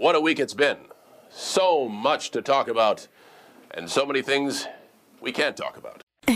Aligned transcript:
What 0.00 0.16
a 0.16 0.20
week 0.20 0.40
it's 0.40 0.54
been. 0.54 0.78
So 1.28 1.86
much 1.86 2.30
to 2.30 2.40
talk 2.40 2.68
about, 2.68 3.06
and 3.70 3.90
so 3.90 4.06
many 4.06 4.22
things 4.22 4.66
we 5.20 5.30
can't 5.30 5.54
talk 5.54 5.76
about. 5.76 6.00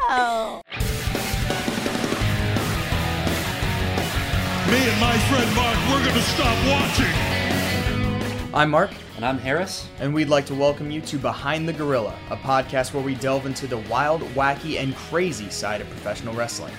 oh. 0.00 0.62
Me 4.66 4.78
and 4.80 5.00
my 5.00 5.16
friend 5.28 5.54
Mark, 5.54 5.78
we're 5.90 6.04
gonna 6.04 6.22
stop 6.22 6.58
watching. 6.66 7.14
I'm 8.52 8.70
Mark, 8.70 8.90
And 9.14 9.24
I'm 9.24 9.38
Harris. 9.38 9.86
and 10.00 10.12
we'd 10.12 10.28
like 10.28 10.46
to 10.46 10.56
welcome 10.56 10.90
you 10.90 11.00
to 11.02 11.18
Behind 11.18 11.68
the 11.68 11.72
Gorilla, 11.72 12.18
a 12.30 12.36
podcast 12.36 12.94
where 12.94 13.04
we 13.04 13.14
delve 13.14 13.46
into 13.46 13.68
the 13.68 13.78
wild, 13.88 14.22
wacky, 14.34 14.80
and 14.82 14.96
crazy 14.96 15.50
side 15.50 15.80
of 15.80 15.88
professional 15.88 16.34
wrestling. 16.34 16.74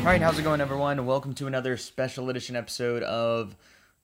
All 0.00 0.06
right, 0.06 0.22
how's 0.22 0.38
it 0.38 0.42
going, 0.44 0.62
everyone? 0.62 1.04
Welcome 1.04 1.34
to 1.34 1.46
another 1.46 1.76
special 1.76 2.30
edition 2.30 2.56
episode 2.56 3.02
of 3.02 3.54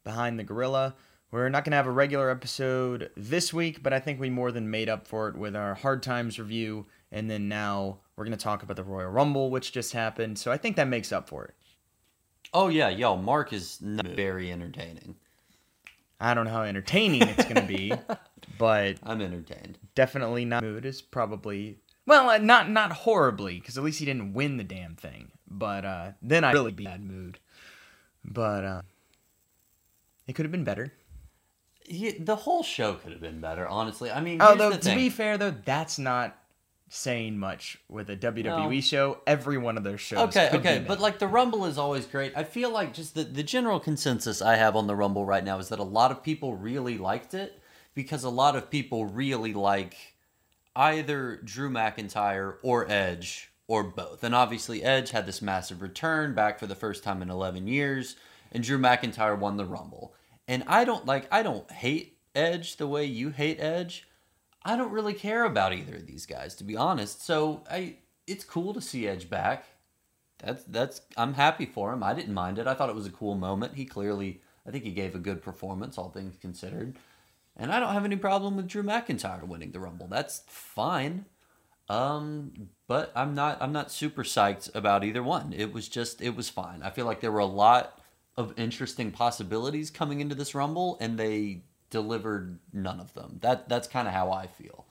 Behind 0.04 0.38
the 0.38 0.44
Gorilla. 0.44 0.94
We're 1.30 1.48
not 1.48 1.64
going 1.64 1.70
to 1.70 1.78
have 1.78 1.86
a 1.86 1.90
regular 1.90 2.28
episode 2.28 3.10
this 3.16 3.52
week, 3.52 3.82
but 3.82 3.94
I 3.94 3.98
think 3.98 4.20
we 4.20 4.28
more 4.28 4.52
than 4.52 4.70
made 4.70 4.90
up 4.90 5.08
for 5.08 5.28
it 5.28 5.36
with 5.36 5.56
our 5.56 5.74
Hard 5.74 6.02
Times 6.02 6.38
review, 6.38 6.84
and 7.10 7.30
then 7.30 7.48
now 7.48 8.00
we're 8.14 8.26
going 8.26 8.36
to 8.36 8.42
talk 8.44 8.62
about 8.62 8.76
the 8.76 8.84
Royal 8.84 9.10
Rumble, 9.10 9.50
which 9.50 9.72
just 9.72 9.94
happened. 9.94 10.38
So 10.38 10.52
I 10.52 10.58
think 10.58 10.76
that 10.76 10.86
makes 10.86 11.12
up 11.12 11.30
for 11.30 11.46
it. 11.46 11.54
Oh 12.52 12.68
yeah, 12.68 12.90
yo, 12.90 13.16
Mark 13.16 13.54
is 13.54 13.80
not 13.80 14.06
very 14.06 14.52
entertaining. 14.52 15.16
I 16.20 16.34
don't 16.34 16.44
know 16.44 16.52
how 16.52 16.62
entertaining 16.62 17.22
it's 17.22 17.44
going 17.44 17.56
to 17.56 17.62
be, 17.62 17.92
but 18.58 18.98
I'm 19.02 19.22
entertained. 19.22 19.78
definitely 19.94 20.44
not 20.44 20.62
mood 20.62 20.84
is 20.84 21.00
probably 21.00 21.78
well, 22.06 22.28
uh, 22.28 22.38
not 22.38 22.70
not 22.70 22.92
horribly 22.92 23.58
because 23.58 23.76
at 23.78 23.82
least 23.82 23.98
he 23.98 24.04
didn't 24.04 24.34
win 24.34 24.58
the 24.58 24.64
damn 24.64 24.94
thing. 24.94 25.32
But 25.48 25.84
uh, 25.84 26.12
then 26.22 26.44
I'd 26.44 26.54
really 26.54 26.72
be 26.72 26.84
bad 26.84 27.02
mood. 27.02 27.38
But 28.24 28.64
uh, 28.64 28.82
it 30.26 30.34
could 30.34 30.44
have 30.44 30.52
been 30.52 30.64
better. 30.64 30.92
Yeah, 31.88 32.12
the 32.18 32.34
whole 32.36 32.62
show 32.64 32.94
could 32.94 33.12
have 33.12 33.20
been 33.20 33.40
better, 33.40 33.66
honestly. 33.66 34.10
I 34.10 34.20
mean, 34.20 34.40
Although 34.40 34.72
to 34.72 34.78
thing. 34.78 34.96
be 34.96 35.08
fair 35.10 35.38
though, 35.38 35.52
that's 35.64 35.98
not 35.98 36.36
saying 36.88 37.38
much 37.38 37.78
with 37.88 38.10
a 38.10 38.16
WWE 38.16 38.44
No. 38.74 38.80
show. 38.80 39.20
Every 39.26 39.58
one 39.58 39.76
of 39.76 39.84
their 39.84 39.98
shows. 39.98 40.28
Okay, 40.28 40.50
okay, 40.52 40.84
but 40.86 41.00
like 41.00 41.18
the 41.18 41.26
Rumble 41.28 41.64
is 41.64 41.78
always 41.78 42.06
great. 42.06 42.32
I 42.36 42.42
feel 42.44 42.70
like 42.70 42.92
just 42.92 43.14
the, 43.14 43.24
the 43.24 43.42
general 43.42 43.78
consensus 43.80 44.42
I 44.42 44.56
have 44.56 44.74
on 44.76 44.86
the 44.88 44.96
Rumble 44.96 45.24
right 45.24 45.44
now 45.44 45.58
is 45.58 45.68
that 45.68 45.78
a 45.78 45.84
lot 45.84 46.10
of 46.10 46.22
people 46.22 46.54
really 46.54 46.98
liked 46.98 47.34
it 47.34 47.60
because 47.94 48.24
a 48.24 48.30
lot 48.30 48.56
of 48.56 48.70
people 48.70 49.06
really 49.06 49.52
like 49.52 49.96
either 50.74 51.36
Drew 51.44 51.70
McIntyre 51.70 52.56
or 52.62 52.90
Edge 52.90 53.50
or 53.68 53.82
both. 53.82 54.22
And 54.22 54.34
obviously, 54.34 54.82
Edge 54.82 55.10
had 55.10 55.26
this 55.26 55.42
massive 55.42 55.82
return 55.82 56.34
back 56.34 56.58
for 56.58 56.66
the 56.66 56.74
first 56.74 57.02
time 57.02 57.22
in 57.22 57.30
11 57.30 57.66
years, 57.66 58.16
and 58.52 58.62
Drew 58.62 58.78
McIntyre 58.78 59.38
won 59.38 59.56
the 59.56 59.64
Rumble. 59.64 60.14
And 60.48 60.62
I 60.66 60.84
don't 60.84 61.06
like, 61.06 61.26
I 61.32 61.42
don't 61.42 61.70
hate 61.70 62.18
Edge 62.34 62.76
the 62.76 62.86
way 62.86 63.04
you 63.04 63.30
hate 63.30 63.60
Edge. 63.60 64.06
I 64.64 64.76
don't 64.76 64.92
really 64.92 65.14
care 65.14 65.44
about 65.44 65.72
either 65.72 65.96
of 65.96 66.06
these 66.06 66.26
guys, 66.26 66.54
to 66.56 66.64
be 66.64 66.76
honest. 66.76 67.24
So 67.24 67.64
I, 67.70 67.96
it's 68.26 68.44
cool 68.44 68.74
to 68.74 68.80
see 68.80 69.08
Edge 69.08 69.28
back. 69.28 69.66
That's 70.38 70.64
that's 70.64 71.00
I'm 71.16 71.34
happy 71.34 71.64
for 71.64 71.92
him. 71.92 72.02
I 72.02 72.12
didn't 72.12 72.34
mind 72.34 72.58
it. 72.58 72.66
I 72.66 72.74
thought 72.74 72.90
it 72.90 72.94
was 72.94 73.06
a 73.06 73.10
cool 73.10 73.36
moment. 73.36 73.74
He 73.74 73.86
clearly, 73.86 74.42
I 74.66 74.70
think 74.70 74.84
he 74.84 74.90
gave 74.90 75.14
a 75.14 75.18
good 75.18 75.42
performance, 75.42 75.96
all 75.96 76.10
things 76.10 76.36
considered. 76.36 76.96
And 77.56 77.72
I 77.72 77.80
don't 77.80 77.94
have 77.94 78.04
any 78.04 78.16
problem 78.16 78.56
with 78.56 78.68
Drew 78.68 78.82
McIntyre 78.82 79.44
winning 79.44 79.72
the 79.72 79.80
Rumble. 79.80 80.08
That's 80.08 80.42
fine. 80.46 81.24
Um, 81.88 82.70
but 82.88 83.12
I'm 83.14 83.34
not 83.34 83.58
I'm 83.60 83.72
not 83.72 83.90
super 83.90 84.24
psyched 84.24 84.74
about 84.74 85.04
either 85.04 85.22
one. 85.22 85.52
It 85.56 85.72
was 85.72 85.88
just 85.88 86.20
it 86.20 86.34
was 86.34 86.48
fine. 86.48 86.82
I 86.82 86.90
feel 86.90 87.06
like 87.06 87.20
there 87.20 87.32
were 87.32 87.38
a 87.38 87.46
lot 87.46 88.00
of 88.36 88.52
interesting 88.56 89.12
possibilities 89.12 89.90
coming 89.90 90.20
into 90.20 90.34
this 90.34 90.54
Rumble, 90.54 90.98
and 91.00 91.18
they 91.18 91.62
delivered 91.90 92.58
none 92.72 93.00
of 93.00 93.14
them. 93.14 93.38
That 93.40 93.68
that's 93.68 93.88
kind 93.88 94.08
of 94.08 94.14
how 94.14 94.32
I 94.32 94.46
feel. 94.46 94.84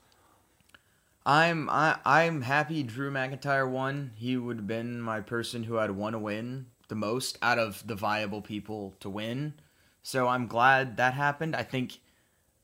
I'm 1.24 1.68
I, 1.68 1.98
I'm 2.04 2.42
happy 2.42 2.82
Drew 2.82 3.10
McIntyre 3.10 3.68
won. 3.68 4.12
He 4.14 4.36
would 4.36 4.58
have 4.58 4.66
been 4.66 5.00
my 5.00 5.20
person 5.20 5.64
who 5.64 5.78
I'd 5.78 5.90
want 5.90 6.14
to 6.14 6.18
win 6.18 6.66
the 6.88 6.94
most 6.94 7.36
out 7.42 7.58
of 7.58 7.86
the 7.86 7.96
viable 7.96 8.40
people 8.40 8.94
to 9.00 9.10
win. 9.10 9.54
So 10.02 10.28
I'm 10.28 10.46
glad 10.46 10.96
that 10.98 11.14
happened. 11.14 11.56
I 11.56 11.64
think 11.64 11.98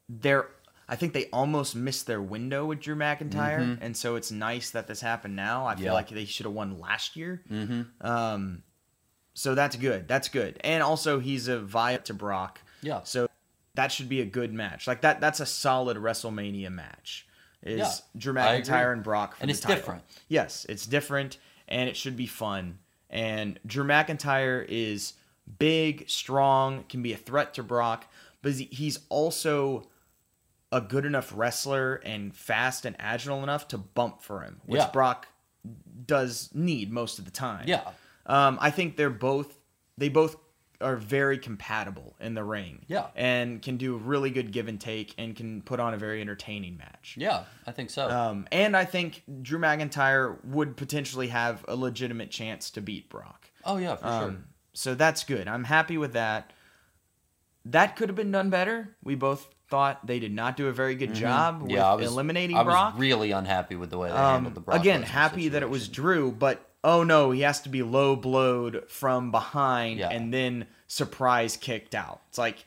they're 0.09 0.49
I 0.93 0.97
think 0.97 1.15
they 1.15 1.25
almost 1.33 1.75
missed 1.75 2.07
their 2.07 2.21
window 2.21 2.67
with 2.67 2.81
Drew 2.81 2.95
McIntyre, 2.95 3.79
and 3.81 3.97
so 3.97 4.17
it's 4.17 4.31
nice 4.31 4.69
that 4.73 4.87
this 4.87 5.01
happened 5.01 5.35
now. 5.35 5.65
I 5.67 5.75
feel 5.75 5.87
Yeah. 5.87 5.93
like 5.95 6.11
they 6.11 6.27
should 6.27 6.45
have 6.45 6.53
won 6.53 6.79
last 6.79 7.17
year. 7.17 7.41
Mm-hmm. 7.51 8.07
Um, 8.07 8.63
so 9.33 9.55
that's 9.55 9.75
good. 9.77 10.07
That's 10.07 10.29
good. 10.29 10.59
And 10.63 10.83
also 10.83 11.19
he's 11.19 11.49
a 11.49 11.59
via 11.59 11.97
to 12.01 12.13
Brock. 12.13 12.61
Yeah. 12.83 13.01
So 13.05 13.27
that 13.75 13.91
should 13.91 14.11
be 14.11 14.21
a 14.21 14.27
good 14.27 14.53
match. 14.53 14.87
Like 14.87 15.01
that. 15.01 15.19
That's 15.19 15.41
a 15.41 15.47
solid 15.47 15.97
WrestleMania 15.97 16.71
match. 16.71 17.27
Is 17.63 17.79
Yeah, 17.79 17.93
Drew 18.19 18.35
McIntyre 18.35 18.93
and 18.93 19.03
Brock 19.03 19.37
for 19.37 19.43
And 19.43 19.49
the 19.49 19.53
it's 19.53 19.61
title. 19.63 19.77
different. 19.77 20.03
Yes, 20.29 20.67
it's 20.69 20.85
different, 20.85 21.39
and 21.69 21.89
it 21.89 21.97
should 21.97 22.17
be 22.19 22.27
fun. 22.27 22.81
And 23.09 23.59
Drew 23.67 23.85
McIntyre 23.85 24.67
is 24.69 25.15
big, 25.59 26.11
strong, 26.11 26.85
can 26.91 27.03
be 27.03 27.15
a 27.15 27.17
threat 27.17 27.55
to 27.55 27.63
Brock, 27.63 28.13
but 28.43 28.53
he's 28.53 28.99
also 29.09 29.89
a 30.72 30.81
good 30.81 31.05
enough 31.05 31.33
wrestler 31.37 31.97
and 31.97 32.34
fast 32.34 32.84
and 32.84 32.97
agile 32.99 33.43
enough 33.44 33.69
to 33.69 33.78
bump 33.78 34.22
for 34.22 34.41
him, 34.43 34.60
which 34.65 34.81
Yeah. 34.81 34.91
Brock 34.91 35.28
does 36.06 36.50
need 36.55 36.91
most 36.91 37.19
of 37.21 37.25
the 37.25 37.31
time. 37.31 37.66
Yeah. 37.69 37.88
Um, 38.27 38.59
I 38.60 38.71
think 38.71 38.97
they're 38.97 39.11
both 39.11 39.59
they 39.99 40.09
both 40.09 40.37
are 40.81 40.97
very 40.97 41.38
compatible 41.38 42.16
in 42.19 42.34
the 42.34 42.43
ring. 42.43 42.84
Yeah. 42.88 43.06
And 43.15 43.62
can 43.62 43.77
do 43.77 43.97
really 43.99 44.31
good 44.31 44.50
give 44.50 44.66
and 44.66 44.81
take 44.81 45.15
and 45.19 45.37
can 45.37 45.62
put 45.62 45.78
on 45.78 45.94
a 45.94 45.97
very 45.97 46.21
entertaining 46.21 46.77
match. 46.77 47.15
Yeah, 47.16 47.44
I 47.66 47.71
think 47.72 47.91
so. 47.91 48.09
Um, 48.11 48.49
and 48.50 48.77
I 48.77 48.84
think 48.84 49.22
Drew 49.43 49.61
McIntyre 49.61 50.43
would 50.44 50.77
potentially 50.77 51.28
have 51.28 51.65
a 51.69 51.77
legitimate 51.77 52.31
chance 52.32 52.71
to 52.71 52.81
beat 52.81 53.09
Brock. 53.11 53.50
oh 53.65 53.77
yeah, 53.77 53.94
for 53.94 54.06
sure. 54.06 54.12
Um, 54.12 54.44
so 54.72 54.94
that's 54.94 55.22
good. 55.22 55.47
I'm 55.47 55.65
happy 55.65 55.99
with 55.99 56.15
that. 56.15 56.53
That 57.65 57.94
could 57.94 58.09
have 58.09 58.16
been 58.16 58.32
done 58.32 58.50
better. 58.50 58.97
We 59.05 59.15
both 59.15 59.49
thought 59.72 60.06
they 60.06 60.19
did 60.19 60.33
not 60.34 60.56
do 60.59 60.69
a 60.69 60.72
very 60.72 60.94
good 60.94 61.15
job 61.15 61.62
with 61.62 61.71
Mm-hmm. 61.71 61.77
Yeah, 61.78 61.91
I 61.91 61.94
was 61.94 62.06
eliminating 62.06 62.56
I 62.56 62.62
was 62.62 62.72
Brock. 62.75 62.94
really 62.99 63.31
unhappy 63.33 63.75
with 63.75 63.88
the 63.91 63.97
way 63.97 64.10
they 64.10 64.15
handled 64.15 64.55
the 64.55 64.60
Um, 64.60 64.65
Brock 64.65 64.77
again, 64.78 65.03
happy 65.03 65.49
that 65.49 65.62
it 65.62 65.71
was. 65.71 65.88
Drew, 65.88 66.31
but 66.31 66.60
oh 66.84 67.03
no, 67.05 67.31
he 67.31 67.41
has 67.41 67.60
to 67.62 67.71
be 67.71 67.82
low 67.82 68.15
blowed 68.15 68.84
from 68.88 69.31
behind 69.31 69.99
Yeah. 70.00 70.11
and 70.11 70.32
then 70.32 70.66
surprise 70.88 71.56
kicked 71.56 71.94
out. 71.94 72.21
It's 72.28 72.37
like, 72.38 72.66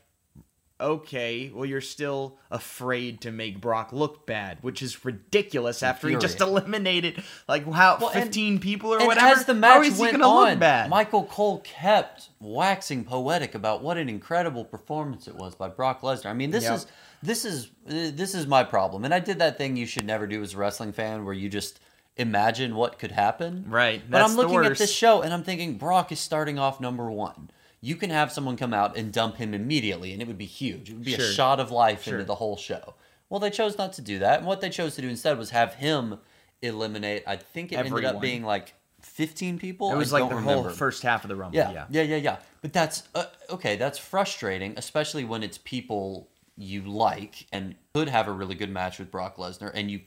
okay, 0.80 1.52
well 1.54 1.66
you're 1.66 1.82
still 1.82 2.38
afraid 2.52 3.22
to 3.22 3.32
make 3.32 3.62
Brock 3.62 3.94
look 3.94 4.26
bad, 4.26 4.58
which 4.62 4.82
is 4.82 5.06
ridiculous 5.06 5.82
after 5.84 6.08
he 6.10 6.16
just 6.18 6.42
eliminated 6.42 7.24
like 7.48 7.66
how 7.72 7.98
Well, 8.00 8.10
and- 8.10 8.24
15 8.24 8.60
people 8.60 8.94
or 8.94 8.98
And 9.00 9.08
whatever. 9.08 9.28
as 9.40 9.46
the 9.46 9.54
match 9.54 9.86
is 9.86 9.96
he 9.98 10.02
went 10.02 10.14
gonna 10.20 10.28
on, 10.28 10.50
look 10.52 10.60
bad? 10.60 10.90
Michael 10.90 11.24
Cole 11.26 11.60
kept 11.64 12.30
waxing 12.40 13.04
poetic 13.06 13.56
about 13.56 13.82
what 13.82 13.98
an 13.98 14.10
incredible 14.10 14.66
performance 14.66 15.28
it 15.28 15.36
was 15.36 15.56
by 15.56 15.68
Brock 15.70 16.02
Lesnar. 16.02 16.28
I 16.28 16.34
mean, 16.34 16.52
this 16.52 16.64
Yep. 16.66 16.74
is 16.76 16.88
this 17.24 17.46
is 17.46 17.66
uh, 17.88 18.12
this 18.14 18.36
is 18.36 18.46
my 18.46 18.64
problem, 18.64 19.04
and 19.06 19.14
I 19.14 19.20
did 19.20 19.40
that 19.40 19.58
thing 19.58 19.78
you 19.78 19.86
should 19.88 20.06
never 20.06 20.28
do 20.28 20.44
as 20.44 20.54
a 20.54 20.58
wrestling 20.58 20.92
fan, 20.92 21.26
where 21.26 21.34
you 21.34 21.50
just 21.50 21.80
imagine 22.18 22.76
what 22.76 23.00
could 23.00 23.12
happen. 23.12 23.66
Right, 23.68 24.02
But 24.10 24.22
I'm 24.22 24.32
the 24.36 24.38
looking 24.44 24.64
at 24.64 24.78
this 24.78 24.94
show 24.94 25.22
and 25.22 25.34
I'm 25.34 25.44
thinking 25.44 25.78
Brock 25.78 26.12
is 26.14 26.20
starting 26.20 26.58
off 26.58 26.80
number 26.80 27.10
one. 27.12 27.50
You 27.86 27.96
can 27.96 28.10
have 28.10 28.32
someone 28.32 28.58
come 28.58 28.74
out 28.74 28.98
and 28.98 29.14
dump 29.14 29.36
him 29.38 29.54
immediately, 29.54 30.12
and 30.12 30.20
it 30.22 30.28
would 30.28 30.40
be 30.40 30.46
huge. 30.48 30.90
It 30.90 30.94
would 30.94 31.06
be 31.06 31.14
Sure. 31.16 31.26
a 31.26 31.32
shot 31.34 31.60
of 31.60 31.70
life 31.70 32.04
Sure. 32.04 32.14
into 32.16 32.26
the 32.26 32.36
whole 32.36 32.58
show. 32.58 32.96
Well, 33.30 33.40
they 33.40 33.52
chose 33.52 33.78
not 33.78 33.94
to 33.94 34.02
do 34.02 34.18
that, 34.20 34.40
and 34.40 34.48
what 34.48 34.60
they 34.60 34.70
chose 34.72 34.96
to 34.96 35.02
do 35.02 35.10
instead 35.10 35.38
was 35.38 35.52
have 35.52 35.76
him 35.76 36.20
eliminate. 36.64 37.24
I 37.28 37.36
think 37.36 37.72
it 37.72 37.76
ended 37.78 38.04
up 38.06 38.20
being 38.20 38.44
like 38.44 38.74
15 39.02 39.60
people. 39.60 39.92
it 39.92 39.98
was 39.98 40.12
I 40.12 40.20
like 40.22 40.30
the 40.32 40.42
whole 40.42 40.70
first 40.70 41.04
half 41.04 41.24
of 41.24 41.28
the 41.28 41.36
rumble. 41.36 41.56
Yeah, 41.58 41.72
Yeah. 41.72 41.86
yeah, 41.92 42.02
yeah, 42.02 42.16
yeah. 42.18 42.38
But 42.64 42.74
that's 42.74 43.04
uh, 43.14 43.26
okay. 43.52 43.76
That's 43.76 44.00
frustrating, 44.00 44.74
especially 44.78 45.24
when 45.24 45.44
it's 45.44 45.60
people 45.60 46.30
you 46.58 46.82
like 46.82 47.46
and 47.52 47.76
could 47.94 48.10
have 48.10 48.28
a 48.28 48.32
really 48.32 48.56
good 48.56 48.72
match 48.72 48.98
with 48.98 49.12
Brock 49.12 49.38
Lesnar, 49.38 49.72
and 49.76 49.92
you 49.92 50.02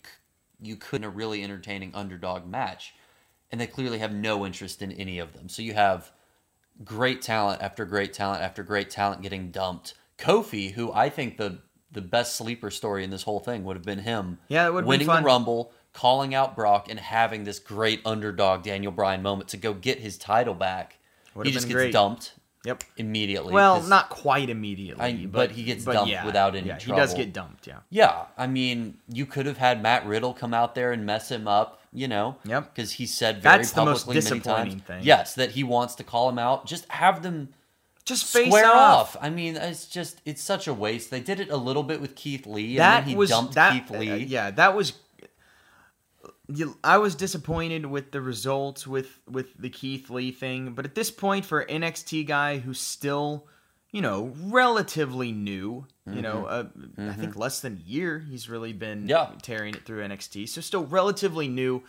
you 0.60 0.74
could 0.74 1.04
a 1.04 1.08
really 1.08 1.44
entertaining 1.44 1.94
underdog 1.94 2.44
match, 2.44 2.92
and 3.52 3.60
they 3.60 3.66
clearly 3.68 3.98
have 3.98 4.12
no 4.12 4.44
interest 4.44 4.82
in 4.82 4.90
any 4.90 5.20
of 5.20 5.32
them. 5.34 5.48
So 5.48 5.62
you 5.62 5.74
have 5.74 6.10
great 6.84 7.22
talent 7.22 7.62
after 7.62 7.84
great 7.84 8.12
talent 8.12 8.42
after 8.42 8.62
great 8.62 8.90
talent 8.90 9.22
getting 9.22 9.50
dumped. 9.50 9.94
Kofi, 10.18 10.72
who 10.72 10.92
I 10.92 11.08
think 11.08 11.36
the 11.36 11.58
the 11.90 12.00
best 12.02 12.36
sleeper 12.36 12.70
story 12.70 13.02
in 13.02 13.10
this 13.10 13.22
whole 13.22 13.40
thing 13.40 13.64
would 13.64 13.76
have 13.76 13.84
been 13.84 14.00
him. 14.00 14.38
Yeah, 14.48 14.66
it 14.66 14.74
would've 14.74 14.86
winning 14.86 15.06
the 15.06 15.22
Rumble, 15.22 15.72
calling 15.94 16.34
out 16.34 16.54
Brock, 16.54 16.90
and 16.90 17.00
having 17.00 17.44
this 17.44 17.58
great 17.58 18.02
underdog 18.04 18.62
Daniel 18.62 18.92
Bryan 18.92 19.22
moment 19.22 19.48
to 19.50 19.56
go 19.56 19.72
get 19.72 19.98
his 19.98 20.18
title 20.18 20.52
back. 20.54 20.98
Would've 21.34 21.48
he 21.48 21.54
just 21.54 21.66
gets 21.66 21.74
great. 21.74 21.92
dumped 21.92 22.34
Yep. 22.64 22.84
immediately. 22.98 23.54
Well, 23.54 23.82
not 23.82 24.10
quite 24.10 24.50
immediately, 24.50 25.02
I- 25.02 25.26
but 25.26 25.52
he 25.52 25.62
gets 25.62 25.84
dumped 25.84 26.10
yeah, 26.10 26.26
without 26.26 26.54
any 26.56 26.66
yeah, 26.68 26.78
He 26.78 26.92
does 26.92 27.14
get 27.14 27.32
dumped. 27.32 27.66
Yeah. 27.66 27.78
Yeah, 27.88 28.24
I 28.36 28.46
mean, 28.48 28.98
you 29.08 29.24
could 29.24 29.46
have 29.46 29.56
had 29.56 29.80
Matt 29.82 30.04
Riddle 30.06 30.34
come 30.34 30.52
out 30.52 30.74
there 30.74 30.92
and 30.92 31.06
mess 31.06 31.30
him 31.30 31.48
up, 31.48 31.77
you 31.92 32.08
know? 32.08 32.36
Yep. 32.44 32.74
Because 32.74 32.92
he 32.92 33.06
said 33.06 33.42
very 33.42 33.58
That's 33.58 33.72
the 33.72 33.84
most 33.84 34.06
publicly 34.06 34.14
many 34.30 34.40
disappointing 34.40 34.72
times, 34.78 34.82
thing. 34.86 35.00
Yes, 35.04 35.34
that 35.34 35.50
he 35.52 35.64
wants 35.64 35.94
to 35.96 36.04
call 36.04 36.28
him 36.28 36.38
out. 36.38 36.66
Just 36.66 36.88
have 36.90 37.22
them 37.22 37.48
Just 38.04 38.26
face 38.26 38.46
square 38.48 38.66
off. 38.66 39.16
off. 39.16 39.16
I 39.20 39.30
mean, 39.30 39.56
it's 39.56 39.86
just 39.86 40.20
it's 40.24 40.42
such 40.42 40.66
a 40.68 40.74
waste. 40.74 41.10
They 41.10 41.20
did 41.20 41.40
it 41.40 41.50
a 41.50 41.56
little 41.56 41.82
bit 41.82 42.00
with 42.00 42.14
Keith 42.14 42.46
Lee, 42.46 42.70
and 42.72 42.78
That 42.80 43.00
then 43.00 43.08
he 43.10 43.16
was 43.16 43.30
dumped 43.30 43.54
that. 43.54 43.72
Keith 43.72 43.90
Lee. 43.98 44.10
uh, 44.10 44.14
yeah, 44.16 44.50
that 44.52 44.74
was. 44.76 44.94
I 46.82 46.96
was 46.96 47.14
disappointed 47.14 47.84
with 47.84 48.10
the 48.10 48.22
results 48.22 48.86
with 48.86 49.18
with 49.28 49.48
the 49.58 49.68
Keith 49.68 50.08
Lee 50.08 50.30
thing, 50.32 50.72
but 50.72 50.86
at 50.86 50.94
this 50.94 51.10
point, 51.10 51.44
for 51.44 51.62
NXT 51.66 52.26
guy 52.26 52.56
who's 52.58 52.80
still, 52.80 53.46
you 53.90 54.02
know, 54.02 54.32
relatively 54.44 55.32
new, 55.32 55.86
you 56.10 56.20
know, 56.22 56.44
uh, 56.46 56.66
I 56.98 57.12
think 57.12 57.36
less 57.36 57.60
than 57.60 57.76
a 57.76 57.88
year, 57.88 58.18
he's 58.18 58.48
really 58.48 58.72
been 58.72 59.00
Mm-hmm. 59.00 59.08
Yeah. 59.08 59.30
tearing 59.42 59.74
it 59.74 59.84
through 59.84 60.02
NXT, 60.06 60.48
so 60.48 60.60
still 60.60 60.84
relatively 60.86 61.48
new. 61.48 61.82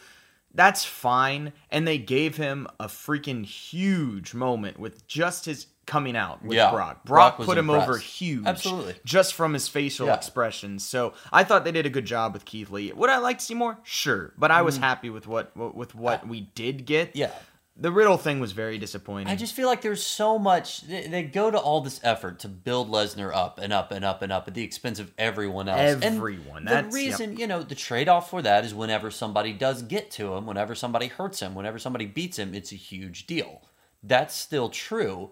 That's 0.53 0.83
fine, 0.83 1.53
and 1.69 1.87
they 1.87 1.97
gave 1.99 2.35
him 2.37 2.67
a 2.79 2.87
freaking 2.87 3.45
huge 3.45 4.33
moment 4.33 4.79
with 4.79 5.05
just 5.07 5.45
his 5.45 5.67
coming 5.85 6.15
out 6.15 6.43
with 6.43 6.55
Yeah, 6.55 6.71
Brock. 6.71 7.03
Brock 7.03 7.37
Brock, 7.37 7.45
put 7.47 7.57
him 7.57 7.69
impressed. 7.69 7.89
over 7.89 7.97
huge, 7.99 8.45
Absolutely. 8.45 8.95
just 9.05 9.33
from 9.33 9.53
his 9.53 9.67
facial 9.67 10.07
Yeah. 10.07 10.15
expressions. 10.15 10.83
So 10.83 11.13
I 11.31 11.43
thought 11.43 11.65
they 11.65 11.71
did 11.71 11.85
a 11.85 11.89
good 11.89 12.05
job 12.05 12.33
with 12.33 12.45
Keith 12.45 12.69
Lee. 12.71 12.91
Would 12.93 13.09
I 13.09 13.17
like 13.17 13.39
to 13.39 13.45
see 13.45 13.53
more? 13.55 13.77
Sure, 13.83 14.33
but 14.37 14.51
I 14.51 14.61
was 14.61 14.77
happy 14.77 15.09
with 15.09 15.27
what 15.27 15.55
with 15.75 15.93
what 15.95 16.27
we 16.27 16.41
did 16.55 16.85
get. 16.85 17.09
Mm. 17.13 17.17
Yeah. 17.17 17.31
The 17.79 17.91
Riddle 17.91 18.17
thing 18.17 18.39
was 18.39 18.51
very 18.51 18.77
disappointing. 18.77 19.27
I 19.27 19.35
just 19.35 19.53
feel 19.53 19.67
like 19.67 19.81
there's 19.81 20.03
so 20.03 20.37
much. 20.37 20.81
They, 20.81 21.07
they 21.07 21.23
go 21.23 21.49
to 21.49 21.57
all 21.57 21.81
this 21.81 21.99
effort 22.03 22.39
to 22.39 22.47
build 22.47 22.89
Lesnar 22.89 23.33
up 23.33 23.57
and 23.57 23.71
up 23.71 23.91
and 23.91 24.03
up 24.03 24.21
and 24.21 24.31
up 24.31 24.47
at 24.47 24.53
the 24.53 24.63
expense 24.63 24.99
of 24.99 25.11
everyone 25.17 25.69
else. 25.69 25.79
And 25.79 26.03
Everyone. 26.03 26.65
the 26.65 26.71
That's- 26.71 26.93
reason, 26.93 27.37
you 27.37 27.47
know, 27.47 27.63
the 27.63 27.75
trade 27.75 28.09
off 28.09 28.29
for 28.29 28.41
that 28.41 28.65
is 28.65 28.73
whenever 28.73 29.09
somebody 29.09 29.53
does 29.53 29.81
get 29.81 30.11
to 30.11 30.33
him, 30.35 30.45
whenever 30.45 30.75
somebody 30.75 31.07
hurts 31.07 31.39
him, 31.39 31.55
whenever 31.55 31.79
somebody 31.79 32.05
beats 32.05 32.37
him, 32.37 32.53
it's 32.53 32.71
a 32.71 32.75
huge 32.75 33.25
deal. 33.27 33.61
That's 34.03 34.35
still 34.35 34.69
true. 34.69 35.31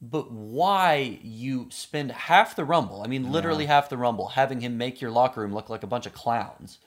But 0.00 0.30
why 0.32 1.18
you 1.22 1.68
spend 1.70 2.12
half 2.12 2.56
the 2.56 2.64
Rumble, 2.64 3.02
I 3.02 3.06
mean, 3.06 3.30
literally 3.32 3.66
half 3.66 3.88
the 3.88 3.96
Rumble, 3.96 4.28
having 4.28 4.60
him 4.60 4.76
make 4.76 5.00
your 5.00 5.10
locker 5.10 5.40
room 5.40 5.54
look 5.54 5.70
like 5.70 5.82
a 5.82 5.86
bunch 5.86 6.04
of 6.04 6.12
clowns, 6.12 6.78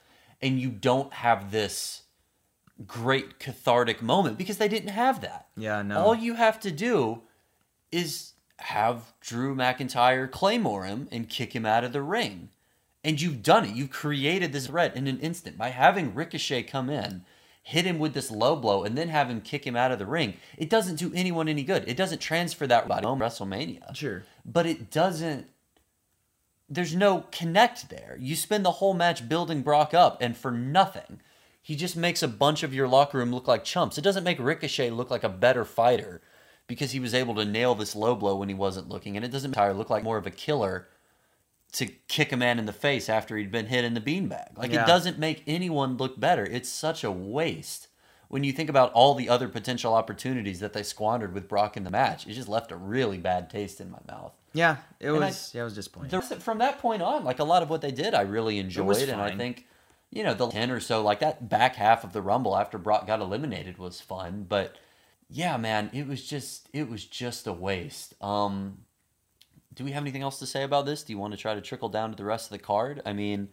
and 0.42 0.60
you 0.60 0.70
don't 0.70 1.12
have 1.14 1.50
this 1.52 2.04
great 2.86 3.40
cathartic 3.40 4.02
moment 4.02 4.38
because 4.38 4.58
they 4.58 4.68
didn't 4.68 4.90
have 4.90 5.22
that. 5.22 5.48
Yeah, 5.56 5.82
no. 5.82 6.00
All 6.00 6.16
you 6.16 6.36
have 6.36 6.60
to 6.62 6.72
do 6.72 7.22
is 7.92 8.34
have 8.60 9.14
Drew 9.22 9.56
McIntyre 9.56 10.30
claymore 10.30 10.86
him 10.86 11.08
and 11.12 11.30
kick 11.30 11.56
him 11.56 11.66
out 11.66 11.84
of 11.84 11.94
the 11.94 12.02
ring. 12.02 12.50
And 13.04 13.22
you've 13.22 13.44
done 13.44 13.66
it. 13.66 13.76
You've 13.76 13.92
created 13.92 14.52
this 14.52 14.68
threat 14.68 14.96
in 14.96 15.08
an 15.08 15.20
instant 15.20 15.58
by 15.58 15.70
having 15.70 16.14
Ricochet 16.14 16.64
come 16.64 16.90
in, 16.90 17.24
hit 17.64 17.86
him 17.86 18.00
with 18.00 18.14
this 18.14 18.32
low 18.32 18.56
blow, 18.56 18.84
and 18.84 18.98
then 18.98 19.10
have 19.10 19.30
him 19.30 19.40
kick 19.40 19.66
him 19.66 19.76
out 19.76 19.92
of 19.92 20.00
the 20.00 20.06
ring. 20.06 20.34
It 20.58 20.70
doesn't 20.70 20.98
do 20.98 21.14
anyone 21.14 21.48
any 21.48 21.64
good. 21.64 21.88
It 21.88 21.96
doesn't 21.96 22.20
transfer 22.20 22.68
that 22.68 22.88
body 22.88 23.06
home 23.06 23.20
WrestleMania. 23.20 23.96
Sure. 23.96 24.24
But 24.46 24.66
it 24.66 24.92
doesn't 24.92 25.48
there's 26.70 26.96
no 26.96 27.26
connect 27.32 27.90
there. 27.90 28.18
You 28.20 28.36
spend 28.36 28.66
the 28.66 28.72
whole 28.72 28.94
match 28.94 29.28
building 29.28 29.62
Brock 29.62 29.94
up, 29.94 30.18
and 30.22 30.36
for 30.36 30.52
nothing, 30.52 31.22
he 31.68 31.76
just 31.76 31.98
makes 31.98 32.24
a 32.24 32.30
bunch 32.30 32.64
of 32.64 32.74
your 32.74 32.88
locker 32.88 33.18
room 33.18 33.34
look 33.34 33.46
like 33.46 33.66
chumps. 33.66 33.98
It 33.98 34.02
doesn't 34.02 34.24
make 34.24 34.40
Ricochet 34.40 34.90
look 34.92 35.12
like 35.12 35.26
a 35.26 35.30
better 35.30 35.66
fighter 35.66 36.22
because 36.66 36.92
he 36.92 37.00
was 37.02 37.14
able 37.14 37.36
to 37.36 37.44
nail 37.44 37.76
this 37.76 37.94
low 37.94 38.16
blow 38.16 38.38
when 38.38 38.48
he 38.48 38.56
wasn't 38.56 38.88
looking, 38.88 39.18
and 39.18 39.26
it 39.26 39.32
doesn't 39.32 39.52
make 39.52 39.56
Tyler 39.56 39.74
look 39.74 39.90
like 39.90 40.02
more 40.04 40.16
of 40.18 40.26
a 40.26 40.32
killer 40.32 40.88
to 41.74 41.86
kick 42.08 42.32
a 42.32 42.38
man 42.38 42.58
in 42.58 42.66
the 42.68 42.72
face 42.72 43.10
after 43.10 43.36
he'd 43.36 43.52
been 43.52 43.66
hit 43.66 43.84
in 43.84 43.94
the 43.96 44.00
beanbag. 44.00 44.58
Like 44.58 44.72
Yeah. 44.72 44.84
it 44.84 44.88
doesn't 44.88 45.20
make 45.20 45.44
anyone 45.46 45.98
look 45.98 46.18
better. 46.18 46.46
It's 46.46 46.70
such 46.70 47.04
a 47.04 47.12
waste. 47.12 47.90
When 48.30 48.46
you 48.46 48.54
think 48.54 48.70
about 48.70 48.94
all 48.94 49.14
the 49.14 49.28
other 49.28 49.50
potential 49.50 49.94
opportunities 49.94 50.62
that 50.62 50.72
they 50.72 50.84
squandered 50.84 51.34
with 51.34 51.50
Brock 51.50 51.76
in 51.76 51.84
the 51.84 51.90
match, 51.92 52.26
it 52.28 52.32
just 52.34 52.48
left 52.48 52.72
a 52.72 52.78
really 52.78 53.18
bad 53.18 53.50
taste 53.50 53.82
in 53.82 53.92
my 53.92 54.00
mouth. 54.08 54.32
yeah, 54.54 54.78
it 55.02 55.08
And 55.10 55.18
I- 55.24 55.28
was. 55.28 55.52
yeah, 55.54 55.62
it 55.62 55.66
was 55.66 55.76
disappointing. 55.76 56.12
The 56.18 56.22
from 56.40 56.58
that 56.60 56.80
point 56.80 57.02
on, 57.02 57.26
like 57.26 57.40
a 57.40 57.44
lot 57.44 57.62
of 57.62 57.70
what 57.70 57.82
they 57.82 57.92
did, 57.92 58.14
I 58.14 58.22
really 58.22 58.58
enjoyed, 58.60 59.10
and 59.10 59.22
I 59.22 59.36
think, 59.36 59.68
you 60.12 60.24
know, 60.24 60.34
the 60.34 60.48
ten 60.48 60.72
or 60.72 60.80
so, 60.80 61.02
like 61.02 61.20
that 61.20 61.50
back 61.50 61.76
half 61.76 62.04
of 62.04 62.14
the 62.14 62.22
Rumble 62.22 62.56
after 62.58 62.78
Brock 62.78 63.08
got 63.08 63.20
eliminated 63.20 63.78
was 63.78 64.02
fun, 64.02 64.46
but 64.48 64.76
yeah, 65.30 65.58
man, 65.58 65.90
it 65.94 66.08
was 66.08 66.26
just, 66.26 66.70
it 66.74 66.90
was 66.90 67.06
just 67.06 67.48
a 67.48 67.54
waste. 67.54 68.14
Um, 68.22 68.80
do 69.74 69.84
we 69.84 69.92
have 69.92 70.04
anything 70.04 70.22
else 70.22 70.40
to 70.40 70.46
say 70.48 70.64
about 70.64 70.86
this? 70.86 71.04
Do 71.04 71.14
you 71.14 71.20
want 71.20 71.34
to 71.34 71.38
try 71.38 71.54
to 71.54 71.62
trickle 71.62 71.90
down 71.90 72.12
to 72.12 72.18
the 72.18 72.24
rest 72.26 72.46
of 72.48 72.58
the 72.58 72.64
card? 72.64 73.02
I 73.06 73.14
mean, 73.14 73.50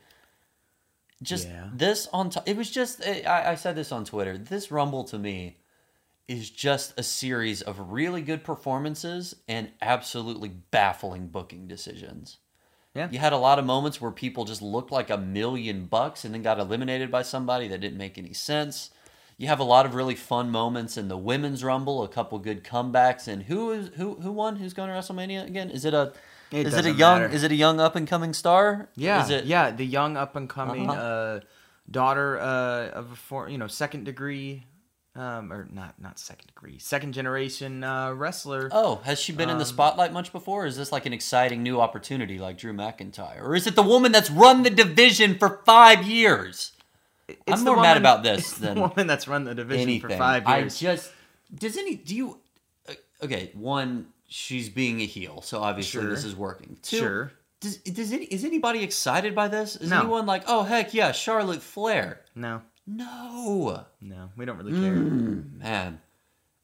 just 1.22 1.48
Yeah. 1.48 1.68
this 1.74 2.08
on 2.12 2.30
top. 2.30 2.48
It 2.48 2.56
was 2.56 2.70
just, 2.70 3.04
I, 3.04 3.50
I 3.52 3.54
said 3.56 3.74
this 3.76 3.92
on 3.92 4.04
Twitter. 4.04 4.38
This 4.38 4.70
Rumble 4.70 5.04
to 5.04 5.18
me 5.18 5.58
is 6.26 6.48
just 6.48 6.98
a 6.98 7.02
series 7.02 7.60
of 7.60 7.92
really 7.92 8.22
good 8.22 8.44
performances 8.44 9.34
and 9.46 9.70
absolutely 9.82 10.48
baffling 10.48 11.26
booking 11.26 11.66
decisions. 11.66 12.38
Yeah. 12.94 13.08
You 13.11 13.19
had 13.19 13.32
a 13.32 13.37
lot 13.38 13.58
of 13.58 13.64
moments 13.64 14.00
where 14.00 14.11
people 14.12 14.44
just 14.44 14.62
looked 14.62 14.93
like 14.93 15.11
a 15.11 15.19
million 15.19 15.87
bucks 15.87 16.25
and 16.25 16.32
then 16.32 16.43
got 16.43 16.61
eliminated 16.61 17.11
by 17.11 17.23
somebody 17.23 17.67
that 17.69 17.81
didn't 17.81 17.99
make 17.99 18.17
any 18.19 18.32
sense. 18.32 18.91
You 19.37 19.49
have 19.49 19.58
a 19.58 19.64
lot 19.64 19.85
of 19.85 19.94
really 19.96 20.14
fun 20.14 20.50
moments 20.50 20.96
in 20.96 21.08
the 21.08 21.17
women's 21.19 21.64
rumble, 21.64 22.05
a 22.05 22.08
couple 22.08 22.38
good 22.38 22.62
comebacks, 22.62 23.26
and 23.26 23.43
who 23.43 23.73
is 23.73 23.88
who 23.96 24.14
who 24.20 24.31
won? 24.31 24.56
Who's 24.56 24.73
going 24.75 24.88
to 24.91 24.94
WrestleMania 24.94 25.44
again? 25.46 25.70
Is 25.70 25.85
it 25.85 25.93
a 25.93 26.12
It 26.52 26.69
is 26.69 26.75
it 26.75 26.87
a 26.87 26.93
young 26.93 27.23
matter. 27.23 27.35
is 27.35 27.43
it 27.43 27.50
a 27.50 27.56
young 27.56 27.81
up 27.81 27.96
and 27.96 28.06
coming 28.06 28.32
star? 28.32 28.88
Yeah, 28.94 29.25
Is 29.25 29.31
it 29.31 29.44
yeah, 29.47 29.73
the 29.73 29.85
young 29.85 30.17
up 30.17 30.37
and 30.37 30.49
coming 30.49 30.88
Uh-huh. 30.88 31.00
uh, 31.00 31.40
daughter 31.90 32.38
uh, 32.38 32.90
of 32.90 33.11
a 33.12 33.17
for 33.17 33.49
you 33.49 33.58
know 33.58 33.67
second 33.67 34.05
degree, 34.05 34.67
um, 35.16 35.52
or 35.52 35.69
not 35.72 35.94
not 36.00 36.19
second 36.19 36.49
degree, 36.49 36.78
second 36.78 37.12
generation 37.12 37.84
uh, 37.84 38.12
wrestler. 38.12 38.69
Oh, 38.72 38.96
has 39.05 39.20
she 39.20 39.32
been 39.32 39.49
in 39.49 39.55
Um, 39.55 39.58
the 39.61 39.64
spotlight 39.64 40.12
much 40.12 40.32
before? 40.32 40.64
Or 40.64 40.66
is 40.66 40.76
this 40.76 40.90
like 40.93 41.06
an 41.06 41.12
exciting 41.12 41.62
new 41.62 41.81
opportunity 41.81 42.38
like 42.38 42.58
Drew 42.58 42.72
McIntyre? 42.72 43.40
Or 43.43 43.55
is 43.55 43.66
it 43.66 43.76
the 43.76 43.82
woman 43.82 44.12
that's 44.12 44.31
run 44.31 44.62
the 44.64 44.70
division 44.70 45.38
for 45.38 45.61
five 45.64 46.05
years? 46.06 46.72
I'm 47.49 47.62
more 47.64 47.76
mad 47.76 47.96
about 47.96 48.22
this 48.22 48.52
than 48.58 48.75
the 48.75 48.81
woman 48.82 49.06
that's 49.06 49.26
run 49.28 49.44
the 49.44 49.55
division 49.55 49.82
anything. 49.88 50.11
for 50.11 50.16
five 50.16 50.46
years. 50.49 50.82
I 50.82 50.94
just 50.96 51.12
does 51.55 51.76
any 51.78 51.94
do 51.96 52.14
you 52.16 52.38
uh, 52.88 52.93
okay? 53.22 53.50
One, 53.55 54.08
she's 54.28 54.69
being 54.69 55.00
a 55.00 55.06
heel, 55.06 55.40
so 55.43 55.61
obviously 55.61 56.00
Sure. 56.02 56.11
this 56.11 56.25
is 56.25 56.34
working. 56.37 56.76
Two, 56.82 56.99
Sure. 56.99 57.32
Does 57.61 57.76
does 57.78 58.12
any 58.12 58.25
is 58.26 58.44
anybody 58.44 58.82
excited 58.82 59.34
by 59.34 59.49
this? 59.49 59.76
Is 59.76 59.88
No. 59.90 60.00
anyone 60.00 60.26
like, 60.26 60.43
oh 60.49 60.64
heck 60.64 60.93
yeah, 60.93 61.12
Charlotte 61.12 61.62
Flair? 61.62 62.20
no, 62.34 62.61
No, 62.86 63.84
no, 64.00 64.31
we 64.36 64.44
don't 64.44 64.58
really 64.58 64.72
care. 64.72 64.94
Mm. 64.94 65.59
man. 65.59 66.00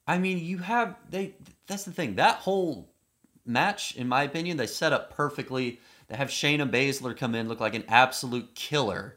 I 0.06 0.18
mean, 0.18 0.38
you 0.38 0.59
have 0.59 0.97
they. 1.09 1.35
That's 1.66 1.85
the 1.85 1.92
thing. 1.92 2.16
That 2.16 2.37
whole 2.37 2.90
match, 3.47 3.97
in 3.97 4.09
my 4.09 4.25
opinion, 4.25 4.56
they 4.56 4.66
set 4.66 4.92
up 4.92 5.14
perfectly. 5.14 5.80
They 6.09 6.16
have 6.16 6.28
Shayna 6.28 6.68
Baszler 6.71 7.16
come 7.16 7.35
in, 7.35 7.49
look 7.49 7.61
like 7.61 7.75
an 7.75 7.85
absolute 7.88 8.54
killer, 8.54 9.16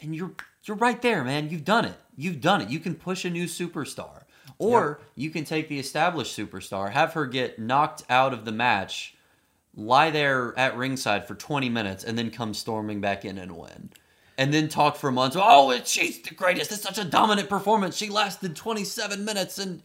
and 0.00 0.14
you're 0.14 0.32
you're 0.64 0.76
right 0.76 1.00
there, 1.00 1.24
man. 1.24 1.50
You've 1.50 1.64
done 1.64 1.84
it. 1.84 1.96
You've 2.16 2.40
done 2.40 2.60
it. 2.60 2.70
You 2.70 2.80
can 2.80 2.94
push 2.94 3.24
a 3.24 3.30
new 3.30 3.44
superstar, 3.46 4.22
or 4.58 5.00
you 5.14 5.30
can 5.30 5.44
take 5.44 5.68
the 5.68 5.78
established 5.78 6.36
superstar, 6.36 6.90
have 6.90 7.12
her 7.14 7.26
get 7.26 7.58
knocked 7.58 8.02
out 8.08 8.32
of 8.32 8.44
the 8.44 8.52
match, 8.52 9.14
lie 9.74 10.10
there 10.10 10.58
at 10.58 10.76
ringside 10.76 11.26
for 11.26 11.34
20 11.34 11.68
minutes, 11.68 12.04
and 12.04 12.18
then 12.18 12.30
come 12.30 12.54
storming 12.54 13.00
back 13.00 13.24
in 13.24 13.38
and 13.38 13.56
win. 13.56 13.90
And 14.36 14.52
then 14.52 14.68
talk 14.68 14.96
for 14.96 15.12
months. 15.12 15.36
Oh, 15.38 15.80
she's 15.84 16.20
the 16.20 16.34
greatest. 16.34 16.72
It's 16.72 16.82
such 16.82 16.98
a 16.98 17.04
dominant 17.04 17.48
performance. 17.48 17.96
She 17.96 18.08
lasted 18.08 18.56
27 18.56 19.24
minutes, 19.24 19.58
and 19.58 19.82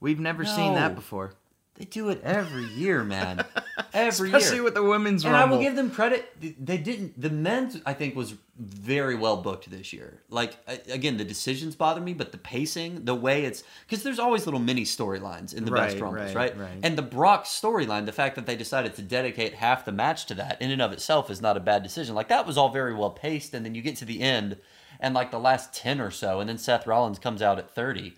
We've 0.00 0.20
never 0.20 0.44
seen 0.44 0.74
that 0.74 0.94
before, 0.94 1.32
they 1.78 1.84
do 1.84 2.08
it 2.08 2.20
every 2.22 2.64
year, 2.64 3.04
man. 3.04 3.44
Every 3.92 4.08
especially 4.08 4.28
year. 4.28 4.36
Especially 4.36 4.60
with 4.60 4.74
the 4.74 4.82
women's 4.82 5.24
And 5.24 5.34
I 5.34 5.44
will 5.46 5.60
give 5.60 5.74
them 5.74 5.90
credit. 5.90 6.28
They 6.40 6.76
didn't. 6.76 7.18
The 7.20 7.30
men's, 7.30 7.80
I 7.86 7.94
think, 7.94 8.14
was 8.14 8.34
very 8.58 9.14
well 9.14 9.38
booked 9.38 9.70
this 9.70 9.92
year. 9.92 10.20
Like 10.28 10.56
again, 10.90 11.16
the 11.16 11.24
decisions 11.24 11.74
bother 11.76 12.00
me, 12.00 12.12
but 12.12 12.32
the 12.32 12.38
pacing, 12.38 13.04
the 13.04 13.14
way 13.14 13.44
it's 13.44 13.62
because 13.86 14.02
there's 14.02 14.18
always 14.18 14.46
little 14.46 14.60
mini 14.60 14.84
storylines 14.84 15.54
in 15.54 15.64
the 15.64 15.70
best 15.70 15.94
Right, 15.94 16.02
rumbles, 16.02 16.34
right, 16.34 16.56
right? 16.56 16.58
right. 16.58 16.78
And 16.82 16.96
the 16.98 17.02
Brock 17.02 17.44
storyline, 17.44 18.04
the 18.06 18.12
fact 18.12 18.36
that 18.36 18.44
they 18.46 18.56
decided 18.56 18.94
to 18.96 19.02
dedicate 19.02 19.54
half 19.54 19.84
the 19.84 19.92
match 19.92 20.26
to 20.26 20.34
that, 20.34 20.60
in 20.60 20.70
and 20.70 20.82
of 20.82 20.92
itself, 20.92 21.30
is 21.30 21.40
not 21.40 21.56
a 21.56 21.60
bad 21.60 21.82
decision. 21.82 22.14
Like 22.14 22.28
that 22.28 22.46
was 22.46 22.58
all 22.58 22.70
very 22.70 22.94
well 22.94 23.10
paced, 23.10 23.54
and 23.54 23.64
then 23.64 23.74
you 23.74 23.82
get 23.82 23.96
to 23.96 24.04
the 24.04 24.20
end, 24.20 24.58
and 25.00 25.14
like 25.14 25.30
the 25.30 25.40
last 25.40 25.74
ten 25.74 26.00
or 26.00 26.10
so, 26.10 26.40
and 26.40 26.48
then 26.48 26.58
Seth 26.58 26.86
Rollins 26.86 27.18
comes 27.18 27.40
out 27.40 27.58
at 27.58 27.70
thirty 27.70 28.14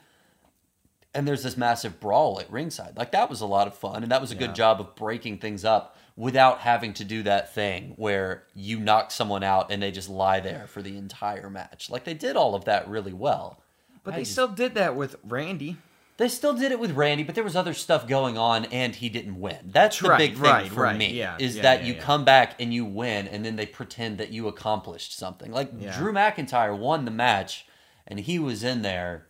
and 1.14 1.26
there's 1.26 1.42
this 1.42 1.56
massive 1.56 2.00
brawl 2.00 2.38
at 2.40 2.50
ringside. 2.50 2.96
Like 2.96 3.12
that 3.12 3.30
was 3.30 3.40
a 3.40 3.46
lot 3.46 3.66
of 3.66 3.74
fun, 3.74 4.02
and 4.02 4.12
that 4.12 4.20
was 4.20 4.30
a 4.30 4.34
good 4.36 4.54
job 4.54 4.80
of 4.80 4.94
breaking 4.94 5.38
things 5.38 5.64
up 5.64 5.96
without 6.16 6.60
having 6.60 6.92
to 6.94 7.04
do 7.04 7.22
that 7.22 7.54
thing 7.54 7.92
where 7.96 8.42
you 8.54 8.78
knock 8.80 9.10
someone 9.12 9.44
out 9.44 9.70
and 9.70 9.80
they 9.82 9.90
just 9.92 10.08
lie 10.08 10.40
there 10.40 10.66
for 10.66 10.82
the 10.82 10.96
entire 10.96 11.48
match. 11.48 11.88
Like 11.90 12.04
they 12.04 12.14
did 12.14 12.34
all 12.36 12.54
of 12.56 12.64
that 12.64 12.88
really 12.88 13.12
well. 13.12 13.62
but 14.04 14.14
I 14.14 14.16
they 14.18 14.22
just- 14.22 14.32
still 14.32 14.48
did 14.48 14.74
that 14.74 14.96
with 14.96 15.16
Randy. 15.24 15.76
They 16.16 16.26
still 16.28 16.54
did 16.54 16.72
it 16.72 16.80
with 16.80 16.90
Randy, 16.96 17.22
but 17.22 17.36
there 17.36 17.44
was 17.44 17.54
other 17.54 17.72
stuff 17.74 18.08
going 18.08 18.36
on, 18.36 18.64
and 18.66 18.92
he 18.96 19.08
didn't 19.08 19.38
win. 19.38 19.70
That's 19.72 20.00
the 20.00 20.08
Right, 20.08 20.18
big 20.18 20.32
thing 20.34 20.42
right, 20.42 20.68
for 20.68 20.82
right, 20.82 20.96
me. 20.96 21.12
yeah, 21.12 21.36
is 21.38 21.54
yeah, 21.54 21.62
that 21.62 21.80
yeah, 21.82 21.86
you 21.86 21.94
yeah. 21.94 22.00
come 22.00 22.24
back 22.24 22.60
and 22.60 22.74
you 22.74 22.84
win, 22.84 23.28
and 23.28 23.44
then 23.44 23.54
they 23.54 23.66
pretend 23.66 24.18
that 24.18 24.30
you 24.30 24.48
accomplished 24.48 25.16
something. 25.16 25.52
Like 25.52 25.70
Yeah. 25.78 25.96
Drew 25.96 26.12
McIntyre 26.12 26.76
won 26.76 27.04
the 27.04 27.12
match, 27.12 27.66
and 28.04 28.18
he 28.18 28.40
was 28.40 28.64
in 28.64 28.82
there. 28.82 29.27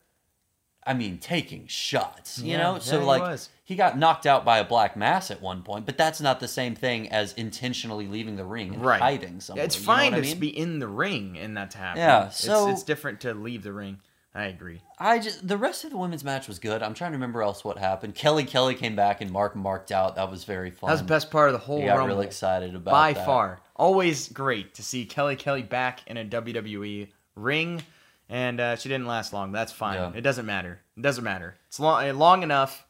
I 0.88 0.94
mean, 0.94 1.18
taking 1.18 1.66
shots. 1.66 2.38
You 2.38 2.52
Yeah, 2.52 2.58
know, 2.62 2.72
yeah, 2.74 2.78
so 2.80 3.00
he 3.00 3.06
like 3.06 3.22
was. 3.22 3.50
he 3.64 3.76
got 3.76 3.98
knocked 3.98 4.26
out 4.26 4.44
by 4.44 4.58
a 4.58 4.64
black 4.64 4.96
mass 4.96 5.30
at 5.30 5.40
one 5.42 5.62
point, 5.62 5.84
but 5.86 5.96
that's 5.98 6.20
not 6.20 6.40
the 6.40 6.48
same 6.48 6.74
thing 6.74 7.08
as 7.10 7.32
intentionally 7.34 8.06
leaving 8.08 8.36
the 8.36 8.44
ring 8.44 8.74
and 8.74 8.84
right. 8.84 9.00
hiding 9.00 9.40
somewhere. 9.40 9.62
Yeah, 9.62 9.66
it's 9.66 9.76
fine 9.76 10.14
I 10.14 10.16
to 10.16 10.22
mean? 10.22 10.38
be 10.38 10.48
in 10.58 10.78
the 10.78 10.88
ring 10.88 11.36
and 11.38 11.56
that 11.56 11.70
to 11.72 11.78
happen. 11.78 12.00
Yeah, 12.00 12.18
It's- 12.22 12.40
so- 12.40 12.70
it's, 12.70 12.82
different 12.82 13.20
to 13.20 13.34
leave 13.34 13.62
the 13.62 13.72
ring. 13.72 13.98
I 14.34 14.44
agree. 14.44 14.82
I 14.98 15.18
just 15.18 15.46
the 15.48 15.56
rest 15.56 15.84
of 15.84 15.90
the 15.90 15.96
women's 15.96 16.22
match 16.22 16.46
was 16.48 16.58
good. 16.60 16.82
I'm 16.82 16.94
trying 16.94 17.10
to 17.10 17.16
remember 17.16 17.42
else 17.42 17.64
what 17.64 17.76
happened. 17.78 18.14
Kelly 18.14 18.44
Kelly 18.44 18.74
came 18.74 18.94
back 18.94 19.20
and 19.20 19.30
Mark 19.32 19.56
marked 19.56 19.90
out. 19.90 20.14
That 20.16 20.30
was 20.30 20.44
very 20.44 20.70
fun. 20.70 20.88
That 20.88 20.92
was 20.94 21.00
the 21.00 21.08
best 21.08 21.30
part 21.30 21.48
of 21.48 21.54
the 21.54 21.58
whole 21.58 21.84
Rumble. 21.84 22.06
really 22.06 22.26
excited 22.26 22.74
about 22.74 22.90
by 22.92 23.12
that. 23.14 23.26
far. 23.26 23.60
Always 23.74 24.28
great 24.28 24.74
to 24.74 24.82
see 24.82 25.06
Kelly 25.06 25.34
Kelly 25.34 25.62
back 25.62 26.00
in 26.06 26.16
a 26.18 26.24
WWE 26.24 27.08
ring, 27.34 27.82
and 28.28 28.60
uh, 28.60 28.76
she 28.76 28.88
didn't 28.88 29.06
last 29.06 29.32
long. 29.32 29.52
That's 29.52 29.72
fine. 29.72 29.94
Yeah. 29.94 30.12
It 30.14 30.20
doesn't 30.22 30.46
matter. 30.46 30.80
It 30.96 31.02
doesn't 31.02 31.24
matter. 31.24 31.56
It's 31.68 31.80
long, 31.80 32.18
long 32.18 32.42
enough, 32.42 32.86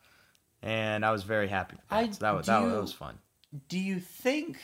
and 0.62 1.04
I 1.04 1.12
was 1.12 1.22
very 1.22 1.48
happy. 1.48 1.76
With 1.76 1.88
that. 1.88 1.96
I- 1.96 2.10
So 2.10 2.18
that, 2.20 2.30
was, 2.36 2.46
that, 2.46 2.62
you- 2.62 2.70
that 2.70 2.80
was 2.80 2.92
fun. 2.92 3.18
Do 3.68 3.78
you 3.78 3.98
think 4.00 4.58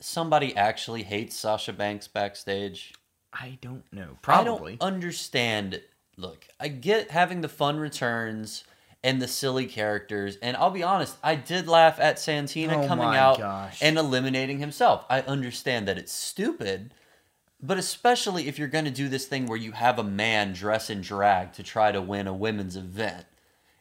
somebody 0.00 0.56
actually 0.56 1.02
hates 1.02 1.36
Sasha 1.36 1.72
Banks 1.72 2.08
backstage? 2.08 2.94
I 3.32 3.58
don't 3.60 3.84
know. 3.92 4.18
Probably. 4.22 4.74
I 4.74 4.76
don't 4.76 4.94
understand. 4.94 5.80
Look, 6.16 6.46
I 6.60 6.68
get 6.68 7.10
having 7.10 7.40
the 7.40 7.48
fun 7.48 7.78
returns 7.78 8.64
and 9.02 9.20
the 9.20 9.28
silly 9.28 9.66
characters, 9.66 10.36
and 10.40 10.56
I'll 10.56 10.70
be 10.70 10.82
honest, 10.82 11.16
I 11.22 11.34
did 11.34 11.66
laugh 11.68 11.98
at 12.00 12.18
Santina 12.18 12.84
Oh 12.84 12.86
coming 12.86 13.08
out 13.08 13.38
gosh. 13.38 13.80
and 13.82 13.98
eliminating 13.98 14.60
himself. 14.60 15.04
I 15.10 15.20
understand 15.22 15.86
that 15.88 15.98
it's 15.98 16.12
stupid, 16.12 16.94
but 17.66 17.78
especially 17.78 18.46
if 18.46 18.58
you're 18.58 18.68
going 18.68 18.84
to 18.84 18.90
do 18.90 19.08
this 19.08 19.24
thing 19.24 19.46
where 19.46 19.58
you 19.58 19.72
have 19.72 19.98
a 19.98 20.04
man 20.04 20.52
dress 20.52 20.90
in 20.90 21.00
drag 21.00 21.54
to 21.54 21.62
try 21.62 21.90
to 21.90 22.02
win 22.02 22.26
a 22.26 22.34
women's 22.34 22.76
event. 22.76 23.24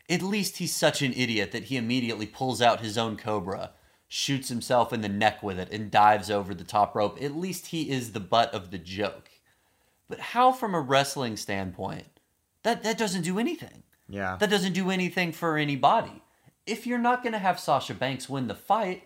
At 0.09 0.21
least 0.21 0.57
he's 0.57 0.73
such 0.73 1.01
an 1.01 1.11
idiot 1.11 1.51
that 1.51 1.65
he 1.65 1.75
immediately 1.75 2.25
pulls 2.25 2.61
out 2.61 2.79
his 2.79 2.97
own 2.97 3.17
cobra, 3.17 3.71
shoots 4.07 4.47
himself 4.47 4.93
in 4.93 5.01
the 5.01 5.09
neck 5.09 5.43
with 5.43 5.59
it, 5.59 5.69
and 5.69 5.91
dives 5.91 6.31
over 6.31 6.55
the 6.55 6.63
top 6.63 6.95
rope. 6.95 7.21
At 7.21 7.35
least 7.35 7.67
he 7.67 7.89
is 7.89 8.13
the 8.13 8.21
butt 8.21 8.53
of 8.53 8.71
the 8.71 8.77
joke. 8.77 9.29
But 10.07 10.19
how, 10.19 10.53
from 10.53 10.73
a 10.73 10.79
wrestling 10.79 11.35
standpoint, 11.35 12.05
that, 12.63 12.83
that 12.83 12.97
doesn't 12.97 13.23
do 13.23 13.37
anything. 13.37 13.83
yeah. 14.07 14.37
That 14.39 14.49
doesn't 14.49 14.73
do 14.73 14.91
anything 14.91 15.33
for 15.33 15.57
anybody. 15.57 16.21
If 16.65 16.87
you're 16.87 16.99
not 16.99 17.21
going 17.21 17.33
to 17.33 17.39
have 17.39 17.59
Sasha 17.59 17.93
Banks 17.93 18.29
win 18.29 18.47
the 18.47 18.55
fight, 18.55 19.03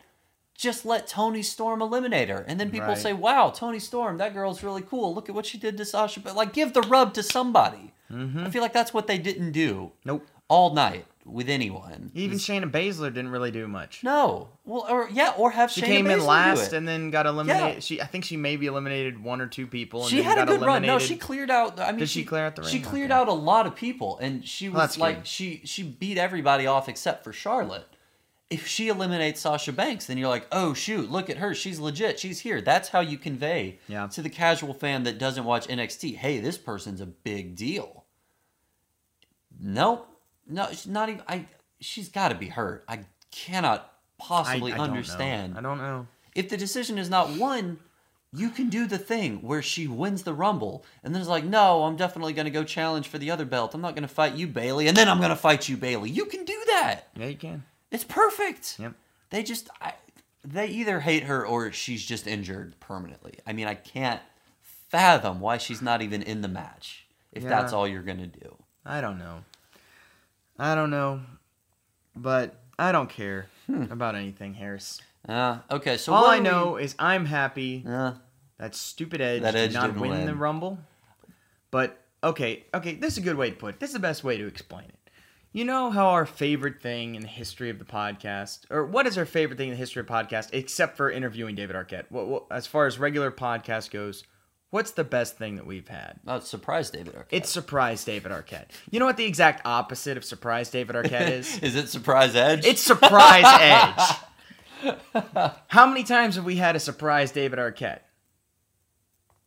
just 0.58 0.86
let 0.86 1.08
Toni 1.08 1.44
Storm 1.44 1.82
eliminate 1.82 2.30
her. 2.30 2.44
And 2.48 2.60
then 2.60 2.72
people 2.72 2.88
Right. 2.88 2.98
say, 2.98 3.14
wow, 3.14 3.52
Toni 3.52 3.80
Storm, 3.80 4.18
that 4.18 4.34
girl's 4.34 4.64
really 4.64 4.82
cool. 4.82 5.14
Look 5.14 5.30
at 5.30 5.36
what 5.36 5.46
she 5.46 5.58
did 5.58 5.78
to 5.78 5.86
Sasha. 5.86 6.20
But 6.20 6.36
like, 6.36 6.52
give 6.52 6.74
the 6.74 6.82
rub 6.82 7.14
to 7.14 7.24
somebody. 7.24 7.94
Mm-hmm. 8.12 8.40
I 8.46 8.50
feel 8.50 8.62
like 8.64 8.74
that's 8.74 8.94
what 8.94 9.06
they 9.08 9.18
didn't 9.20 9.52
do 9.52 9.92
nope. 10.04 10.26
all 10.48 10.74
night 10.74 11.06
with 11.26 11.50
anyone. 11.50 12.10
Even 12.16 12.38
Shayna 12.38 12.72
Baszler 12.72 13.14
didn't 13.14 13.30
really 13.32 13.52
do 13.52 13.68
much. 13.68 14.02
No. 14.02 14.48
Well, 14.66 14.86
or 14.90 15.10
yeah, 15.12 15.34
or 15.38 15.52
have 15.52 15.70
She 15.70 15.82
Shayna 15.82 15.86
came 15.86 16.06
Baszler 16.06 16.14
in 16.14 16.26
last 16.26 16.74
and 16.74 16.88
then 16.88 17.12
got 17.12 17.26
eliminated. 17.28 17.74
Yeah. 17.76 17.80
She, 17.82 18.02
I 18.02 18.06
think 18.06 18.24
she 18.24 18.38
maybe 18.38 18.66
eliminated 18.66 19.22
one 19.22 19.42
or 19.42 19.48
two 19.48 19.68
people. 19.68 20.02
And 20.04 20.10
she 20.10 20.18
then 20.18 20.26
had 20.26 20.40
a 20.40 20.46
good 20.46 20.62
run. 20.66 20.84
No, 20.84 20.98
she 21.00 21.18
cleared 21.18 21.52
out. 21.52 21.80
I 21.82 21.92
mean, 21.92 22.00
Did 22.00 22.10
she 22.10 22.24
clear 22.24 22.46
out 22.46 22.56
the 22.56 22.62
ring? 22.64 22.72
She 22.72 22.80
cleared 22.80 23.12
Okay. 23.12 23.20
out 23.20 23.28
a 23.28 23.34
lot 23.34 23.68
of 23.68 23.76
people, 23.76 24.18
and 24.20 24.44
she 24.48 24.70
was 24.70 24.80
that's 24.80 24.98
like 24.98 25.18
good. 25.18 25.28
she 25.28 25.62
she 25.66 25.84
beat 25.84 26.18
everybody 26.18 26.66
off 26.66 26.88
except 26.90 27.24
for 27.26 27.34
Charlotte. 27.34 27.86
If 28.50 28.66
she 28.66 28.88
eliminates 28.88 29.42
Sasha 29.42 29.74
Banks, 29.74 30.06
then 30.06 30.18
you're 30.18 30.30
like, 30.30 30.48
oh 30.54 30.74
shoot, 30.74 31.12
look 31.12 31.30
at 31.30 31.38
her, 31.38 31.54
she's 31.54 31.80
legit, 31.80 32.18
she's 32.20 32.40
here. 32.40 32.62
That's 32.62 32.90
how 32.90 33.02
you 33.02 33.18
convey 33.18 33.80
Yeah. 33.90 34.08
to 34.08 34.22
the 34.22 34.30
casual 34.30 34.74
fan 34.74 35.04
that 35.04 35.18
doesn't 35.18 35.44
watch 35.44 35.68
NXT. 35.68 36.16
Hey, 36.16 36.40
this 36.40 36.58
person's 36.58 37.02
a 37.02 37.06
big 37.06 37.56
deal. 37.56 38.06
Nope, 39.60 40.08
no, 40.48 40.68
she's 40.70 40.88
not 40.88 41.10
even. 41.10 41.22
I 41.28 41.46
she's 41.80 42.10
got 42.10 42.30
to 42.30 42.36
be 42.36 42.48
hurt. 42.48 42.84
I 42.88 43.00
cannot 43.32 43.92
I, 44.20 44.24
possibly 44.24 44.72
I 44.74 44.78
don't 44.78 44.90
understand 44.90 45.58
I 45.58 45.62
don't 45.62 45.78
know. 45.78 46.08
if 46.36 46.50
the 46.50 46.58
decision 46.58 46.98
is 46.98 47.10
not 47.10 47.32
won, 47.32 47.80
you 48.34 48.50
can 48.50 48.70
do 48.70 48.88
the 48.88 48.98
thing 48.98 49.42
where 49.42 49.62
she 49.62 49.88
wins 49.88 50.24
the 50.24 50.34
Rumble 50.34 50.86
and 51.04 51.14
then 51.14 51.22
it's 51.22 51.30
like, 51.30 51.44
no, 51.44 51.84
I'm 51.84 51.96
definitely 51.96 52.34
going 52.34 52.46
to 52.46 52.52
go 52.52 52.64
challenge 52.64 53.08
for 53.08 53.18
the 53.18 53.32
other 53.32 53.46
belt. 53.46 53.74
I'm 53.74 53.82
not 53.82 53.96
going 53.96 54.08
to 54.08 54.14
fight 54.14 54.36
you, 54.36 54.48
Bayley, 54.48 54.88
and 54.88 54.96
then 54.96 55.10
I'm 55.10 55.18
going 55.18 55.30
to 55.32 55.36
fight 55.36 55.68
you, 55.68 55.76
Bayley. 55.78 56.10
You 56.10 56.26
can 56.26 56.46
do 56.46 56.60
that. 56.68 57.08
Yeah, 57.18 57.28
you 57.28 57.36
can. 57.38 57.64
It's 57.92 58.04
perfect. 58.04 58.78
Yep. 58.80 58.94
They 59.30 59.44
just, 59.44 59.70
I, 59.82 59.94
they 60.44 60.68
either 60.68 61.00
hate 61.02 61.24
her 61.24 61.46
or 61.46 61.72
she's 61.72 62.04
just 62.06 62.28
injured 62.28 62.80
permanently. 62.80 63.36
I 63.46 63.54
mean, 63.54 63.68
I 63.68 63.76
can't 63.76 64.22
fathom 64.62 65.40
why 65.40 65.58
she's 65.58 65.82
not 65.82 66.02
even 66.02 66.22
in 66.22 66.42
the 66.42 66.48
match 66.48 67.06
if 67.32 67.44
Yeah. 67.44 67.50
that's 67.50 67.74
all 67.74 67.88
you're 67.88 68.04
going 68.04 68.20
to 68.20 68.28
do. 68.28 68.56
I 68.86 69.02
don't 69.02 69.18
know. 69.18 69.44
I 70.60 70.74
don't 70.76 70.90
know, 70.90 71.22
but 72.16 72.60
I 72.80 72.92
don't 72.92 73.10
care 73.10 73.48
about 73.90 74.16
anything, 74.16 74.54
Harris. 74.56 75.02
Uh, 75.28 75.60
okay, 75.70 75.98
so 75.98 76.14
All 76.14 76.26
I 76.26 76.40
know 76.40 76.78
is 76.78 76.96
I'm 76.98 77.26
happy 77.26 77.84
We, 77.86 77.92
uh, 77.92 78.14
that 78.58 78.74
stupid 78.76 79.20
Edge 79.22 79.42
That 79.42 79.52
did 79.52 79.60
Edge 79.70 79.74
not 79.74 79.88
didn't 79.88 80.00
win, 80.02 80.12
win. 80.12 80.26
the 80.26 80.36
Rumble. 80.36 80.80
But 81.70 82.02
okay, 82.24 82.64
okay, 82.74 82.96
this 82.96 83.14
is 83.14 83.18
a 83.20 83.22
good 83.22 83.36
way 83.36 83.50
to 83.50 83.56
put 83.56 83.76
it. 83.76 83.80
This 83.80 83.90
is 83.90 83.94
the 83.94 84.00
best 84.00 84.24
way 84.24 84.38
to 84.38 84.48
explain 84.48 84.86
it. 84.86 85.07
You 85.58 85.66
know 85.66 85.90
how 85.90 86.10
our 86.10 86.28
favorite 86.28 86.84
thing 86.84 87.16
in 87.16 87.24
the 87.24 87.28
history 87.28 87.72
of 87.72 87.80
the 87.80 87.84
podcast, 87.84 88.70
or 88.70 88.86
what 88.86 89.08
is 89.08 89.18
our 89.18 89.26
favorite 89.26 89.58
thing 89.58 89.70
in 89.70 89.74
the 89.74 89.80
history 89.80 90.02
of 90.02 90.06
podcast, 90.06 90.50
except 90.54 90.96
for 90.96 91.10
interviewing 91.10 91.56
David 91.56 91.76
Arquette? 91.76 92.04
What, 92.10 92.28
what, 92.28 92.44
as 92.52 92.68
far 92.68 92.86
as 92.86 93.00
regular 93.00 93.32
podcast 93.32 93.90
goes, 93.90 94.24
what's 94.70 94.92
the 94.92 95.04
best 95.04 95.40
thing 95.40 95.56
that 95.56 95.66
we've 95.66 95.88
had? 95.88 96.20
oh, 96.28 96.42
surprise 96.42 96.92
David 96.92 97.16
Arquette. 97.16 97.26
It's 97.32 97.50
surprise 97.50 98.06
David 98.06 98.32
Arquette. 98.32 98.68
You 98.92 99.00
know 99.00 99.08
what 99.08 99.18
the 99.18 99.26
exact 99.26 99.66
opposite 99.66 100.16
of 100.16 100.24
surprise 100.24 100.70
David 100.70 100.96
Arquette 100.96 101.32
is? 101.32 101.58
Is 101.64 101.76
it 101.76 101.90
surprise 101.90 102.36
Edge? 102.36 102.64
It's 102.64 102.84
surprise 102.84 103.44
Edge. 103.60 104.94
How 105.70 105.88
many 105.88 106.04
times 106.04 106.36
have 106.36 106.46
we 106.46 106.58
had 106.58 106.76
a 106.76 106.80
surprise 106.80 107.32
David 107.32 107.58
Arquette? 107.58 108.02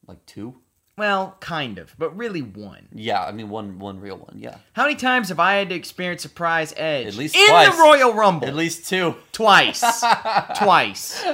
like 0.09 0.27
two. 0.27 0.60
Well, 1.01 1.35
kind 1.41 1.79
of, 1.79 1.95
but 1.97 2.15
really 2.15 2.43
one. 2.43 2.87
Yeah, 2.93 3.25
I 3.25 3.33
mean 3.33 3.49
one 3.49 3.79
one 3.79 4.01
real 4.01 4.19
one. 4.19 4.35
Yeah, 4.37 4.59
How 4.75 4.83
many 4.83 4.97
times 4.97 5.31
have 5.31 5.41
I 5.41 5.55
had 5.55 5.71
to 5.71 5.75
experience 5.75 6.21
surprise 6.21 6.75
Edge? 6.77 7.07
At 7.07 7.15
least 7.15 7.35
in 7.35 7.47
twice. 7.49 7.75
the 7.75 7.83
Royal 7.83 8.13
Rumble. 8.13 8.47
at 8.47 8.55
least 8.55 8.87
two. 8.87 9.15
twice, 9.33 9.81
twice. 10.59 11.25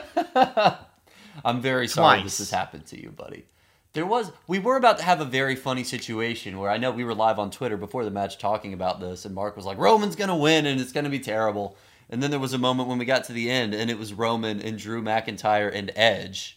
I'm 1.44 1.60
very 1.60 1.88
sorry 1.88 2.22
this 2.22 2.38
has 2.38 2.52
happened 2.52 2.86
to 2.86 3.02
you, 3.02 3.10
buddy. 3.10 3.44
There 3.92 4.06
was 4.06 4.30
we 4.46 4.60
were 4.60 4.76
about 4.76 4.98
to 4.98 5.04
have 5.04 5.20
a 5.20 5.24
very 5.24 5.56
funny 5.56 5.82
situation 5.82 6.58
where 6.60 6.70
I 6.70 6.78
know 6.78 6.92
we 6.92 7.02
were 7.02 7.12
live 7.12 7.40
on 7.40 7.50
Twitter 7.50 7.76
before 7.76 8.04
the 8.04 8.10
match 8.12 8.38
talking 8.38 8.72
about 8.72 9.00
this, 9.00 9.24
and 9.24 9.34
Mark 9.34 9.56
was 9.56 9.66
like, 9.66 9.78
"Roman's 9.78 10.14
gonna 10.14 10.36
win, 10.36 10.66
and 10.66 10.80
it's 10.80 10.92
gonna 10.92 11.08
be 11.08 11.18
terrible." 11.18 11.76
And 12.08 12.22
then 12.22 12.30
there 12.30 12.38
was 12.38 12.52
a 12.52 12.58
moment 12.58 12.88
when 12.88 12.98
we 12.98 13.04
got 13.04 13.24
to 13.24 13.32
the 13.32 13.50
end, 13.50 13.74
and 13.74 13.90
it 13.90 13.98
was 13.98 14.14
Roman 14.14 14.60
and 14.62 14.78
Drew 14.78 15.02
McIntyre 15.02 15.74
and 15.74 15.90
Edge. 15.96 16.55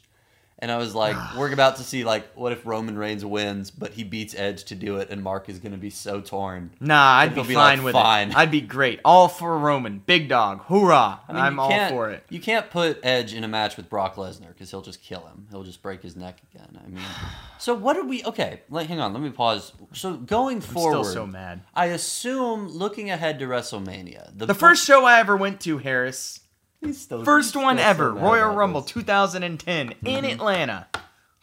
And 0.62 0.72
I 0.72 0.78
was 0.78 0.94
like, 0.94 1.16
we're 1.38 1.52
about 1.52 1.78
to 1.78 1.84
see 1.84 2.04
like, 2.04 2.34
what 2.36 2.52
if 2.52 2.66
Roman 2.66 2.98
Reigns 2.98 3.26
wins, 3.26 3.72
but 3.72 3.94
he 3.94 4.04
beats 4.04 4.36
Edge 4.36 4.66
to 4.66 4.76
do 4.76 4.98
it, 4.98 5.10
and 5.10 5.24
Mark 5.24 5.50
is 5.50 5.60
gonna 5.60 5.78
be 5.78 5.90
so 5.90 6.22
torn. 6.22 6.72
Nah, 6.80 7.18
I'd 7.18 7.34
be, 7.34 7.42
be 7.44 7.54
fine 7.54 7.78
like, 7.78 7.86
with 7.86 7.94
"Fine." 7.94 8.32
it. 8.32 8.38
I'd 8.38 8.52
be 8.52 8.62
great. 8.62 9.00
All 9.06 9.28
for 9.28 9.58
Roman, 9.58 10.00
big 10.06 10.28
dog, 10.30 10.62
hoorah! 10.66 11.22
I 11.28 11.34
mean, 11.34 11.42
I'm 11.42 11.56
you 11.56 11.62
all 11.62 11.90
for 11.90 12.10
it. 12.12 12.24
You 12.30 12.40
can't 12.40 12.70
put 12.70 13.00
Edge 13.04 13.34
in 13.34 13.44
a 13.44 13.48
match 13.48 13.78
with 13.78 13.90
Brock 13.90 14.16
Lesnar 14.16 14.50
because 14.50 14.70
he'll 14.70 14.82
just 14.82 15.02
kill 15.02 15.26
him. 15.26 15.48
He'll 15.50 15.64
just 15.64 15.82
break 15.82 16.02
his 16.02 16.16
neck 16.16 16.42
again. 16.54 16.80
I 16.84 16.88
mean, 16.90 17.04
so 17.58 17.74
what 17.74 17.98
are 17.98 18.06
we? 18.06 18.24
Okay, 18.26 18.62
like, 18.70 18.88
hang 18.88 19.00
on. 19.00 19.14
Let 19.14 19.22
me 19.24 19.30
pause. 19.30 19.72
So 19.94 20.16
going 20.16 20.62
forward, 20.62 21.04
Still 21.06 21.14
so 21.14 21.28
mad. 21.28 21.62
I 21.74 21.88
assume 21.88 22.68
looking 22.68 23.10
ahead 23.10 23.40
to 23.40 23.46
WrestleMania, 23.46 24.32
The 24.36 24.54
first 24.54 24.86
show 24.86 25.06
I 25.06 25.20
ever 25.20 25.38
went 25.38 25.62
to, 25.62 25.78
Harris, 25.78 26.42
He's 26.82 27.02
still- 27.02 27.24
first 27.24 27.54
he's 27.54 27.64
one 27.64 27.78
still 27.78 27.90
ever, 27.90 28.14
Royal 28.14 28.54
Rumble 28.54 28.82
this. 28.82 28.92
2010 28.92 29.94
in 30.06 30.26
Atlanta. 30.26 30.88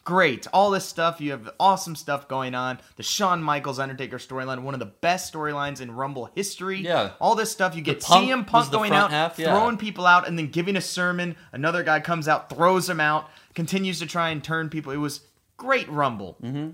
Great, 0.03 0.47
all 0.53 0.71
this 0.71 0.85
stuff. 0.85 1.19
You 1.19 1.31
have 1.31 1.49
awesome 1.59 1.93
stuff 1.93 2.29
going 2.29 2.55
on. 2.55 2.79
The 2.95 3.03
Shawn 3.03 3.43
Michaels 3.43 3.77
Undertaker 3.77 4.17
storyline, 4.19 4.61
one 4.61 4.73
of 4.73 4.79
the 4.79 4.85
best 4.85 5.33
storylines 5.33 5.81
in 5.81 5.91
Rumble 5.91 6.29
history. 6.33 6.79
Yeah. 6.79 7.11
all 7.19 7.35
this 7.35 7.51
stuff. 7.51 7.75
You 7.75 7.81
get 7.81 8.01
Punk 8.01 8.29
CM 8.29 8.47
Punk 8.47 8.71
going 8.71 8.93
out, 8.93 9.11
half, 9.11 9.37
yeah. 9.37 9.47
throwing 9.47 9.75
people 9.77 10.05
out, 10.05 10.25
and 10.25 10.39
then 10.39 10.47
giving 10.47 10.77
a 10.77 10.81
sermon. 10.81 11.35
Another 11.51 11.83
guy 11.83 11.99
comes 11.99 12.29
out, 12.29 12.49
throws 12.49 12.89
him 12.89 13.01
out, 13.01 13.29
continues 13.53 13.99
to 13.99 14.05
try 14.05 14.29
and 14.29 14.41
turn 14.41 14.69
people. 14.69 14.93
It 14.93 14.97
was 14.97 15.21
great 15.57 15.89
Rumble. 15.89 16.37
Mm-hmm. 16.41 16.69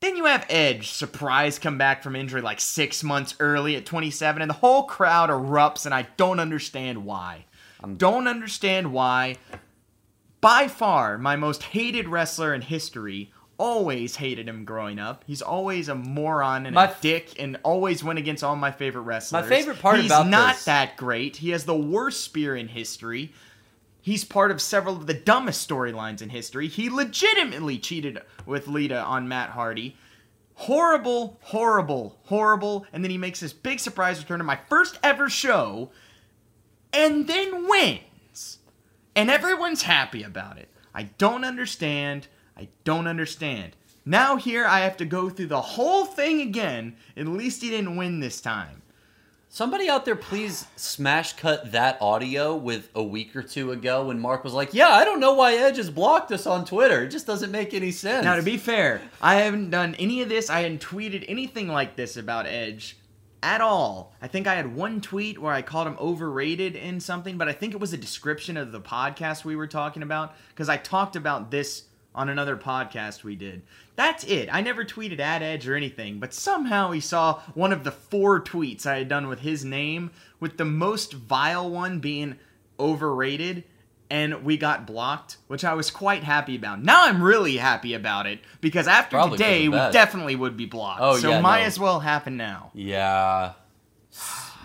Then 0.00 0.16
you 0.16 0.24
have 0.24 0.46
Edge 0.48 0.90
surprise 0.90 1.58
come 1.58 1.76
back 1.76 2.02
from 2.02 2.16
injury 2.16 2.40
like 2.40 2.60
six 2.60 3.04
months 3.04 3.34
early 3.40 3.76
at 3.76 3.84
27, 3.84 4.40
and 4.40 4.48
the 4.48 4.54
whole 4.54 4.84
crowd 4.84 5.28
erupts, 5.28 5.84
and 5.84 5.94
I 5.94 6.06
don't 6.16 6.40
understand 6.40 7.04
why. 7.04 7.44
Don't 7.96 8.26
understand 8.28 8.92
why. 8.92 9.36
By 10.40 10.68
far, 10.68 11.18
my 11.18 11.36
most 11.36 11.62
hated 11.62 12.08
wrestler 12.08 12.54
in 12.54 12.62
history 12.62 13.32
always 13.56 14.16
hated 14.16 14.48
him 14.48 14.64
growing 14.64 15.00
up. 15.00 15.24
He's 15.26 15.42
always 15.42 15.88
a 15.88 15.94
moron 15.96 16.64
and 16.64 16.74
My 16.74 16.86
a 16.86 16.94
dick, 17.00 17.34
and 17.40 17.58
always 17.64 18.04
went 18.04 18.18
against 18.20 18.44
all 18.44 18.54
my 18.54 18.70
favorite 18.70 19.02
wrestlers. 19.02 19.42
My 19.42 19.48
favorite 19.48 19.80
part 19.80 19.98
He's 19.98 20.06
about 20.06 20.28
not 20.28 20.54
this- 20.54 20.64
that 20.66 20.96
great. 20.96 21.36
He 21.38 21.50
has 21.50 21.64
the 21.64 21.74
worst 21.76 22.22
spear 22.22 22.54
in 22.54 22.68
history. 22.68 23.32
He's 24.00 24.24
part 24.24 24.52
of 24.52 24.62
several 24.62 24.96
of 24.96 25.06
the 25.08 25.14
dumbest 25.14 25.68
storylines 25.68 26.22
in 26.22 26.30
history. 26.30 26.68
He 26.68 26.88
legitimately 26.88 27.78
cheated 27.78 28.22
with 28.46 28.68
Lita 28.68 29.02
on 29.02 29.26
Matt 29.28 29.50
Hardy. 29.50 29.96
Horrible, 30.54 31.38
horrible, 31.42 32.18
horrible. 32.24 32.86
And 32.92 33.04
then 33.04 33.10
he 33.10 33.18
makes 33.18 33.40
this 33.40 33.52
big 33.52 33.80
surprise 33.80 34.18
return 34.20 34.38
to 34.38 34.44
my 34.44 34.58
first 34.68 34.98
ever 35.02 35.28
show 35.28 35.90
and 36.92 37.26
then 37.26 37.68
wins. 37.68 38.58
And 39.14 39.30
everyone's 39.30 39.82
happy 39.82 40.22
about 40.22 40.58
it. 40.58 40.68
I 40.94 41.04
don't 41.18 41.44
understand. 41.44 42.28
I 42.56 42.68
don't 42.84 43.06
understand. 43.06 43.76
Now 44.04 44.36
here 44.36 44.66
I 44.66 44.80
have 44.80 44.96
to 44.98 45.04
go 45.04 45.28
through 45.28 45.48
the 45.48 45.60
whole 45.60 46.04
thing 46.04 46.40
again. 46.40 46.96
At 47.16 47.26
least 47.26 47.62
he 47.62 47.70
didn't 47.70 47.96
win 47.96 48.20
this 48.20 48.40
time. 48.40 48.82
Somebody 49.50 49.88
out 49.88 50.04
there, 50.04 50.14
please 50.14 50.66
smash 50.76 51.32
cut 51.32 51.72
that 51.72 51.96
audio 52.02 52.54
with 52.54 52.90
a 52.94 53.02
week 53.02 53.34
or 53.34 53.42
two 53.42 53.72
ago 53.72 54.06
when 54.06 54.20
Mark 54.20 54.44
was 54.44 54.52
like, 54.52 54.74
"Yeah, 54.74 54.90
I 54.90 55.04
don't 55.04 55.20
know 55.20 55.32
why 55.32 55.54
Edge 55.54 55.78
has 55.78 55.88
blocked 55.88 56.30
us 56.32 56.46
on 56.46 56.66
Twitter. 56.66 57.04
It 57.04 57.08
just 57.08 57.26
doesn't 57.26 57.50
make 57.50 57.72
any 57.72 57.90
sense." 57.90 58.24
Now, 58.24 58.36
to 58.36 58.42
be 58.42 58.58
fair, 58.58 59.00
I 59.22 59.36
haven't 59.36 59.70
done 59.70 59.94
any 59.94 60.20
of 60.20 60.28
this. 60.28 60.50
I 60.50 60.60
hadn't 60.60 60.82
tweeted 60.82 61.24
anything 61.28 61.68
like 61.68 61.96
this 61.96 62.16
about 62.16 62.46
Edge 62.46 62.98
at 63.42 63.60
all. 63.60 64.14
I 64.20 64.28
think 64.28 64.46
I 64.46 64.54
had 64.54 64.74
one 64.74 65.00
tweet 65.00 65.38
where 65.38 65.52
I 65.52 65.62
called 65.62 65.86
him 65.86 65.96
overrated 66.00 66.76
in 66.76 67.00
something, 67.00 67.38
but 67.38 67.48
I 67.48 67.52
think 67.52 67.74
it 67.74 67.80
was 67.80 67.92
a 67.92 67.98
description 67.98 68.56
of 68.56 68.72
the 68.72 68.80
podcast 68.80 69.44
we 69.44 69.56
were 69.56 69.66
talking 69.66 70.02
about 70.02 70.34
because 70.50 70.68
I 70.68 70.76
talked 70.76 71.16
about 71.16 71.50
this 71.50 71.84
on 72.14 72.28
another 72.28 72.56
podcast 72.56 73.22
we 73.22 73.36
did. 73.36 73.62
That's 73.94 74.24
it. 74.24 74.48
I 74.52 74.60
never 74.60 74.84
tweeted 74.84 75.20
at 75.20 75.42
Edge 75.42 75.68
or 75.68 75.76
anything, 75.76 76.18
but 76.18 76.34
somehow 76.34 76.90
he 76.90 77.00
saw 77.00 77.40
one 77.54 77.72
of 77.72 77.84
the 77.84 77.92
four 77.92 78.42
tweets 78.42 78.86
I 78.86 78.98
had 78.98 79.08
done 79.08 79.28
with 79.28 79.40
his 79.40 79.64
name, 79.64 80.10
with 80.40 80.56
the 80.56 80.64
most 80.64 81.12
vile 81.12 81.70
one 81.70 82.00
being 82.00 82.36
overrated 82.80 83.64
and 84.10 84.44
we 84.44 84.56
got 84.56 84.86
blocked, 84.86 85.36
which 85.48 85.64
I 85.64 85.74
was 85.74 85.90
quite 85.90 86.24
happy 86.24 86.56
about. 86.56 86.82
Now 86.82 87.04
I'm 87.04 87.22
really 87.22 87.56
happy 87.56 87.94
about 87.94 88.26
it 88.26 88.40
because 88.60 88.88
after 88.88 89.16
Probably 89.16 89.38
today 89.38 89.68
we 89.68 89.76
definitely 89.76 90.36
would 90.36 90.56
be 90.56 90.66
blocked. 90.66 91.00
Oh, 91.02 91.16
so 91.16 91.30
yeah, 91.30 91.40
might 91.40 91.60
no. 91.60 91.66
as 91.66 91.78
well 91.78 92.00
happen 92.00 92.36
now. 92.36 92.70
Yeah. 92.74 93.52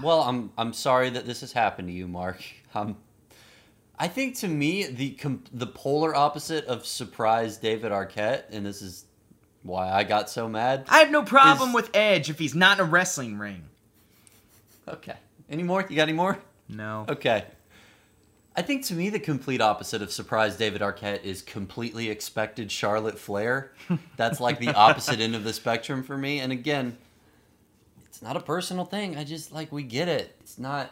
Well, 0.02 0.22
I'm 0.22 0.52
I'm 0.58 0.74
sorry 0.74 1.10
that 1.12 1.26
this 1.26 1.42
has 1.42 1.52
happened 1.52 1.88
to 1.90 1.94
you, 1.94 2.08
Mark. 2.08 2.42
Um, 2.76 2.98
I 4.00 4.08
think 4.08 4.36
to 4.38 4.48
me 4.48 4.88
the 4.88 5.12
com- 5.12 5.44
the 5.54 5.68
polar 5.68 6.16
opposite 6.16 6.66
of 6.66 6.88
surprise 6.88 7.58
David 7.58 7.92
Arquette, 7.92 8.46
and 8.50 8.66
this 8.66 8.82
is 8.82 9.06
why 9.62 9.92
I 9.92 10.04
got 10.04 10.28
so 10.28 10.50
mad. 10.50 10.86
I 10.90 10.98
have 10.98 11.12
no 11.12 11.22
problem 11.22 11.70
Is- 11.70 11.76
with 11.76 11.92
Edge 11.94 12.32
if 12.32 12.40
he's 12.40 12.56
not 12.56 12.80
in 12.80 12.86
a 12.88 12.90
wrestling 12.90 13.38
ring. 13.38 13.66
Okay. 14.88 15.14
Any 15.50 15.62
more? 15.62 15.86
You 15.88 15.96
got 15.96 16.04
any 16.10 16.14
more? 16.14 16.40
No. 16.68 17.06
Okay. 17.08 17.46
I 18.56 18.62
think 18.62 18.86
to 18.86 18.94
me 18.94 19.10
the 19.10 19.20
complete 19.20 19.62
opposite 19.62 20.02
of 20.02 20.12
surprise 20.12 20.58
David 20.58 20.82
Arquette 20.82 21.24
is 21.24 21.42
completely 21.42 22.10
expected 22.10 22.72
Charlotte 22.72 23.18
Flair. 23.18 23.74
That's 24.18 24.40
like 24.40 24.60
the 24.60 24.74
opposite 24.74 25.20
end 25.20 25.36
of 25.36 25.44
the 25.44 25.54
spectrum 25.54 26.04
for 26.04 26.18
me. 26.18 26.40
And 26.40 26.52
again, 26.52 26.98
it's 28.06 28.22
not 28.22 28.38
a 28.38 28.40
personal 28.40 28.86
thing. 28.86 29.18
I 29.18 29.24
just 29.24 29.52
like 29.52 29.72
we 29.72 29.84
get 29.84 30.08
it. 30.08 30.36
It's 30.42 30.60
not 30.60 30.92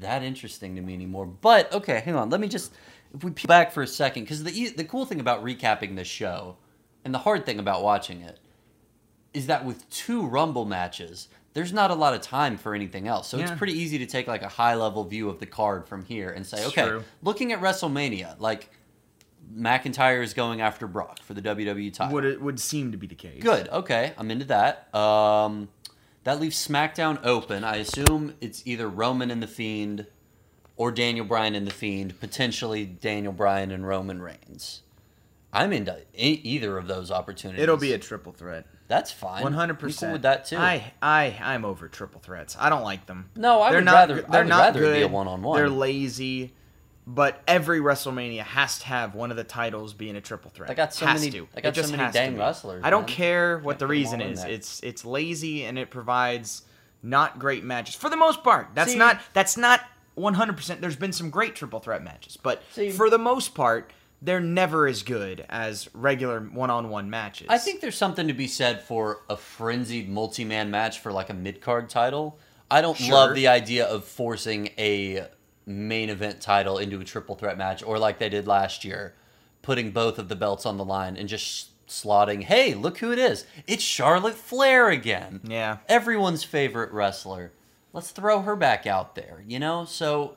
that 0.00 0.22
interesting 0.22 0.76
to 0.76 0.82
me 0.82 0.94
anymore. 0.94 1.26
But 1.26 1.72
okay, 1.72 2.00
hang 2.00 2.14
on. 2.14 2.30
Let 2.30 2.40
me 2.40 2.48
just 2.48 2.72
if 3.12 3.24
we 3.24 3.32
peel 3.32 3.48
back 3.48 3.72
for 3.72 3.82
a 3.82 3.86
second 3.88 4.24
because 4.24 4.44
the 4.44 4.68
the 4.68 4.84
cool 4.84 5.04
thing 5.04 5.18
about 5.18 5.44
recapping 5.44 5.96
this 5.96 6.08
show 6.08 6.56
and 7.04 7.12
the 7.12 7.18
hard 7.18 7.44
thing 7.44 7.58
about 7.58 7.82
watching 7.82 8.20
it 8.20 8.38
is 9.32 9.48
that 9.48 9.64
with 9.64 9.88
two 9.90 10.24
Rumble 10.24 10.64
matches, 10.64 11.28
there's 11.54 11.72
not 11.72 11.90
a 11.90 11.94
lot 11.94 12.14
of 12.14 12.20
time 12.20 12.56
for 12.58 12.74
anything 12.74 13.08
else. 13.08 13.28
So 13.28 13.36
Yeah. 13.38 13.44
it's 13.44 13.58
pretty 13.58 13.72
easy 13.74 13.98
to 13.98 14.06
take 14.06 14.26
like 14.26 14.42
a 14.42 14.48
high 14.48 14.74
level 14.74 15.04
view 15.04 15.28
of 15.28 15.38
the 15.40 15.46
card 15.46 15.88
from 15.88 16.04
here 16.04 16.30
and 16.30 16.44
say, 16.46 16.58
It's 16.58 16.66
okay, 16.68 16.86
true. 16.86 17.04
looking 17.22 17.52
at 17.52 17.60
WrestleMania, 17.60 18.38
like 18.40 18.70
McIntyre 19.56 20.22
is 20.22 20.34
going 20.34 20.60
after 20.60 20.86
Brock 20.86 21.20
for 21.22 21.34
the 21.34 21.42
WWE 21.42 21.92
title. 21.92 22.14
Would 22.14 22.24
it 22.24 22.40
would 22.42 22.58
seem 22.60 22.92
to 22.92 22.98
be 22.98 23.06
the 23.06 23.14
case. 23.14 23.42
Good. 23.42 23.68
Okay, 23.68 24.12
I'm 24.18 24.30
into 24.30 24.46
that. 24.46 24.92
Um, 24.94 25.68
that 26.24 26.40
leaves 26.40 26.56
SmackDown 26.66 27.20
open. 27.24 27.62
I 27.64 27.76
assume 27.76 28.34
it's 28.40 28.62
either 28.66 28.88
Roman 28.88 29.30
and 29.30 29.42
the 29.42 29.46
Fiend 29.46 30.06
or 30.76 30.90
Daniel 30.90 31.26
Bryan 31.26 31.54
and 31.54 31.66
the 31.66 31.70
Fiend, 31.72 32.18
potentially 32.18 32.84
Daniel 32.86 33.32
Bryan 33.32 33.70
and 33.70 33.86
Roman 33.86 34.20
Reigns. 34.22 34.80
I'm 35.54 35.72
into 35.72 35.96
either 36.14 36.76
of 36.78 36.86
those 36.86 37.10
opportunities. 37.10 37.62
It'll 37.62 37.76
be 37.76 37.92
a 37.92 37.98
triple 37.98 38.32
threat. 38.32 38.66
that's 38.88 39.10
fine. 39.12 39.42
One 39.42 39.52
hundred 39.54 39.78
percent 39.78 40.12
with 40.12 40.22
that 40.22 40.44
too. 40.46 40.56
I 40.58 40.92
I 41.02 41.36
I'm 41.42 41.64
over 41.64 41.88
triple 41.88 42.20
threats. 42.20 42.56
I 42.58 42.68
don't 42.68 42.82
like 42.82 43.06
them. 43.06 43.30
No, 43.36 43.62
I 43.62 43.70
they're 43.70 43.78
would 43.80 43.84
not, 43.84 43.92
rather- 43.94 44.22
They're 44.22 44.40
would 44.42 44.48
not 44.48 44.58
rather 44.60 44.80
good. 44.80 44.94
be 44.96 45.02
a 45.02 45.08
one-on-one. 45.08 45.56
They're 45.56 45.68
lazy. 45.70 46.52
But 47.06 47.42
every 47.46 47.80
WrestleMania 47.80 48.40
has 48.40 48.78
to 48.78 48.86
have 48.86 49.14
one 49.14 49.30
of 49.30 49.36
the 49.36 49.44
titles 49.44 49.92
being 49.92 50.16
a 50.16 50.22
triple 50.22 50.50
threat. 50.50 50.70
I 50.70 50.74
got 50.74 50.94
so 50.94 51.04
Has 51.04 51.20
many- 51.20 51.32
to. 51.32 51.48
they 51.54 51.60
got 51.60 51.76
so 51.76 51.94
many 51.94 52.10
dang 52.12 52.38
wrestlers, 52.38 52.80
I 52.82 52.88
don't 52.88 53.02
man. 53.02 53.08
care 53.14 53.58
what 53.58 53.72
Can't 53.72 53.78
the 53.80 53.86
reason 53.88 54.20
is. 54.22 54.42
It's 54.42 54.82
it's 54.82 55.04
lazy 55.04 55.64
and 55.66 55.78
it 55.78 55.90
provides 55.90 56.62
not 57.02 57.38
great 57.38 57.62
matches 57.62 57.94
for 57.94 58.08
the 58.08 58.16
most 58.16 58.42
part. 58.42 58.68
That's 58.74 58.92
See- 58.92 58.98
not 58.98 59.20
that's 59.34 59.58
not 59.58 59.82
100%. 60.16 60.80
There's 60.80 60.96
been 60.96 61.12
some 61.12 61.28
great 61.28 61.54
triple 61.54 61.80
threat 61.80 62.02
matches, 62.02 62.38
but 62.42 62.62
See- 62.72 62.90
for 62.90 63.10
the 63.10 63.18
most 63.18 63.54
part, 63.54 63.90
they're 64.24 64.40
never 64.40 64.86
as 64.86 65.02
good 65.02 65.44
as 65.50 65.88
regular 65.94 66.40
one-on-one 66.40 67.10
matches. 67.10 67.46
I 67.50 67.58
think 67.58 67.80
there's 67.80 67.96
something 67.96 68.26
to 68.28 68.32
be 68.34 68.46
said 68.48 68.80
for 68.82 69.20
a 69.28 69.36
frenzied 69.36 70.08
multi-man 70.08 70.70
match 70.70 71.00
for 71.00 71.12
like 71.12 71.28
a 71.30 71.34
mid-card 71.34 71.90
title. 71.90 72.38
I 72.70 72.80
don't 72.80 72.96
Sure. 72.96 73.12
love 73.14 73.34
the 73.34 73.48
idea 73.48 73.84
of 73.86 74.04
forcing 74.04 74.68
a 74.78 75.26
main 75.66 76.08
event 76.10 76.40
title 76.40 76.78
into 76.78 77.00
a 77.00 77.04
triple 77.04 77.34
threat 77.36 77.58
match 77.58 77.82
or 77.82 77.98
like 77.98 78.18
they 78.18 78.28
did 78.30 78.46
last 78.46 78.84
year, 78.84 79.14
putting 79.62 79.90
both 79.90 80.18
of 80.18 80.28
the 80.28 80.36
belts 80.36 80.64
on 80.66 80.76
the 80.78 80.84
line 80.84 81.16
and 81.16 81.28
just 81.28 81.70
slotting, 81.86 82.42
"Hey, 82.44 82.72
look 82.74 82.98
who 82.98 83.12
it 83.12 83.18
is. 83.18 83.44
It's 83.66 83.82
Charlotte 83.82 84.34
Flair 84.34 84.88
again." 84.88 85.40
Yeah. 85.44 85.78
Everyone's 85.88 86.42
favorite 86.44 86.90
wrestler. 86.92 87.52
Let's 87.92 88.10
throw 88.10 88.40
her 88.42 88.56
back 88.56 88.86
out 88.86 89.14
there, 89.14 89.44
you 89.46 89.58
know? 89.58 89.84
So 89.84 90.36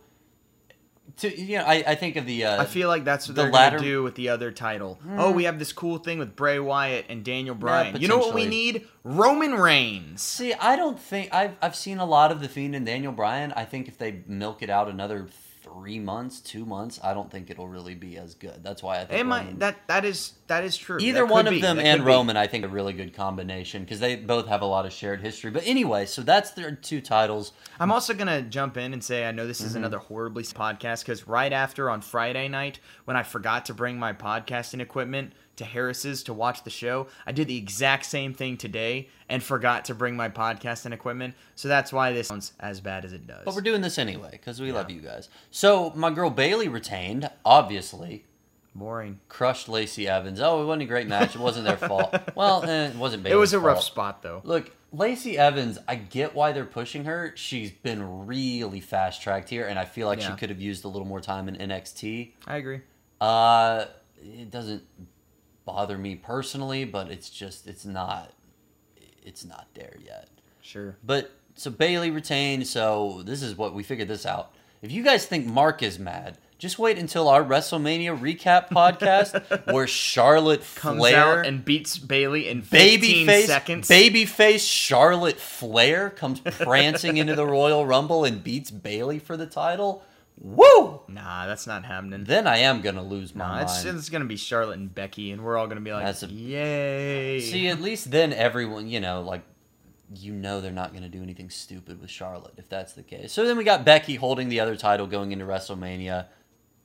to 1.17 1.41
you 1.41 1.57
know, 1.57 1.63
I, 1.65 1.83
I 1.87 1.95
think 1.95 2.15
of 2.15 2.25
the 2.25 2.45
uh 2.45 2.61
I 2.61 2.65
feel 2.65 2.87
like 2.89 3.03
that's 3.03 3.27
what 3.27 3.35
the 3.35 3.43
they're 3.43 3.51
latter- 3.51 3.77
gonna 3.77 3.87
do 3.89 4.03
with 4.03 4.15
the 4.15 4.29
other 4.29 4.51
title. 4.51 4.99
Oh, 5.17 5.31
we 5.31 5.45
have 5.45 5.57
this 5.59 5.73
cool 5.73 5.97
thing 5.97 6.19
with 6.19 6.35
Bray 6.35 6.59
Wyatt 6.59 7.05
and 7.09 7.23
Daniel 7.23 7.55
Bryan. 7.55 7.99
you 7.99 8.07
know 8.07 8.17
what 8.17 8.35
we 8.35 8.45
need? 8.45 8.87
Roman 9.03 9.53
Reigns. 9.53 10.21
See, 10.21 10.53
I 10.53 10.75
don't 10.75 10.99
think 10.99 11.33
I've 11.33 11.55
I've 11.61 11.75
seen 11.75 11.97
a 11.99 12.05
lot 12.05 12.31
of 12.31 12.41
the 12.41 12.47
Fiend 12.49 12.75
and 12.75 12.85
Daniel 12.85 13.11
Bryan. 13.13 13.51
I 13.53 13.65
think 13.65 13.87
if 13.87 13.97
they 13.97 14.21
milk 14.27 14.61
it 14.61 14.69
out 14.69 14.89
another 14.89 15.27
three 15.77 15.99
months, 15.99 16.39
two 16.39 16.65
months, 16.65 16.99
I 17.03 17.13
don't 17.13 17.29
think 17.31 17.49
it'll 17.49 17.67
really 17.67 17.93
be 17.93 18.17
as 18.17 18.33
good. 18.33 18.63
That's 18.63 18.81
why 18.81 18.99
I 18.99 19.05
think 19.05 19.19
It 19.19 19.25
might, 19.25 19.59
that 19.59 19.87
that 19.87 20.05
is 20.05 20.33
that 20.47 20.63
is 20.63 20.75
true. 20.75 20.97
either 20.99 21.19
That 21.25 21.31
one 21.31 21.45
of 21.47 21.51
be. 21.51 21.61
them 21.61 21.77
That 21.77 21.85
and 21.85 21.99
could 22.01 22.05
be. 22.05 22.11
Roman, 22.11 22.37
I 22.37 22.47
think, 22.47 22.65
a 22.65 22.67
really 22.67 22.93
good 22.93 23.13
combination 23.13 23.83
because 23.83 23.99
they 23.99 24.15
both 24.15 24.47
have 24.47 24.61
a 24.61 24.65
lot 24.65 24.85
of 24.85 24.93
shared 24.93 25.21
history. 25.21 25.51
But 25.51 25.63
anyway, 25.67 26.05
so 26.05 26.21
that's 26.21 26.51
their 26.51 26.71
two 26.71 26.99
titles. 27.01 27.51
I'm 27.79 27.91
also 27.91 28.13
gonna 28.13 28.41
jump 28.41 28.77
in 28.77 28.93
and 28.93 29.03
say 29.03 29.25
I 29.25 29.31
know 29.31 29.45
this 29.45 29.59
Mm-hmm. 29.59 29.67
is 29.67 29.75
another 29.75 29.99
horribly 29.99 30.43
podcast 30.43 31.01
because 31.03 31.27
right 31.27 31.53
after 31.53 31.89
on 31.89 32.01
Friday 32.01 32.47
night 32.47 32.79
when 33.05 33.15
I 33.17 33.23
forgot 33.23 33.65
to 33.65 33.73
bring 33.73 33.99
my 33.99 34.13
podcasting 34.13 34.79
equipment 34.81 35.33
to 35.57 35.65
Harris's 35.65 36.23
to 36.23 36.33
watch 36.33 36.63
the 36.63 36.69
show, 36.69 37.07
I 37.25 37.31
did 37.31 37.47
the 37.47 37.57
exact 37.57 38.05
same 38.05 38.33
thing 38.33 38.57
today 38.57 39.09
and 39.29 39.43
forgot 39.43 39.85
to 39.85 39.95
bring 39.95 40.15
my 40.15 40.29
podcast 40.29 40.85
and 40.85 40.93
equipment. 40.93 41.35
So 41.55 41.67
that's 41.67 41.91
why 41.93 42.13
this 42.13 42.27
sounds 42.29 42.53
as 42.59 42.79
bad 42.79 43.05
as 43.05 43.13
it 43.13 43.27
does. 43.27 43.43
But 43.45 43.53
we're 43.55 43.61
doing 43.61 43.81
this 43.81 43.97
anyway 43.97 44.29
because 44.31 44.61
we 44.61 44.71
love 44.71 44.89
you 44.89 45.01
guys. 45.01 45.29
So 45.51 45.91
my 45.95 46.09
girl 46.11 46.29
Bayley 46.29 46.67
retained, 46.67 47.29
obviously. 47.43 48.25
boring. 48.75 49.19
Crushed 49.29 49.67
Lacey 49.67 50.07
Evans. 50.07 50.39
Oh, 50.39 50.61
it 50.61 50.65
wasn't 50.65 50.83
a 50.83 50.85
great 50.85 51.07
match. 51.07 51.35
It 51.35 51.41
wasn't 51.41 51.65
their 51.65 51.77
fault. 51.77 52.15
Well, 52.35 52.63
eh, 52.63 52.89
it 52.89 52.95
wasn't 52.95 53.23
Bayley's 53.23 53.33
It 53.35 53.39
was 53.39 53.53
a 53.53 53.59
rough 53.59 53.77
fault. 53.77 53.85
spot 53.85 54.21
though. 54.21 54.41
Look, 54.43 54.71
Lacey 54.93 55.37
Evans, 55.37 55.79
I 55.87 55.95
get 55.95 56.33
why 56.35 56.51
they're 56.53 56.63
pushing 56.65 57.05
her. 57.05 57.33
She's 57.35 57.71
been 57.71 58.25
really 58.27 58.79
fast 58.79 59.21
tracked 59.21 59.49
here, 59.49 59.67
and 59.67 59.77
I 59.77 59.85
feel 59.85 60.07
like 60.07 60.21
she 60.21 60.31
could 60.33 60.49
have 60.49 60.61
used 60.61 60.85
a 60.85 60.87
little 60.87 61.07
more 61.07 61.19
time 61.19 61.49
in 61.49 61.55
NXT. 61.55 62.31
I 62.45 62.57
agree. 62.57 62.81
Uh, 63.19 63.85
it 64.21 64.49
doesn't 64.51 64.83
bother 65.67 65.97
me 65.97 66.15
personally, 66.15 66.85
but 66.85 67.11
it's 67.11 67.29
just 67.29 67.67
it's 67.67 67.85
not 67.85 68.33
it's 69.21 69.45
not 69.45 69.67
there 69.75 69.97
yet. 70.03 70.29
Sure. 70.61 70.97
But 71.03 71.31
so 71.53 71.69
Bayley 71.69 72.09
retained. 72.09 72.65
So 72.65 73.21
this 73.23 73.43
is 73.43 73.55
what 73.55 73.75
we 73.75 73.83
figured 73.83 74.07
this 74.07 74.25
out. 74.25 74.53
If 74.81 74.91
you 74.91 75.03
guys 75.03 75.25
think 75.25 75.45
Mark 75.45 75.83
is 75.83 75.99
mad, 75.99 76.37
just 76.57 76.79
wait 76.79 76.97
until 76.97 77.27
our 77.27 77.43
WrestleMania 77.43 78.17
recap 78.17 78.69
podcast 78.71 79.71
where 79.71 79.87
Charlotte 79.87 80.63
Comes 80.75 80.99
Flair 80.99 81.39
out 81.39 81.45
and 81.45 81.63
beats 81.63 81.97
Bayley 81.97 82.47
in 82.47 82.61
15 82.61 83.27
babyface 83.27 83.45
seconds. 83.45 83.87
babyface 83.87 84.67
Charlotte 84.67 85.39
Flair 85.39 86.09
comes 86.09 86.39
prancing 86.39 87.17
into 87.17 87.35
the 87.35 87.45
Royal 87.45 87.85
Rumble 87.85 88.23
and 88.23 88.43
beats 88.43 88.71
Bayley 88.71 89.19
for 89.19 89.35
the 89.35 89.45
title. 89.45 90.03
Woo! 90.39 91.01
Nah, 91.07 91.47
that's 91.47 91.65
not 91.65 91.83
happening. 91.85 92.23
Then 92.23 92.45
I 92.47 92.57
am 92.57 92.81
gonna 92.81 93.03
lose 93.03 93.33
my 93.33 93.45
Nah, 93.45 93.51
mind. 93.55 93.63
it's, 93.69 93.85
it's 93.85 94.09
gonna 94.09 94.25
be 94.25 94.37
Charlotte 94.37 94.77
and 94.77 94.93
Becky, 94.93 95.31
and 95.31 95.43
we're 95.43 95.57
all 95.57 95.67
gonna 95.67 95.81
be 95.81 95.91
like, 95.91 96.05
That's 96.05 96.23
a- 96.23 96.27
"Yay!" 96.27 97.39
See, 97.41 97.67
at 97.67 97.81
least 97.81 98.11
then 98.11 98.33
everyone, 98.33 98.87
you 98.87 98.99
know, 98.99 99.21
like, 99.21 99.43
you 100.15 100.33
know 100.33 100.61
they're 100.61 100.71
not 100.71 100.91
going 100.91 101.03
to 101.03 101.09
do 101.09 101.21
anything 101.21 101.49
stupid 101.49 101.99
with 101.99 102.09
Charlotte 102.09 102.53
if 102.55 102.69
that's 102.69 102.93
the 102.93 103.03
case. 103.03 103.33
So 103.33 103.45
then 103.45 103.57
we 103.57 103.65
got 103.65 103.83
Becky 103.83 104.15
holding 104.15 104.47
the 104.47 104.61
other 104.61 104.77
title 104.77 105.05
going 105.05 105.33
into 105.33 105.43
WrestleMania. 105.43 106.27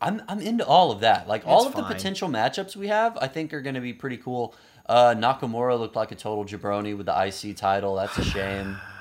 I'm 0.00 0.20
I'm 0.28 0.40
into 0.40 0.66
all 0.66 0.90
of 0.90 1.00
that. 1.00 1.28
Like 1.28 1.46
all 1.46 1.58
It's 1.66 1.66
of 1.68 1.76
the 1.76 1.84
potential 1.94 2.28
matchups 2.28 2.74
we 2.74 2.88
have, 2.88 3.16
I 3.20 3.28
think 3.28 3.54
are 3.54 3.60
going 3.62 3.76
to 3.76 3.80
be 3.80 3.92
pretty 3.92 4.16
cool. 4.16 4.56
Uh, 4.86 5.14
Nakamura 5.16 5.78
looked 5.78 5.94
like 5.94 6.10
a 6.10 6.16
total 6.16 6.44
jabroni 6.44 6.96
with 6.96 7.06
the 7.06 7.12
IC 7.26 7.56
title. 7.56 7.94
That's 7.94 8.18
a 8.18 8.24
shame. 8.24 8.76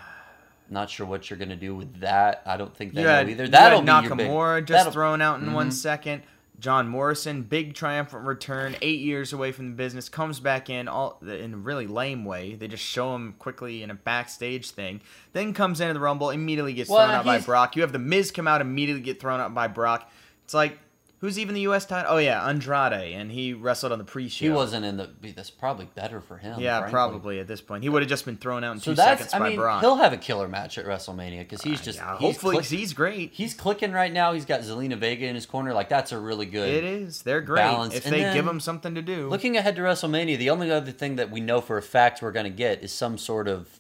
Not 0.72 0.90
sure 0.90 1.06
what 1.06 1.30
you're 1.30 1.38
going 1.38 1.50
to 1.50 1.56
do 1.58 1.76
with 1.76 2.00
that. 2.00 2.42
I 2.46 2.56
don't 2.58 2.76
think 2.76 2.94
they 2.94 3.02
you 3.02 3.08
know 3.08 3.22
either. 3.22 3.48
That'll 3.48 3.84
had 3.84 4.02
be 4.04 4.08
your 4.08 4.16
Nakamura 4.18 4.58
big, 4.60 4.68
just 4.68 4.80
that'll- 4.80 4.92
thrown 4.94 5.22
out 5.22 5.40
in 5.42 5.48
Mhm. 5.50 5.54
one 5.54 5.72
second. 5.72 6.24
John 6.60 6.88
Morrison, 6.88 7.42
big 7.42 7.74
triumphant 7.74 8.24
return, 8.24 8.76
eight 8.84 9.00
years 9.02 9.34
away 9.34 9.52
from 9.52 9.70
the 9.72 9.76
business, 9.76 10.10
comes 10.10 10.40
back 10.40 10.70
in 10.70 10.88
all 10.88 11.18
in 11.28 11.56
a 11.56 11.58
really 11.58 11.88
lame 11.88 12.24
way. 12.24 12.54
They 12.54 12.68
just 12.68 12.84
show 12.84 13.16
him 13.16 13.34
quickly 13.40 13.82
in 13.82 13.90
a 13.90 13.96
backstage 13.96 14.70
thing. 14.70 15.02
Then 15.34 15.54
comes 15.54 15.82
into 15.82 15.96
the 15.96 16.00
Rumble, 16.00 16.30
immediately 16.30 16.74
gets 16.74 16.88
Well, 16.90 17.00
thrown 17.06 17.16
out 17.18 17.26
by 17.26 17.40
Brock. 17.40 17.76
You 17.76 17.82
have 17.82 17.92
the 17.92 18.00
Miz 18.00 18.30
come 18.32 18.48
out, 18.48 18.62
immediately 18.62 19.02
get 19.02 19.20
thrown 19.20 19.40
out 19.40 19.56
by 19.56 19.68
Brock. 19.68 20.10
It's 20.46 20.54
like, 20.54 20.78
who's 21.22 21.40
even 21.40 21.56
the 21.56 21.62
U.S. 21.62 21.86
title? 21.86 22.12
Oh 22.14 22.18
yeah, 22.18 22.46
Andrade, 22.46 23.14
and 23.14 23.32
he 23.32 23.54
wrestled 23.54 23.92
on 23.94 24.00
the 24.00 24.04
pre-show. 24.04 24.44
He 24.46 24.52
wasn't 24.52 24.84
in 24.86 24.98
the. 24.98 25.10
That's 25.36 25.50
probably 25.50 25.88
better 25.96 26.20
for 26.20 26.38
him. 26.38 26.60
Yeah, 26.60 26.80
frankly. 26.80 26.92
probably 26.92 27.40
at 27.40 27.48
this 27.48 27.62
point. 27.62 27.84
He 27.84 27.90
would 27.90 28.02
have 28.02 28.10
just 28.10 28.26
been 28.26 28.36
thrown 28.38 28.64
out 28.64 28.74
in 28.74 28.80
So 28.82 28.92
two 28.92 28.96
that's. 28.96 29.22
seconds 29.22 29.34
I 29.34 29.40
by 29.40 29.50
mean, 29.50 29.58
Brock. 29.58 29.82
he'll 29.82 29.96
have 29.96 30.12
a 30.14 30.18
killer 30.18 30.48
match 30.50 30.78
at 30.78 30.86
WrestleMania 30.86 31.40
because 31.40 31.62
he's 31.62 31.80
Uh, 31.80 31.84
just. 31.84 31.98
yeah, 32.00 32.18
he's 32.18 32.20
hopefully, 32.36 32.56
click- 32.58 32.66
he's 32.66 32.94
great. 32.94 33.32
He's 33.34 33.54
clicking 33.54 33.92
right 33.94 34.12
now. 34.12 34.34
He's 34.34 34.46
got 34.46 34.62
Zelina 34.62 34.98
Vega 34.98 35.26
in 35.28 35.36
his 35.36 35.46
corner. 35.46 35.74
Like 35.74 35.88
that's 35.90 36.12
a 36.12 36.20
really 36.20 36.46
good. 36.48 36.68
It 36.70 36.84
is. 36.84 37.22
They're 37.22 37.42
great 37.42 37.62
balance. 37.62 37.94
if 37.96 38.06
And 38.06 38.14
they 38.14 38.22
then, 38.22 38.36
give 38.36 38.48
him 38.48 38.60
something 38.60 38.96
to 38.96 39.02
do. 39.02 39.30
Looking 39.30 39.56
ahead 39.56 39.76
to 39.78 39.82
WrestleMania, 39.84 40.38
the 40.38 40.50
only 40.50 40.70
other 40.72 40.92
thing 40.92 41.16
that 41.18 41.30
we 41.32 41.40
know 41.40 41.62
for 41.62 41.78
a 41.78 41.82
fact 41.82 42.22
we're 42.22 42.32
going 42.32 42.46
to 42.46 42.50
get 42.50 42.84
is 42.84 42.92
some 42.92 43.18
sort 43.18 43.48
of, 43.48 43.80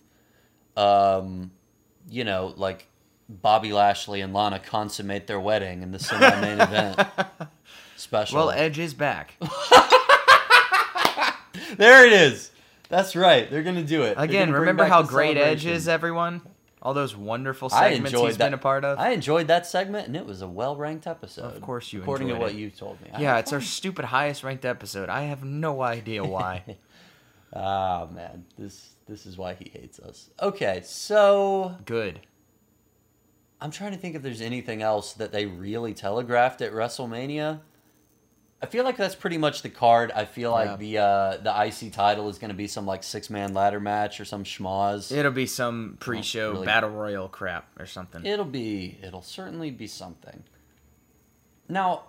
um, 0.77 1.51
you 2.09 2.23
know, 2.23 2.53
like 2.57 2.87
Bobby 3.41 3.71
Lashley 3.71 4.21
and 4.21 4.33
Lana 4.33 4.59
consummate 4.59 5.27
their 5.27 5.39
wedding 5.39 5.81
in 5.83 5.91
the 5.91 5.99
semi-main 5.99 6.59
event 6.67 6.99
special. 7.95 8.37
well, 8.37 8.49
Edge 8.51 8.77
is 8.79 8.93
back. 8.93 9.35
there 11.77 12.05
it 12.05 12.13
is. 12.13 12.51
That's 12.89 13.15
right. 13.15 13.49
They're 13.49 13.63
going 13.63 13.75
to 13.75 13.83
do 13.83 14.03
it. 14.03 14.15
Again, 14.17 14.51
remember 14.51 14.83
how 14.83 15.01
great 15.03 15.37
Edge 15.37 15.65
is, 15.65 15.87
everyone? 15.87 16.41
All 16.81 16.93
those 16.95 17.15
wonderful 17.15 17.69
segments 17.69 18.11
he's 18.11 18.37
that. 18.37 18.45
been 18.45 18.53
a 18.55 18.57
part 18.57 18.83
of. 18.83 18.97
I 18.97 19.11
enjoyed 19.11 19.47
that 19.47 19.67
segment, 19.67 20.07
and 20.07 20.15
it 20.15 20.25
was 20.25 20.41
a 20.41 20.47
well-ranked 20.47 21.05
episode. 21.05 21.55
Of 21.55 21.61
course 21.61 21.93
you 21.93 22.01
according 22.01 22.27
to 22.29 22.33
enjoyed 22.33 22.47
what 22.47 22.55
you 22.55 22.71
told 22.71 22.99
me. 23.01 23.09
Yeah, 23.19 23.37
it's 23.37 23.53
our 23.53 23.61
stupid 23.61 24.05
highest 24.05 24.43
ranked 24.43 24.65
episode. 24.65 25.07
I 25.07 25.23
have 25.23 25.43
no 25.43 25.81
idea 25.81 26.23
why. 26.23 26.63
Ah 27.53 28.07
man, 28.09 28.45
this 28.57 28.91
this 29.09 29.25
is 29.25 29.37
why 29.37 29.55
he 29.55 29.69
hates 29.69 29.99
us. 29.99 30.29
Okay, 30.41 30.79
so 30.85 31.75
Good. 31.83 32.21
I'm 33.61 33.71
trying 33.71 33.91
to 33.91 33.97
think 33.97 34.15
if 34.15 34.23
there's 34.23 34.41
anything 34.41 34.81
else 34.81 35.13
that 35.13 35.31
they 35.31 35.45
really 35.45 35.93
telegraphed 35.93 36.61
at 36.61 36.71
WrestleMania. 36.73 37.59
I 38.63 38.67
feel 38.67 38.83
like 38.83 38.95
that's 38.97 39.15
pretty 39.15 39.37
much 39.39 39.61
the 39.63 39.69
card. 39.69 40.11
I 40.11 40.25
feel 40.25 40.51
like 40.51 40.67
Yeah. 40.67 40.75
the 40.77 40.97
uh, 40.99 41.37
the 41.37 41.65
IC 41.67 41.93
title 41.93 42.29
is 42.29 42.37
going 42.37 42.49
to 42.49 42.55
be 42.57 42.67
some 42.67 42.85
like 42.85 43.03
six 43.03 43.29
man 43.29 43.53
ladder 43.53 43.79
match 43.79 44.19
or 44.19 44.25
some 44.25 44.43
schmoz. 44.43 45.11
It'll 45.11 45.31
be 45.31 45.47
some 45.47 45.97
pre-show 45.99 46.51
really- 46.53 46.65
battle 46.65 46.89
royal 46.91 47.27
crap 47.27 47.67
or 47.79 47.85
something. 47.87 48.25
It'll 48.25 48.45
be 48.45 48.97
it'll 49.01 49.23
certainly 49.23 49.71
be 49.71 49.87
something. 49.87 50.43
Now, 51.69 52.03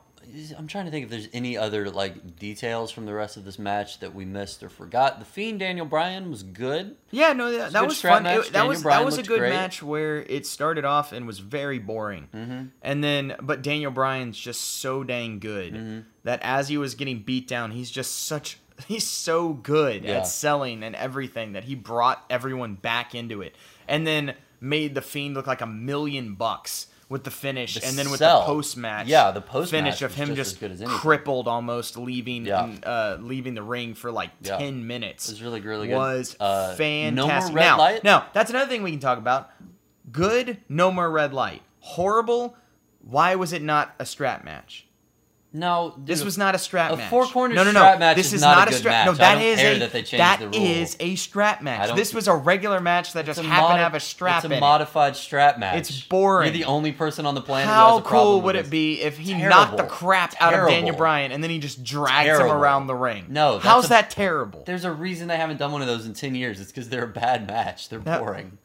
I'm 0.57 0.67
trying 0.67 0.87
to 0.87 0.91
think 0.91 1.05
if 1.05 1.11
there's 1.11 1.29
any 1.33 1.57
other 1.59 1.91
like 1.91 2.37
details 2.39 2.91
from 2.91 3.07
the 3.07 3.13
rest 3.13 3.37
of 3.37 3.45
this 3.45 3.59
match 3.59 4.01
that 4.01 4.15
we 4.15 4.25
missed 4.25 4.63
or 4.63 4.69
forgot. 4.69 5.19
The 5.19 5.25
Fiend 5.25 5.61
Daniel 5.61 5.87
Bryan 5.87 6.31
was 6.31 6.43
good. 6.43 6.97
yeah, 7.11 7.33
no, 7.33 7.51
that, 7.53 7.71
a 7.71 7.73
that 7.73 7.87
was 7.87 8.01
fun. 8.01 8.25
It- 8.27 8.45
that 8.45 8.53
Daniel 8.53 8.69
was 8.69 8.83
Bryan 8.83 9.01
that 9.01 9.05
was 9.05 9.19
a 9.19 9.23
good 9.23 9.41
great. 9.41 9.51
match 9.51 9.83
where 9.83 10.23
it 10.23 10.47
started 10.47 10.85
off 10.85 11.13
and 11.13 11.27
was 11.27 11.39
very 11.39 11.79
boring, 11.79 12.29
Mm-hmm. 12.35 12.63
and 12.83 13.05
then 13.05 13.37
but 13.43 13.63
Daniel 13.63 13.91
Bryan's 13.91 14.39
just 14.39 14.61
so 14.61 15.05
dang 15.05 15.39
good 15.39 15.75
Mm-hmm. 15.75 16.01
that 16.25 16.41
as 16.43 16.69
he 16.69 16.77
was 16.79 16.95
getting 16.95 17.21
beat 17.21 17.47
down, 17.49 17.71
he's 17.73 17.91
just 17.91 18.25
such 18.27 18.59
he's 18.89 19.07
so 19.07 19.53
good 19.53 20.05
Yeah. 20.05 20.19
at 20.19 20.27
selling 20.27 20.83
and 20.83 20.97
everything 20.97 21.53
that 21.53 21.65
he 21.65 21.75
brought 21.75 22.25
everyone 22.31 22.75
back 22.75 23.15
into 23.15 23.43
it, 23.43 23.55
and 23.89 24.07
then 24.07 24.35
made 24.61 24.95
the 24.95 25.03
Fiend 25.03 25.35
look 25.35 25.47
like 25.47 25.61
a 25.61 25.67
million 25.67 26.35
bucks 26.37 26.87
with 27.13 27.25
the 27.25 27.31
finish, 27.31 27.75
The 27.75 27.87
and 27.87 27.97
then 27.97 28.11
with 28.11 28.19
sell. 28.19 28.41
the 28.41 28.47
post 28.47 28.77
match, 28.77 29.07
Yeah, 29.07 29.31
the 29.31 29.41
post-match 29.43 29.71
finish 29.85 30.03
of 30.03 30.15
him 30.15 30.29
just 30.35 30.59
just, 30.59 30.63
as 30.63 30.79
good 30.81 30.89
as 30.89 30.99
crippled, 30.99 31.47
almost 31.47 31.97
leaving, 31.97 32.47
Yeah. 32.47 32.65
and, 32.65 32.85
uh, 32.85 33.19
leaving 33.21 33.55
the 33.55 33.63
ring 33.63 33.95
for 33.95 34.11
like 34.11 34.31
Yeah. 34.41 34.57
ten 34.57 34.87
minutes. 34.87 35.29
It 35.29 35.33
was 35.33 35.43
really, 35.43 35.61
really 35.61 35.89
good. 35.89 35.97
Was 35.97 36.35
Uh, 36.41 36.45
no 36.45 36.67
more 36.69 36.77
fantastic. 36.77 37.55
red 37.55 37.65
now, 37.65 37.79
light? 37.79 38.03
now 38.05 38.27
that's 38.33 38.51
another 38.51 38.69
thing 38.69 38.83
we 38.83 38.91
can 38.91 38.99
talk 39.01 39.19
about. 39.19 39.51
Good, 40.11 40.57
no 40.69 40.91
more 40.91 41.11
red 41.11 41.33
light. 41.33 41.63
Horrible. 41.81 42.57
Why 43.01 43.35
was 43.35 43.53
it 43.53 43.63
not 43.63 43.95
a 43.99 44.07
strap 44.07 44.43
match? 44.45 44.87
No, 45.55 45.95
This 45.99 46.25
was 46.25 46.39
not 46.39 46.55
a 46.55 46.59
strap 46.59 46.93
a 46.93 46.97
match. 46.97 47.11
four-corner 47.11 47.55
no, 47.55 47.63
no, 47.65 47.73
no. 47.73 47.81
strap 47.81 47.99
match 47.99 48.17
this 48.17 48.29
is 48.29 48.35
is 48.35 48.41
not 48.41 48.53
a 48.53 48.61
not 48.61 48.69
a 48.69 48.71
good 48.71 48.79
strap. 48.79 49.05
No, 49.07 49.13
match. 49.13 49.21
I 49.21 49.35
don't 49.35 49.43
is 49.43 49.59
care 49.61 49.75
a 49.75 49.79
that 49.81 49.93
they 49.93 50.03
changed 50.03 50.21
that 50.21 50.39
the 50.41 50.49
rule. 50.49 50.55
is 50.67 50.97
a 50.99 51.15
strap 51.17 51.61
match. 51.61 51.95
This 51.95 52.15
was 52.15 52.27
a 52.27 52.35
regular 52.35 52.81
match 52.81 53.13
that 53.13 53.27
just 53.27 53.39
It's 53.39 53.47
happened 53.47 53.69
modi- 53.69 53.79
to 53.79 53.83
have 53.83 53.95
a 53.95 54.01
strap 54.01 54.31
match. 54.33 54.45
It's 54.45 54.45
a 54.45 54.47
in 54.47 54.53
it. 54.57 54.61
modified 54.61 55.15
strap 55.17 55.59
match. 55.59 55.77
It's 55.77 56.01
boring. 56.05 56.47
You're 56.47 56.53
the 56.59 56.65
only 56.65 56.93
person 56.93 57.27
on 57.27 57.35
the 57.35 57.43
planet 57.43 57.69
who 57.69 57.75
How 57.75 57.99
has 57.99 58.07
a 58.07 58.09
cool 58.09 58.37
with 58.37 58.45
would 58.45 58.55
this. 58.57 58.67
it 58.67 58.71
be 58.71 59.01
if 59.03 59.19
he 59.19 59.33
Terrible. 59.35 59.49
knocked 59.51 59.77
the 59.77 59.85
crap 59.85 60.35
out 60.41 60.55
of 60.55 60.69
Daniel 60.69 60.97
Bryan 60.97 61.33
and 61.33 61.43
then 61.43 61.51
he 61.51 61.59
just 61.59 61.85
drags 61.85 62.39
him 62.39 62.47
around 62.51 62.87
the 62.87 62.95
ring? 62.95 63.27
No, 63.29 63.55
that's 63.55 63.65
how's 63.67 63.85
a- 63.87 63.89
that 63.91 64.09
terrible? 64.11 64.63
There's 64.65 64.85
a 64.85 64.93
reason 64.93 65.29
they 65.29 65.37
haven't 65.37 65.59
done 65.59 65.73
one 65.73 65.83
of 65.83 65.87
those 65.87 66.07
in 66.07 66.15
10 66.15 66.35
years. 66.35 66.61
It's 66.61 66.73
because 66.73 66.89
they're 66.89 67.05
a 67.05 67.09
bad 67.09 67.47
match. 67.47 67.91
They're 67.91 67.99
That- 67.99 68.21
boring. 68.21 68.57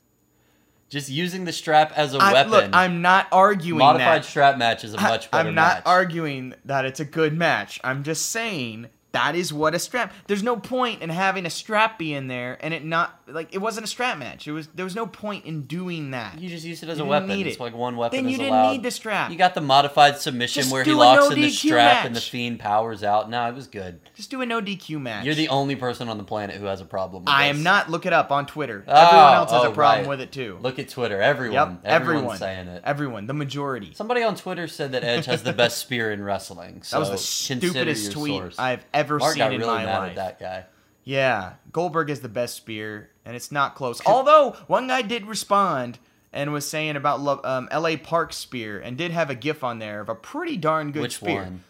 Just 0.89 1.09
using 1.09 1.43
the 1.45 1.51
strap 1.51 1.91
as 1.97 2.13
a 2.13 2.17
I, 2.19 2.33
weapon. 2.33 2.51
look, 2.51 2.69
I'm 2.71 3.01
not 3.01 3.27
arguing 3.31 3.79
modified 3.79 4.21
that. 4.21 4.25
strap 4.25 4.57
match 4.57 4.83
is 4.85 4.93
a 4.93 4.97
much 4.97 5.29
better 5.29 5.43
match. 5.43 5.49
I'm 5.49 5.55
not 5.55 5.77
match. 5.77 5.83
arguing 5.85 6.53
that 6.65 6.85
it's 6.85 6.99
a 6.99 7.05
good 7.05 7.33
match. 7.37 7.79
I'm 7.83 8.03
just 8.03 8.27
saying 8.27 8.87
that 9.11 9.35
is 9.35 9.51
what 9.51 9.75
a 9.75 9.79
strap. 9.79 10.13
There's 10.27 10.43
no 10.43 10.55
point 10.55 11.01
in 11.01 11.09
having 11.09 11.45
a 11.45 11.49
strap 11.49 11.99
be 11.99 12.13
in 12.13 12.27
there 12.27 12.57
and 12.61 12.73
it 12.73 12.85
not 12.85 13.16
like 13.29 13.53
it 13.53 13.57
wasn't 13.59 13.83
a 13.83 13.87
strap 13.87 14.17
match. 14.17 14.47
It 14.47 14.51
was 14.51 14.67
there 14.67 14.85
was 14.85 14.95
no 14.95 15.05
point 15.07 15.45
in 15.45 15.63
doing 15.63 16.11
that. 16.11 16.39
You 16.39 16.49
just 16.49 16.65
used 16.65 16.83
it 16.83 16.89
as 16.89 16.97
You 16.97 17.03
a 17.03 17.07
weapon. 17.07 17.29
need 17.29 17.47
It's 17.47 17.59
like 17.59 17.75
one 17.75 17.97
weapon 17.97 18.17
Then 18.17 18.29
you 18.29 18.37
didn't 18.37 18.53
allowed. 18.53 18.71
need 18.71 18.83
the 18.83 18.91
strap. 18.91 19.31
You 19.31 19.37
got 19.37 19.53
the 19.53 19.61
modified 19.61 20.17
submission 20.17 20.61
Just 20.61 20.73
where 20.73 20.83
he 20.83 20.93
locks 20.93 21.29
no 21.29 21.35
in 21.35 21.41
the 21.41 21.49
strap 21.49 22.05
and 22.05 22.15
the 22.15 22.21
fiend 22.21 22.59
powers 22.59 23.03
out. 23.03 23.29
No, 23.29 23.47
it 23.47 23.55
was 23.55 23.67
good. 23.67 23.99
Just 24.15 24.29
do 24.29 24.41
a 24.41 24.45
no 24.45 24.61
DQ 24.61 25.01
match. 25.01 25.25
You're 25.25 25.35
the 25.35 25.49
only 25.49 25.75
person 25.75 26.09
on 26.09 26.17
the 26.17 26.23
planet 26.23 26.55
who 26.55 26.65
has 26.65 26.81
a 26.81 26.85
problem 26.85 27.23
with 27.23 27.29
I 27.33 27.47
this. 27.49 27.57
am 27.57 27.63
not. 27.63 27.89
Look 27.89 28.05
it 28.05 28.13
up 28.13 28.31
on 28.31 28.45
Twitter. 28.45 28.83
Oh, 28.87 28.93
Everyone 28.93 29.33
else 29.33 29.51
has 29.51 29.63
oh, 29.63 29.71
a 29.71 29.73
problem 29.73 30.01
right. 30.05 30.09
with 30.09 30.21
it 30.21 30.31
too. 30.31 30.57
Look 30.61 30.79
at 30.79 30.89
Twitter. 30.89 31.21
Everyone. 31.21 31.53
yep, 31.53 31.81
Everyone's 31.83 31.85
everyone 31.85 32.37
saying 32.37 32.67
it. 32.67 32.81
Everyone, 32.85 33.27
the 33.27 33.33
majority. 33.33 33.93
Somebody 33.93 34.23
on 34.23 34.35
Twitter 34.35 34.67
said 34.67 34.93
that 34.93 35.03
Edge 35.03 35.25
has 35.25 35.43
the 35.43 35.53
best 35.53 35.77
spear 35.79 36.11
in 36.11 36.23
wrestling. 36.23 36.83
So 36.83 36.95
that 36.95 36.99
was 37.01 37.09
the 37.09 37.17
stupidest 37.17 38.11
tweet 38.13 38.33
source. 38.39 38.59
I've 38.59 38.85
ever 38.93 39.17
Mark 39.19 39.33
seen 39.33 39.39
got 39.39 39.53
in 39.53 39.59
really 39.59 39.73
my 39.73 39.85
mad 39.85 39.99
life. 39.99 40.09
at 40.11 40.15
that 40.15 40.39
guy. 40.39 40.65
Yeah, 41.07 41.53
Goldberg 41.71 42.09
is 42.09 42.19
the 42.19 42.27
best 42.27 42.55
spear, 42.57 43.09
and 43.23 43.33
it's 43.33 43.49
not 43.49 43.75
close. 43.75 44.01
Although 44.05 44.57
one 44.67 44.87
guy 44.87 45.01
did 45.01 45.25
respond 45.25 45.99
and 46.33 46.51
was 46.51 46.67
saying 46.67 46.97
about 46.97 47.45
um, 47.45 47.69
L.A. 47.71 47.95
Park 47.95 48.33
spear, 48.33 48.77
and 48.79 48.97
did 48.97 49.11
have 49.11 49.29
a 49.29 49.35
GIF 49.35 49.63
on 49.63 49.79
there 49.79 50.01
of 50.01 50.09
a 50.09 50.15
pretty 50.15 50.57
darn 50.57 50.91
good 50.91 51.03
Which 51.03 51.15
spear. 51.15 51.43
one? 51.43 51.63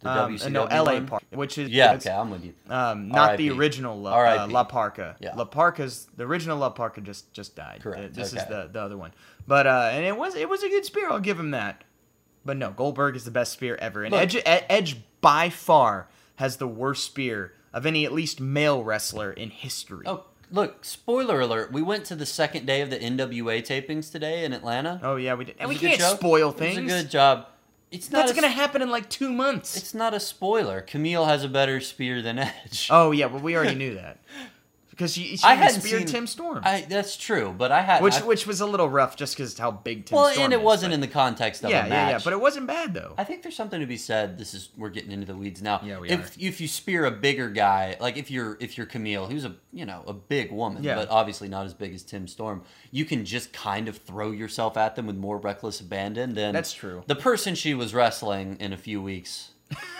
The 0.00 0.10
Um, 0.10 0.34
WCW 0.36 0.52
no, 0.52 0.66
L.A. 0.66 0.92
one? 0.92 1.06
Park, 1.06 1.22
which 1.30 1.56
is 1.56 1.70
Yeah, 1.70 1.94
okay, 1.94 2.10
I'm 2.10 2.30
with 2.30 2.44
you. 2.44 2.52
Um, 2.68 3.08
not 3.08 3.38
the 3.38 3.48
original 3.50 3.98
La, 3.98 4.12
uh, 4.12 4.46
La 4.50 4.64
Parca. 4.64 5.16
Yeah. 5.20 5.34
La 5.34 5.46
Parca's 5.46 6.06
the 6.14 6.24
original 6.24 6.58
La 6.58 6.70
Parca 6.70 7.02
just 7.02 7.32
just 7.32 7.56
died. 7.56 7.80
Correct, 7.82 8.04
Uh, 8.04 8.08
This 8.12 8.34
is 8.34 8.44
the 8.44 8.68
the 8.70 8.82
other 8.82 8.98
one. 8.98 9.12
But 9.46 9.66
uh, 9.66 9.88
and 9.90 10.04
it 10.04 10.18
was 10.18 10.34
it 10.34 10.50
was 10.50 10.62
a 10.62 10.68
good 10.68 10.84
spear. 10.84 11.08
I'll 11.10 11.18
give 11.18 11.40
him 11.40 11.52
that. 11.52 11.82
But 12.44 12.58
no, 12.58 12.72
Goldberg 12.72 13.16
is 13.16 13.24
the 13.24 13.30
best 13.30 13.52
spear 13.54 13.76
ever, 13.76 14.04
and 14.04 14.12
Look. 14.12 14.20
Edge 14.20 14.42
Edge 14.44 14.98
by 15.22 15.48
far 15.48 16.08
has 16.36 16.58
the 16.58 16.68
worst 16.68 17.02
spear 17.04 17.54
of 17.76 17.84
any 17.84 18.06
at 18.06 18.12
least 18.12 18.40
male 18.40 18.82
wrestler 18.82 19.30
in 19.30 19.50
history. 19.50 20.06
Oh, 20.06 20.24
look, 20.50 20.82
spoiler 20.82 21.40
alert. 21.40 21.70
We 21.72 21.82
went 21.82 22.06
to 22.06 22.16
the 22.16 22.24
second 22.24 22.64
day 22.66 22.80
of 22.80 22.88
the 22.88 22.98
NWA 22.98 23.60
tapings 23.62 24.10
today 24.10 24.46
in 24.46 24.54
Atlanta. 24.54 24.98
Oh 25.02 25.16
yeah, 25.16 25.34
we 25.34 25.44
did. 25.44 25.56
And 25.58 25.68
we 25.68 25.76
can't 25.76 26.00
spoil 26.00 26.50
It 26.50 26.56
things. 26.56 26.76
was 26.82 26.92
a 26.92 27.02
good 27.02 27.10
job. 27.10 27.46
It's 27.92 28.10
not 28.10 28.20
That's 28.26 28.32
gonna 28.32 28.48
happen 28.48 28.80
in 28.80 28.90
like 28.90 29.10
two 29.10 29.30
months. 29.30 29.76
It's 29.76 29.92
not 29.92 30.14
a 30.14 30.20
spoiler. 30.20 30.80
Kamille 30.80 31.26
has 31.26 31.44
a 31.44 31.48
better 31.50 31.78
spear 31.80 32.22
than 32.22 32.38
Edge. 32.38 32.88
Oh 32.90 33.10
yeah, 33.10 33.26
well 33.26 33.42
we 33.42 33.54
already 33.54 33.74
knew 33.76 33.94
that. 33.94 34.18
because 34.96 35.12
she, 35.12 35.36
she 35.36 35.44
I 35.44 35.54
hadn't 35.54 35.82
speared 35.82 36.04
seen 36.04 36.06
Tim 36.08 36.26
Storm, 36.26 36.62
I, 36.64 36.86
that's 36.88 37.18
true, 37.18 37.54
but 37.56 37.70
I 37.70 37.82
had 37.82 38.02
which 38.02 38.14
I, 38.14 38.24
which 38.24 38.46
was 38.46 38.62
a 38.62 38.66
little 38.66 38.88
rough 38.88 39.14
just 39.14 39.36
because 39.36 39.58
how 39.58 39.70
big 39.70 40.06
Tim 40.06 40.16
well, 40.16 40.30
Storm 40.30 40.44
and 40.46 40.52
it 40.54 40.60
is, 40.60 40.62
wasn't 40.62 40.90
but- 40.90 40.94
in 40.94 41.00
the 41.00 41.08
context 41.08 41.64
of 41.64 41.70
yeah, 41.70 41.80
a 41.80 41.82
yeah, 41.84 41.88
match. 41.90 42.10
yeah, 42.12 42.20
but 42.24 42.32
it 42.32 42.40
wasn't 42.40 42.66
bad 42.66 42.94
though. 42.94 43.14
I 43.18 43.24
think 43.24 43.42
there's 43.42 43.56
something 43.56 43.78
to 43.80 43.86
be 43.86 43.98
said. 43.98 44.38
This 44.38 44.54
is 44.54 44.70
we're 44.76 44.88
getting 44.88 45.12
into 45.12 45.26
the 45.26 45.36
weeds 45.36 45.60
now. 45.60 45.80
Yeah, 45.84 45.98
we 45.98 46.08
if 46.08 46.40
if 46.40 46.60
you 46.60 46.68
spear 46.68 47.04
a 47.04 47.10
bigger 47.10 47.50
guy, 47.50 47.96
like 48.00 48.16
if 48.16 48.30
you're 48.30 48.56
if 48.58 48.78
you're 48.78 48.86
Kamille, 48.86 49.30
who's 49.30 49.44
a 49.44 49.54
you 49.72 49.84
know 49.84 50.02
a 50.06 50.14
big 50.14 50.50
woman, 50.50 50.82
Yeah. 50.82 50.94
but 50.94 51.10
obviously 51.10 51.48
not 51.48 51.66
as 51.66 51.74
big 51.74 51.94
as 51.94 52.02
Tim 52.02 52.26
Storm, 52.26 52.62
you 52.90 53.04
can 53.04 53.24
just 53.24 53.52
kind 53.52 53.88
of 53.88 53.98
throw 53.98 54.30
yourself 54.30 54.76
at 54.76 54.96
them 54.96 55.06
with 55.06 55.16
more 55.16 55.36
reckless 55.36 55.80
abandon 55.80 56.34
than 56.34 56.54
That's 56.54 56.72
true. 56.72 57.02
The 57.06 57.16
person 57.16 57.54
she 57.54 57.74
was 57.74 57.92
wrestling 57.92 58.56
in 58.60 58.72
a 58.72 58.78
few 58.78 59.02
weeks 59.02 59.50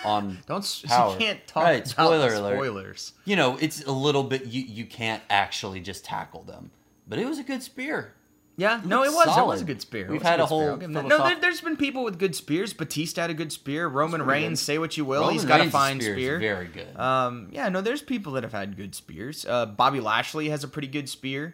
on 0.05 0.37
Don't 0.47 0.83
Power. 0.85 1.13
you 1.13 1.17
can't 1.19 1.45
talk 1.47 1.63
Right, 1.63 1.87
spoiler 1.87 2.33
alert. 2.33 2.55
spoilers. 2.57 3.13
you 3.25 3.35
know 3.35 3.57
it's 3.59 3.83
a 3.83 3.91
little 3.91 4.23
bit 4.23 4.45
you 4.45 4.61
you 4.61 4.85
can't 4.85 5.21
actually 5.29 5.79
just 5.81 6.05
tackle 6.05 6.43
them, 6.43 6.71
but 7.07 7.19
it 7.19 7.25
was 7.27 7.39
a 7.39 7.43
good 7.43 7.63
spear. 7.63 8.13
Yeah, 8.59 8.81
no, 8.83 9.03
it 9.03 9.11
was. 9.13 9.27
It 9.37 9.45
was 9.45 9.61
a 9.61 9.65
good 9.65 9.81
spear. 9.81 10.07
We've 10.09 10.19
had 10.23 10.37
good 10.37 10.43
a 10.43 10.45
whole 10.47 10.61
spear. 10.61 10.71
I'll 10.71 10.77
give 10.77 10.89
him 10.89 10.93
that. 10.93 11.03
philosoph- 11.03 11.19
No, 11.19 11.25
there, 11.29 11.39
there's 11.41 11.61
been 11.61 11.77
people 11.77 12.03
with 12.03 12.17
good 12.17 12.35
spears. 12.35 12.73
Batista 12.73 13.21
had 13.21 13.29
a 13.29 13.35
good 13.35 13.51
spear. 13.51 13.87
Roman 13.87 14.23
Reigns, 14.23 14.59
good. 14.59 14.65
say 14.65 14.77
what 14.79 14.97
you 14.97 15.05
will, 15.05 15.19
Roman 15.21 15.33
he's 15.35 15.45
got 15.45 15.59
Reigns' 15.59 15.69
a 15.69 15.71
fine 15.71 16.01
spear 16.01 16.15
spear. 16.15 16.39
very 16.39 16.65
good. 16.65 16.97
Um, 16.99 17.49
yeah, 17.51 17.69
no, 17.69 17.81
there's 17.81 18.01
people 18.01 18.31
that 18.33 18.41
have 18.41 18.53
had 18.53 18.75
good 18.75 18.95
spears. 18.95 19.45
Uh, 19.47 19.67
Bobby 19.67 19.99
Lashley 19.99 20.49
has 20.49 20.63
a 20.63 20.67
pretty 20.67 20.87
good 20.87 21.07
spear. 21.07 21.53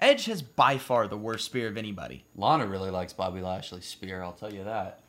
Edge 0.00 0.26
has 0.26 0.40
by 0.40 0.78
far 0.78 1.08
the 1.08 1.16
worst 1.16 1.46
spear 1.46 1.66
of 1.66 1.76
anybody. 1.76 2.24
Lana 2.36 2.66
really 2.66 2.90
likes 2.90 3.12
Bobby 3.12 3.40
Lashley's 3.40 3.84
spear. 3.84 4.22
I'll 4.22 4.32
tell 4.32 4.52
you 4.54 4.62
that. 4.62 5.00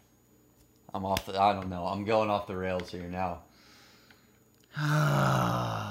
I'm 0.94 1.06
off. 1.06 1.26
The, 1.26 1.42
I 1.42 1.54
don't 1.54 1.70
know. 1.70 1.86
I'm 1.86 2.06
going 2.06 2.30
off 2.30 2.48
the 2.48 2.56
rails 2.56 2.92
here 2.92 3.04
now. 3.04 3.40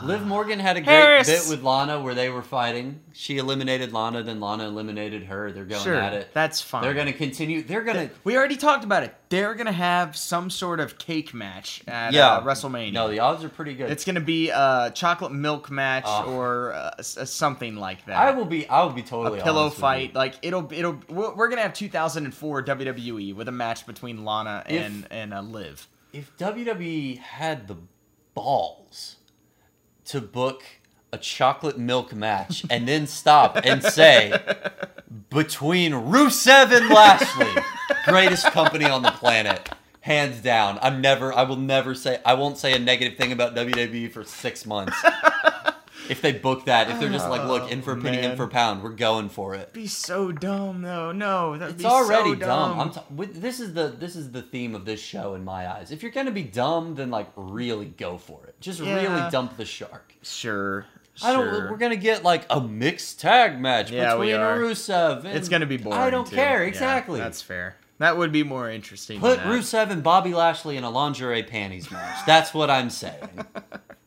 Liv 0.05 0.27
Morgan 0.27 0.59
had 0.59 0.77
a 0.77 0.81
great 0.81 0.93
Harris! 0.95 1.29
bit 1.29 1.51
with 1.51 1.63
Lana 1.65 2.01
where 2.01 2.15
they 2.15 2.29
were 2.29 2.43
fighting. 2.43 3.01
She 3.13 3.39
eliminated 3.39 3.93
Lana, 3.93 4.23
then 4.23 4.41
Lana 4.41 4.65
eliminated 4.67 5.25
her. 5.25 5.53
They're 5.53 5.65
going 5.65 5.83
Sure, 5.83 5.95
at 5.95 6.13
it. 6.13 6.31
that's 6.35 6.61
fine. 6.61 6.83
They're 6.83 6.95
going 6.95 7.07
to 7.07 7.13
continue. 7.13 7.63
They're 7.63 7.83
going 7.85 8.09
to. 8.09 8.15
We 8.25 8.37
already 8.37 8.57
talked 8.57 8.85
about 8.85 9.03
it. 9.05 9.15
They're 9.29 9.55
gonna 9.55 9.73
have 9.73 10.15
some 10.15 10.51
sort 10.51 10.79
of 10.79 10.99
cake 10.99 11.33
match 11.33 11.83
at 11.89 12.13
Yeah, 12.13 12.33
uh, 12.33 12.43
WrestleMania. 12.43 12.93
No, 12.93 13.09
the 13.09 13.21
odds 13.21 13.43
are 13.45 13.49
pretty 13.49 13.73
good. 13.73 13.91
it's 13.91 14.05
gonna 14.05 14.21
be 14.21 14.51
a 14.51 14.93
chocolate 14.95 15.33
milk 15.33 15.71
match 15.71 16.05
Oh. 16.07 16.35
or 16.35 16.73
uh, 16.75 16.91
uh, 16.99 17.03
something 17.03 17.77
like 17.77 18.05
that. 18.05 18.17
I 18.17 18.33
will 18.33 18.45
be. 18.45 18.69
I 18.69 18.83
will 18.83 18.91
be 18.93 19.01
totally 19.03 19.41
a 19.41 19.43
pillow 19.43 19.71
fight. 19.71 20.15
Like 20.15 20.35
it'll 20.43 20.71
it'll 20.71 21.01
we're 21.09 21.35
we're 21.35 21.49
gonna 21.49 21.63
have 21.63 21.73
2004 21.73 22.63
WWE 22.63 23.35
with 23.35 23.49
a 23.49 23.53
match 23.53 23.87
between 23.87 24.23
Lana 24.27 24.65
If- 24.69 24.85
and 24.85 25.07
and 25.11 25.33
uh, 25.33 25.41
Liv. 25.41 25.89
If 26.13 26.37
WWE 26.37 27.17
had 27.21 27.69
the 27.69 27.77
balls 28.35 29.17
to 30.13 30.21
book 30.21 30.63
a 31.11 31.17
chocolate 31.17 31.79
milk 31.79 32.15
match 32.15 32.67
and 32.69 32.87
then 32.87 33.07
stop 33.07 33.59
and 33.65 33.83
say 33.83 34.39
between 35.31 35.93
Rusev 35.93 36.71
and 36.71 36.91
Lashley, 36.91 37.63
greatest 38.05 38.45
company 38.49 38.85
on 38.85 39.01
the 39.01 39.11
planet, 39.13 39.71
hands 40.01 40.43
down. 40.43 40.79
I'm 40.83 41.01
never. 41.01 41.33
I 41.33 41.45
will 41.45 41.57
never 41.57 41.95
say. 41.95 42.21
I 42.27 42.35
won't 42.35 42.59
say 42.59 42.75
a 42.75 42.79
negative 42.79 43.17
thing 43.17 43.33
about 43.33 43.55
WWE 43.55 44.13
for 44.13 44.23
six 44.23 44.67
months. 44.67 45.03
If 46.13 46.21
they 46.23 46.33
book 46.33 46.67
that, 46.67 46.89
if 46.91 47.01
they're 47.01 47.09
just 47.11 47.29
like, 47.29 47.45
look, 47.45 47.71
in 47.73 47.83
for 47.83 47.93
a 47.93 48.01
penny, 48.01 48.19
in 48.19 48.23
man. 48.25 48.37
for 48.37 48.45
a 48.45 48.49
pound, 48.49 48.83
we're 48.83 48.91
going 48.91 49.29
for 49.29 49.55
it. 49.57 49.73
Be 49.73 49.87
so 49.89 50.31
dumb 50.31 50.83
though. 50.83 51.11
No, 51.13 51.57
that'd 51.59 51.75
It's 51.75 51.83
be 51.83 51.89
already 51.89 52.31
so 52.31 52.35
dumb. 52.37 52.79
dumb. 52.79 52.81
I'm 52.81 52.91
t- 52.91 53.01
with, 53.15 53.41
this 53.43 53.59
is 53.59 53.75
the 53.75 53.89
this 53.89 54.15
is 54.15 54.31
the 54.31 54.43
theme 54.43 54.75
of 54.77 54.85
this 54.85 55.01
show 55.01 55.35
in 55.35 55.45
my 55.45 55.69
eyes. 55.69 55.91
If 55.91 56.03
you're 56.03 56.13
gonna 56.13 56.31
be 56.31 56.45
dumb, 56.45 56.95
then 56.95 57.11
like 57.11 57.29
really 57.37 57.87
go 57.87 58.17
for 58.19 58.45
it. 58.47 58.55
Just 58.61 58.79
Yeah. 58.81 58.95
really 58.95 59.31
dump 59.31 59.57
the 59.57 59.65
shark. 59.65 60.15
sure. 60.23 60.87
I 61.23 61.33
don't. 61.33 61.51
sure. 61.51 61.71
We're 61.71 61.77
gonna 61.77 61.97
get 61.97 62.23
like 62.23 62.47
a 62.49 62.61
mixed 62.61 63.21
tag 63.21 63.61
match 63.61 63.91
Yeah, 63.91 64.15
we 64.17 64.29
between 64.29 64.41
are. 64.41 64.59
Rusev. 64.59 65.25
And 65.25 65.37
It's 65.37 65.49
gonna 65.49 65.67
be 65.67 65.77
boring. 65.77 65.99
I 65.99 66.09
don't 66.11 66.27
too. 66.27 66.37
care 66.37 66.63
Yeah, 66.63 66.69
exactly. 66.69 67.19
that's 67.21 67.43
fair. 67.43 67.77
That 67.99 68.17
would 68.17 68.33
be 68.33 68.43
more 68.43 68.69
interesting. 68.71 69.21
Put 69.21 69.39
than 69.39 69.49
that. 69.51 69.59
Rusev 69.59 69.91
and 69.91 70.03
Bobby 70.03 70.33
Lashley 70.35 70.77
in 70.77 70.85
a 70.85 70.91
lingerie 70.91 71.43
panties 71.45 71.91
match. 71.91 72.25
That's 72.27 72.53
what 72.55 72.69
I'm 72.71 72.91
saying. 72.91 73.29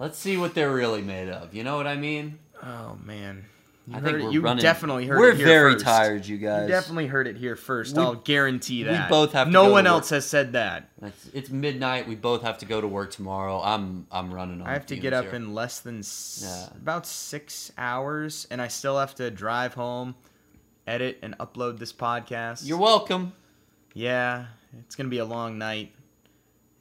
Let's 0.00 0.18
see 0.18 0.36
what 0.36 0.54
they're 0.54 0.72
really 0.72 1.02
made 1.02 1.28
of. 1.28 1.54
You 1.54 1.62
know 1.62 1.76
what 1.76 1.86
I 1.86 1.94
mean? 1.96 2.38
Oh 2.62 2.98
man, 3.04 3.44
you, 3.86 3.96
I 3.96 4.00
think 4.00 4.18
it- 4.18 4.24
we're 4.24 4.30
you 4.32 4.40
running. 4.40 4.62
definitely 4.62 5.06
heard 5.06 5.18
We're 5.18 5.30
it 5.30 5.36
here 5.36 5.46
very 5.46 5.72
first. 5.74 5.84
tired, 5.84 6.26
you 6.26 6.38
guys. 6.38 6.62
You 6.62 6.68
definitely 6.68 7.06
heard 7.06 7.26
it 7.26 7.36
here 7.36 7.54
first. 7.56 7.96
We- 7.96 8.02
I'll 8.02 8.14
guarantee 8.14 8.82
that. 8.84 9.08
we 9.08 9.08
both 9.10 9.32
have 9.32 9.46
to 9.48 9.52
No 9.52 9.70
one 9.70 9.86
else 9.86 10.10
has 10.10 10.24
said 10.26 10.52
that. 10.54 10.88
It's, 11.02 11.26
it's 11.34 11.50
midnight. 11.50 12.08
We 12.08 12.14
both 12.16 12.42
have 12.42 12.58
to 12.58 12.66
go 12.66 12.80
to 12.80 12.88
work 12.88 13.10
tomorrow. 13.12 13.60
I'm 13.62 14.06
I'm 14.10 14.32
running 14.32 14.60
on. 14.62 14.66
I 14.66 14.72
have 14.72 14.86
to 14.86 14.96
get 14.96 15.12
up 15.12 15.26
here. 15.26 15.34
in 15.34 15.54
less 15.54 15.80
than 15.80 15.98
s- 16.00 16.40
Yeah. 16.72 16.76
about 16.78 17.06
six 17.06 17.70
hours, 17.78 18.46
and 18.50 18.60
I 18.60 18.68
still 18.68 18.98
have 18.98 19.14
to 19.16 19.30
drive 19.30 19.74
home, 19.74 20.14
edit, 20.86 21.18
and 21.22 21.36
upload 21.38 21.78
this 21.78 21.92
podcast. 21.92 22.66
You're 22.66 22.78
welcome. 22.78 23.32
yeah, 23.94 24.46
it's 24.80 24.96
gonna 24.96 25.08
be 25.08 25.18
a 25.18 25.24
long 25.24 25.58
night, 25.58 25.92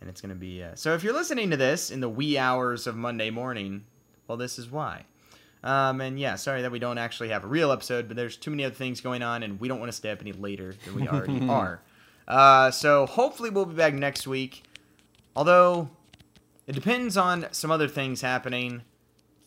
and 0.02 0.10
it's 0.10 0.22
gonna 0.22 0.36
be. 0.36 0.64
Uh, 0.64 0.76
so 0.76 0.94
if 0.94 1.04
you're 1.04 1.14
listening 1.14 1.50
to 1.52 1.58
this 1.58 1.92
in 1.92 2.00
the 2.00 2.10
wee 2.10 2.38
hours 2.38 2.88
of 2.88 2.96
Monday 2.96 3.30
morning, 3.30 3.86
well, 4.28 4.38
this 4.38 4.60
is 4.60 4.70
why. 4.70 5.06
Um, 5.64 6.00
and 6.00 6.20
yeah, 6.20 6.36
sorry 6.36 6.62
that 6.62 6.72
we 6.72 6.80
don't 6.80 6.98
actually 6.98 7.30
have 7.30 7.44
a 7.44 7.48
real 7.48 7.72
episode, 7.72 8.08
but 8.08 8.16
there's 8.16 8.38
too 8.38 8.50
many 8.52 8.64
other 8.64 8.76
things 8.76 9.02
going 9.02 9.22
on, 9.22 9.44
and 9.44 9.60
we 9.60 9.68
don't 9.68 9.80
want 9.80 9.92
to 9.92 9.96
stay 9.96 10.12
up 10.12 10.22
any 10.22 10.32
later 10.32 10.74
than 10.86 10.96
we 10.96 11.08
already 11.08 11.46
are. 11.50 11.82
Uh, 12.28 12.72
so 12.72 13.06
hopefully 13.06 13.50
we'll 13.50 13.66
be 13.66 13.76
back 13.76 13.94
next 13.94 14.26
week. 14.28 14.64
Although 15.36 15.90
it 16.68 16.74
depends 16.74 17.18
on 17.18 17.48
some 17.52 17.72
other 17.72 17.88
things 17.88 18.22
happening, 18.22 18.84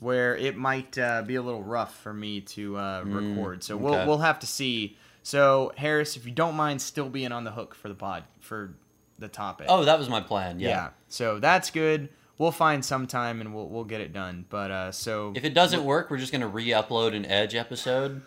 where 0.00 0.36
it 0.36 0.56
might 0.56 0.98
uh, 0.98 1.22
be 1.22 1.36
a 1.36 1.42
little 1.42 1.62
rough 1.62 1.96
for 2.00 2.12
me 2.12 2.40
to 2.40 2.76
uh, 2.76 3.02
record. 3.06 3.62
So 3.62 3.76
we'll 3.76 4.06
we'll 4.06 4.18
have 4.18 4.40
to 4.40 4.46
see. 4.46 4.96
So 5.22 5.72
Harris, 5.76 6.16
if 6.16 6.26
you 6.26 6.32
don't 6.32 6.56
mind 6.56 6.82
still 6.82 7.08
being 7.08 7.30
on 7.30 7.44
the 7.44 7.52
hook 7.52 7.74
for 7.74 7.88
the 7.88 7.94
pod 7.94 8.24
for 8.40 8.74
the 9.22 9.28
topic. 9.28 9.66
Oh, 9.70 9.84
that 9.86 9.98
was 9.98 10.08
my 10.10 10.20
plan. 10.20 10.60
Yeah. 10.60 10.68
yeah. 10.68 10.88
So 11.08 11.38
that's 11.38 11.70
good. 11.70 12.10
We'll 12.38 12.52
find 12.52 12.84
some 12.84 13.06
time 13.06 13.40
and 13.40 13.54
we'll 13.54 13.68
we'll 13.68 13.84
get 13.84 14.00
it 14.02 14.12
done. 14.12 14.44
But 14.50 14.70
uh, 14.70 14.92
so 14.92 15.32
If 15.34 15.44
it 15.44 15.54
doesn't 15.54 15.84
work, 15.84 16.10
we're 16.10 16.18
just 16.18 16.32
gonna 16.32 16.48
re-upload 16.48 17.14
an 17.16 17.24
Edge 17.24 17.54
episode. 17.54 18.22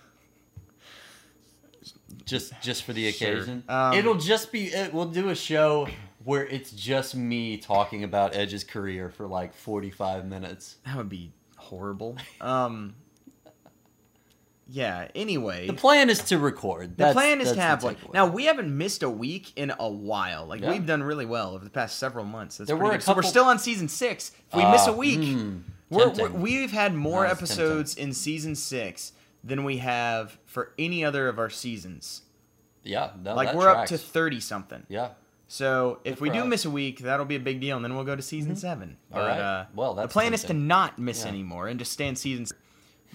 Just 2.25 2.53
just 2.61 2.83
for 2.83 2.93
the 2.93 3.11
Sure. 3.11 3.29
occasion. 3.33 3.63
Um, 3.69 3.93
It'll 3.93 4.15
just 4.15 4.51
be. 4.51 4.65
It, 4.67 4.93
we'll 4.93 5.05
do 5.09 5.29
a 5.29 5.35
show 5.35 5.87
where 6.23 6.45
it's 6.47 6.71
just 6.71 7.13
me 7.15 7.57
talking 7.57 8.03
about 8.03 8.35
Edge's 8.35 8.63
career 8.63 9.09
for 9.09 9.27
like 9.27 9.53
forty-five 9.53 10.25
minutes. 10.25 10.77
that 10.85 10.95
would 10.97 11.09
be 11.09 11.31
horrible. 11.57 12.17
Um. 12.41 12.95
Yeah. 14.67 15.07
Anyway. 15.13 15.67
The 15.67 15.73
plan 15.73 16.09
is 16.09 16.19
to 16.23 16.37
record. 16.39 16.97
The 16.97 17.11
plan 17.13 17.39
is 17.41 17.51
to 17.51 17.59
have 17.61 17.79
takeaway. 17.79 18.13
Now 18.13 18.25
we 18.27 18.45
haven't 18.45 18.75
missed 18.75 19.03
a 19.03 19.09
week 19.09 19.53
in 19.55 19.71
a 19.77 19.89
while. 19.89 20.45
Like 20.47 20.61
Yeah. 20.61 20.71
we've 20.71 20.85
done 20.85 21.03
really 21.03 21.25
well 21.25 21.53
over 21.53 21.63
the 21.63 21.69
past 21.69 21.99
several 21.99 22.25
months. 22.25 22.57
That's 22.57 22.67
There 22.67 22.75
were 22.77 22.91
good. 22.91 23.03
So 23.03 23.13
we're 23.13 23.21
still 23.21 23.45
on 23.45 23.59
season 23.59 23.87
six. 23.87 24.31
If 24.49 24.55
we 24.55 24.65
miss 24.65 24.87
a 24.87 24.91
Ah, 24.91 24.95
week, 24.95 25.37
we're, 25.89 26.09
we're, 26.09 26.29
we've 26.29 26.71
had 26.71 26.95
more 26.95 27.25
episodes 27.25 27.95
in 27.95 28.11
season 28.13 28.55
six 28.55 29.11
than 29.43 29.63
we 29.63 29.77
have 29.77 30.37
for 30.45 30.71
any 30.79 31.05
other 31.05 31.27
of 31.27 31.37
our 31.37 31.49
seasons. 31.51 32.23
yeah, 32.83 33.11
no, 33.23 33.35
like 33.35 33.53
we're 33.53 33.69
up 33.69 33.85
to 33.87 33.97
thirty 33.97 34.39
something. 34.39 34.83
Yeah. 34.89 35.09
So 35.47 35.99
if 36.03 36.15
Good 36.15 36.21
we 36.21 36.29
do 36.31 36.39
us. 36.39 36.47
miss 36.47 36.65
a 36.65 36.71
week, 36.71 36.99
that'll 36.99 37.25
be 37.27 37.35
a 37.35 37.39
big 37.39 37.61
deal, 37.61 37.75
and 37.75 37.85
then 37.85 37.93
we'll 37.95 38.03
go 38.03 38.15
to 38.15 38.21
season 38.23 38.55
seven. 38.55 38.97
All 39.13 39.19
But, 39.21 39.27
right. 39.27 39.39
uh, 39.39 39.65
Well, 39.75 39.93
the 39.93 40.01
that's 40.01 40.13
plan 40.13 40.33
is 40.33 40.43
to 40.45 40.53
not 40.55 40.97
miss 40.97 41.21
Yeah. 41.21 41.29
anymore 41.29 41.67
and 41.67 41.77
just 41.77 41.91
stay 41.91 42.07
in 42.07 42.15
season. 42.15 42.47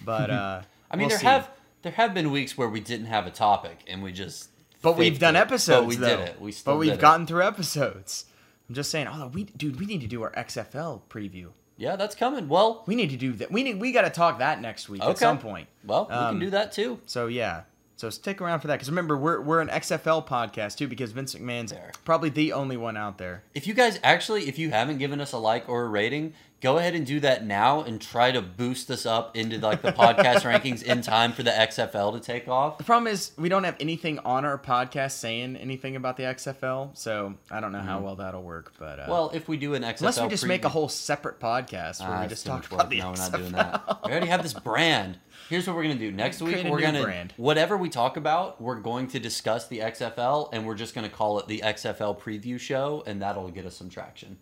But 0.05 0.31
uh, 0.31 0.63
I 0.91 0.97
mean, 0.97 1.03
we'll 1.05 1.09
there 1.11 1.19
see. 1.19 1.27
have 1.27 1.51
there 1.83 1.93
have 1.93 2.13
been 2.15 2.31
weeks 2.31 2.59
where 2.59 2.69
we 2.69 2.81
didn't 2.81 3.07
have 3.07 3.27
a 3.27 3.31
topic 3.31 3.85
and 3.87 4.03
we 4.03 4.13
just. 4.13 4.49
But 4.83 4.97
we've 4.97 5.19
done 5.19 5.37
it. 5.37 5.41
episodes. 5.41 5.81
But 5.81 5.89
we 5.89 5.97
though. 5.97 6.17
did 6.17 6.29
it. 6.29 6.41
We 6.41 6.53
still 6.53 6.75
But 6.75 6.79
we've 6.79 6.91
did 6.91 6.99
it. 6.99 7.01
gotten 7.01 7.27
through 7.27 7.43
episodes. 7.43 8.25
I'm 8.69 8.75
just 8.75 8.91
saying. 8.91 9.09
Oh, 9.11 9.31
we 9.33 9.45
dude, 9.45 9.79
we 9.79 9.87
need 9.87 10.01
to 10.01 10.07
do 10.07 10.23
our 10.23 10.31
XFL 10.33 11.03
preview. 11.11 11.49
Yeah, 11.77 11.97
that's 11.97 12.15
coming. 12.15 12.47
Well, 12.49 12.85
We 12.87 12.95
need 12.95 13.09
to 13.11 13.17
do 13.17 13.33
that. 13.35 13.51
We 13.51 13.63
need. 13.63 13.81
We 13.81 13.93
got 13.93 14.03
to 14.03 14.11
talk 14.11 14.39
that 14.41 14.61
next 14.61 14.89
week 14.89 15.03
at 15.03 15.17
some 15.19 15.39
point. 15.39 15.69
well, 15.85 16.07
we 16.11 16.15
Um, 16.15 16.35
can 16.35 16.41
do 16.41 16.51
that 16.51 16.73
too. 16.73 17.01
So 17.07 17.27
yeah. 17.27 17.63
So 18.01 18.09
stick 18.09 18.41
around 18.41 18.61
for 18.61 18.69
that 18.69 18.77
because 18.77 18.89
remember 18.89 19.15
we're 19.19 19.43
we're 19.43 19.61
an 19.61 19.69
XFL 19.69 20.27
podcast 20.27 20.79
too 20.79 20.89
because 20.89 21.13
Vince 21.13 21.35
McMahon's 21.35 21.71
There. 21.71 21.93
probably 22.07 22.31
the 22.31 22.55
only 22.55 22.79
one 22.79 22.97
out 22.97 23.19
there. 23.19 23.43
If 23.55 23.67
you 23.67 23.75
guys 23.75 24.01
actually, 24.03 24.49
if 24.49 24.59
you 24.59 24.71
haven't 24.71 24.97
given 24.97 25.21
us 25.21 25.33
a 25.33 25.37
like 25.39 25.69
or 25.69 25.85
a 25.85 25.89
rating, 25.89 26.33
go 26.63 26.79
ahead 26.79 26.95
and 26.95 27.05
do 27.05 27.21
that 27.21 27.45
now 27.45 27.83
and 27.83 28.01
try 28.01 28.33
to 28.33 28.41
boost 28.41 28.91
us 28.91 29.05
up 29.05 29.37
into 29.37 29.59
like 29.59 29.83
the 29.83 29.93
podcast 29.93 30.37
rankings 30.51 30.83
in 30.83 31.03
time 31.03 31.33
for 31.33 31.43
the 31.43 31.51
XFL 31.51 32.15
to 32.15 32.21
take 32.21 32.49
off. 32.49 32.79
The 32.79 32.85
problem 32.85 33.13
is 33.13 33.33
we 33.37 33.51
don't 33.51 33.65
have 33.65 33.77
anything 33.79 34.19
on 34.21 34.47
our 34.47 34.57
podcast 34.57 35.13
saying 35.13 35.57
anything 35.57 35.95
about 35.95 36.17
the 36.17 36.23
XFL, 36.23 36.97
so 36.97 37.35
I 37.51 37.61
don't 37.61 37.73
know 37.73 37.81
how 37.81 38.01
well 38.01 38.17
that'll 38.17 38.43
work. 38.43 38.73
But 38.79 38.99
uh, 38.99 39.03
Mm-hmm. 39.03 39.11
Well, 39.11 39.31
if 39.35 39.47
we 39.47 39.59
do 39.59 39.75
an 39.75 39.83
XFL, 39.83 39.99
unless 40.01 40.21
we 40.23 40.29
just 40.29 40.47
make 40.47 40.65
a 40.65 40.71
whole 40.71 40.89
separate 40.89 41.39
podcast 41.39 42.01
where 42.01 42.17
Ah, 42.17 42.23
we 42.23 42.29
just 42.29 42.47
talk 42.47 42.65
about 42.67 42.79
work. 42.85 42.89
the 42.91 42.99
No, 43.01 43.11
we're 43.11 43.17
not 43.17 43.33
doing 43.35 43.53
that. 43.53 43.99
We 44.07 44.11
already 44.11 44.29
have 44.29 44.43
this 44.43 44.55
brand. 44.55 45.19
Here's 45.51 45.67
what 45.67 45.75
we're 45.75 45.83
gonna 45.83 45.97
do 45.97 46.13
next 46.13 46.41
week. 46.41 46.65
We're 46.65 46.81
gonna 46.81 47.03
brand. 47.03 47.35
whatever 47.37 47.77
we 47.77 47.89
talk 47.89 48.17
about, 48.17 48.61
we're 48.61 48.79
going 48.79 49.09
to 49.09 49.19
discuss 49.19 49.67
the 49.67 49.81
XFL, 49.81 50.49
and 50.53 50.65
we're 50.65 50.77
just 50.77 50.95
gonna 50.95 51.09
call 51.09 51.41
it 51.41 51.49
the 51.49 51.59
XFL 51.65 52.17
preview 52.21 52.57
show, 52.59 53.03
and 53.05 53.21
that'll 53.21 53.51
get 53.51 53.67
us 53.67 53.77
some 53.77 53.89
traction. 53.89 54.39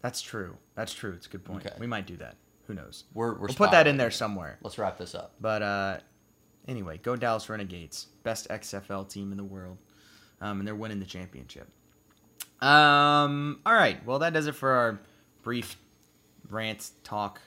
That's 0.00 0.22
true. 0.22 0.56
That's 0.74 0.94
true. 0.94 1.12
It's 1.12 1.26
a 1.26 1.28
good 1.28 1.44
point. 1.44 1.66
Okay. 1.66 1.76
We 1.78 1.86
might 1.86 2.06
do 2.06 2.16
that. 2.16 2.36
Who 2.68 2.72
knows? 2.72 3.04
We're, 3.12 3.34
we're 3.34 3.48
we'll 3.48 3.54
put 3.54 3.70
that 3.72 3.86
in 3.86 3.98
there 3.98 4.10
somewhere. 4.10 4.56
Let's 4.62 4.78
wrap 4.78 4.96
this 4.96 5.14
up. 5.14 5.34
But 5.42 5.60
uh, 5.60 5.98
anyway, 6.66 7.00
go 7.02 7.16
Dallas 7.16 7.50
Renegades, 7.50 8.06
best 8.22 8.48
XFL 8.48 9.06
team 9.10 9.32
in 9.32 9.36
the 9.36 9.44
world, 9.44 9.76
um, 10.40 10.60
and 10.60 10.66
they're 10.66 10.74
winning 10.74 11.00
the 11.00 11.06
championship. 11.06 11.68
Um, 12.62 13.60
all 13.66 13.74
right, 13.74 14.02
well 14.06 14.20
that 14.20 14.32
does 14.32 14.46
it 14.46 14.54
for 14.54 14.70
our 14.70 15.00
brief 15.42 15.76
rant 16.48 16.92
talk, 17.04 17.42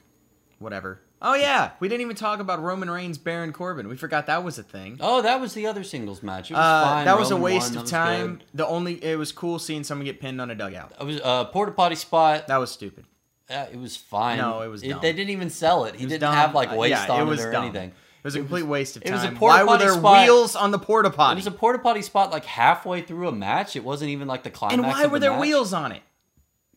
whatever. 0.60 1.02
Oh 1.22 1.34
yeah, 1.36 1.72
we 1.82 1.90
didn't 1.90 2.02
even 2.02 2.16
talk 2.16 2.40
about 2.40 2.62
Roman 2.62 2.90
Reigns, 2.90 3.18
Baron 3.18 3.52
Corbin. 3.52 3.90
We 3.90 3.98
forgot 3.98 4.28
that 4.28 4.44
was 4.44 4.58
a 4.58 4.64
thing. 4.64 4.98
Oh, 5.02 5.22
that 5.22 5.42
was 5.42 5.54
the 5.54 5.68
other 5.68 5.84
singles 5.84 6.24
match. 6.24 6.50
It 6.50 6.54
was 6.54 6.64
Uh, 6.64 6.84
fine. 6.86 7.06
that 7.06 7.20
was 7.20 7.32
a 7.32 7.36
waste 7.36 7.76
won. 7.76 7.84
Of 7.84 7.90
time. 7.90 8.36
good. 8.38 8.44
The 8.54 8.66
only 8.68 9.04
it 9.04 9.18
was 9.18 9.32
cool 9.34 9.60
seeing 9.60 9.84
someone 9.84 10.06
get 10.06 10.22
pinned 10.22 10.40
on 10.40 10.50
a 10.50 10.56
dugout. 10.56 10.94
It 11.00 11.04
was 11.04 11.20
a 11.24 11.50
porta 11.52 11.74
potty 11.74 11.96
spot. 11.96 12.48
That 12.48 12.58
was 12.58 12.72
stupid. 12.72 13.04
Uh, 13.50 13.66
it 13.72 13.80
was 13.80 13.98
fine. 13.98 14.38
No, 14.38 14.62
it 14.62 14.68
was 14.70 14.82
dumb. 14.82 15.00
they 15.02 15.12
didn't 15.12 15.32
even 15.32 15.50
sell 15.50 15.84
it. 15.86 15.96
He 15.96 16.06
It 16.06 16.10
didn't 16.10 16.22
dumb. 16.22 16.36
have 16.36 16.54
like 16.56 16.72
Uh, 16.72 16.76
waste 16.76 16.92
yeah, 17.08 17.12
on 17.14 17.20
it 17.22 17.24
it, 17.24 17.28
was 17.28 17.44
or 17.44 17.52
dumb. 17.52 17.64
anything. 17.66 17.90
It 17.90 18.24
was 18.24 18.36
a 18.36 18.40
complete 18.40 18.64
waste 18.64 18.96
of 18.96 19.04
time. 19.04 19.14
it 19.14 19.16
was 19.16 19.24
a 19.26 19.32
porta 19.32 19.66
Why 19.66 19.72
were 19.74 19.78
there 19.78 19.94
spot. 19.94 20.22
wheels 20.24 20.56
on 20.56 20.72
the 20.72 20.80
porta 20.80 21.10
potty? 21.10 21.34
It 21.34 21.36
was 21.38 21.48
a 21.48 21.52
porta 21.52 21.80
potty 21.80 22.02
spot 22.02 22.32
like 22.32 22.46
halfway 22.46 23.02
through 23.02 23.28
a 23.28 23.32
match. 23.32 23.76
It 23.76 23.84
wasn't 23.84 24.12
even 24.12 24.28
like 24.28 24.44
the 24.44 24.50
climax. 24.52 24.78
and 24.78 24.86
why 24.88 25.06
were 25.06 25.20
the 25.20 25.26
there 25.28 25.32
match. 25.32 25.42
wheels 25.42 25.74
on 25.74 25.92
it? 25.94 26.02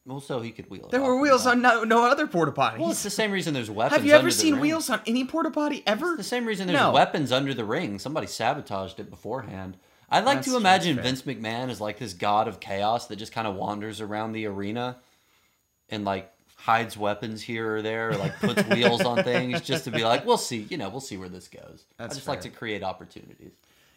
Well, 0.05 0.21
so 0.21 0.41
he 0.41 0.51
could 0.51 0.69
wheel. 0.69 0.87
it 0.87 0.91
There 0.91 1.01
were 1.03 1.21
wheels 1.21 1.47
on 1.47 1.63
no, 1.63 1.85
no 1.85 2.05
other 2.05 2.27
porta 2.27 2.51
potties. 2.51 2.79
Well, 2.79 2.91
it's 2.91 3.05
the 3.05 3.11
same 3.11 3.31
reason 3.31 3.55
there's 3.55 3.71
weapons. 3.71 3.97
Have 3.97 4.05
you 4.07 4.13
ever 4.15 4.31
seen 4.31 4.59
wheels 4.59 4.91
on 4.91 5.01
any 5.07 5.25
porta 5.25 5.51
potty 5.51 5.83
ever? 5.87 6.09
It's 6.09 6.17
the 6.17 6.25
same 6.25 6.45
reason 6.45 6.67
there's 6.67 6.79
No. 6.79 6.91
weapons 6.93 7.31
under 7.31 7.55
the 7.55 7.65
ring. 7.65 7.99
Somebody 8.01 8.27
sabotaged 8.27 8.99
it 8.99 9.11
beforehand. 9.11 9.77
I'd 10.11 10.25
like 10.25 10.39
That's 10.39 10.49
to 10.49 10.57
imagine. 10.57 11.01
Vince 11.01 11.23
McMahon 11.23 11.71
is 11.71 11.81
like 11.81 11.99
this 11.99 12.15
god 12.15 12.49
of 12.49 12.59
chaos 12.61 13.07
that 13.07 13.17
just 13.17 13.33
kind 13.33 13.47
of 13.47 13.55
wanders 13.55 14.01
around 14.01 14.33
the 14.33 14.47
arena 14.47 14.99
and 15.89 16.05
like 16.05 16.31
hides 16.57 16.97
weapons 16.97 17.41
here 17.43 17.77
or 17.77 17.83
there, 17.83 18.11
or 18.11 18.17
like 18.17 18.39
puts 18.39 18.63
wheels 18.65 19.03
on 19.03 19.23
things 19.25 19.61
just 19.63 19.85
to 19.85 19.91
be 19.91 20.05
like, 20.05 20.27
we'll 20.27 20.37
see, 20.37 20.67
you 20.69 20.77
know, 20.77 20.89
we'll 20.89 21.01
see 21.01 21.17
where 21.17 21.29
this 21.29 21.49
goes. 21.49 21.85
That's 21.97 22.15
I 22.15 22.17
just 22.17 22.29
like 22.29 22.41
to 22.43 22.51
create 22.51 22.83
opportunities. 22.83 23.53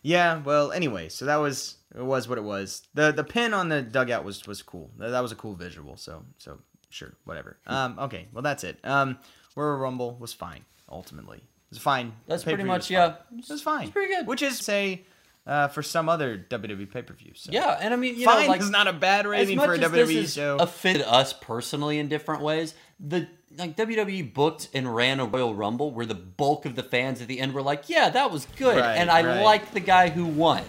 Yeah. 0.06 0.42
Well, 0.42 0.72
anyway, 0.72 1.10
so 1.10 1.26
that 1.26 1.38
was 1.38 1.78
it 1.96 2.04
was 2.04 2.28
what 2.28 2.38
it 2.38 2.44
was. 2.44 2.84
the 2.94 3.12
The 3.12 3.24
pin 3.24 3.54
on 3.54 3.70
the 3.70 3.82
dugout 3.82 4.24
was 4.24 4.46
was 4.46 4.62
cool. 4.62 4.92
That, 4.98 5.10
that 5.10 5.22
was 5.22 5.32
a 5.32 5.36
cool 5.36 5.56
visual. 5.56 5.98
So 5.98 6.24
so 6.38 6.60
sure, 6.90 7.14
whatever. 7.26 7.58
Um. 7.66 7.98
Okay. 8.00 8.28
Well, 8.32 8.44
that's 8.44 8.64
it. 8.64 8.80
Um. 8.84 9.18
Royal 9.56 9.78
Rumble 9.78 10.16
was 10.20 10.34
fine. 10.34 10.66
Ultimately, 10.90 11.38
it 11.38 11.72
was 11.72 11.80
fine. 11.80 12.14
That's 12.28 12.44
pretty 12.44 12.64
much 12.64 12.92
yeah. 12.92 13.16
It 13.38 13.50
was 13.50 13.62
fine. 13.62 13.84
It's 13.84 13.92
pretty 13.92 14.14
good. 14.14 14.28
Which 14.28 14.42
is 14.42 14.60
say, 14.60 15.06
uh, 15.48 15.68
for 15.68 15.82
some 15.82 16.10
other 16.10 16.38
WWE 16.50 16.92
pay 16.92 17.02
per 17.02 17.14
views. 17.14 17.42
So. 17.42 17.52
Yeah, 17.52 17.78
and 17.80 17.94
I 17.94 17.98
mean, 17.98 18.18
you 18.18 18.26
fine 18.26 18.44
know, 18.44 18.50
like 18.50 18.62
is 18.62 18.70
not 18.70 18.88
a 18.88 18.94
bad 18.94 19.26
rating 19.26 19.60
for 19.60 19.74
a 19.74 19.80
WWE 19.80 20.34
show. 20.34 20.58
offended 20.58 21.04
us 21.04 21.34
personally 21.34 22.00
in 22.00 22.08
different 22.08 22.42
ways, 22.42 22.74
the 23.00 23.28
like 23.58 23.76
WWE 23.76 24.34
booked 24.34 24.70
and 24.74 24.94
ran 24.96 25.20
a 25.20 25.26
Royal 25.26 25.54
Rumble 25.56 25.92
where 25.92 26.06
the 26.06 26.16
bulk 26.16 26.66
of 26.66 26.76
the 26.76 26.84
fans 26.84 27.22
at 27.22 27.28
the 27.28 27.40
end 27.40 27.54
were 27.54 27.62
like, 27.62 27.90
"Yeah, 27.90 28.10
that 28.10 28.32
was 28.32 28.48
good," 28.58 28.78
Right, 28.78 28.96
and 28.96 29.10
I 29.10 29.24
right. 29.24 29.42
like 29.44 29.72
the 29.74 29.80
guy 29.80 30.10
who 30.10 30.26
won, 30.26 30.64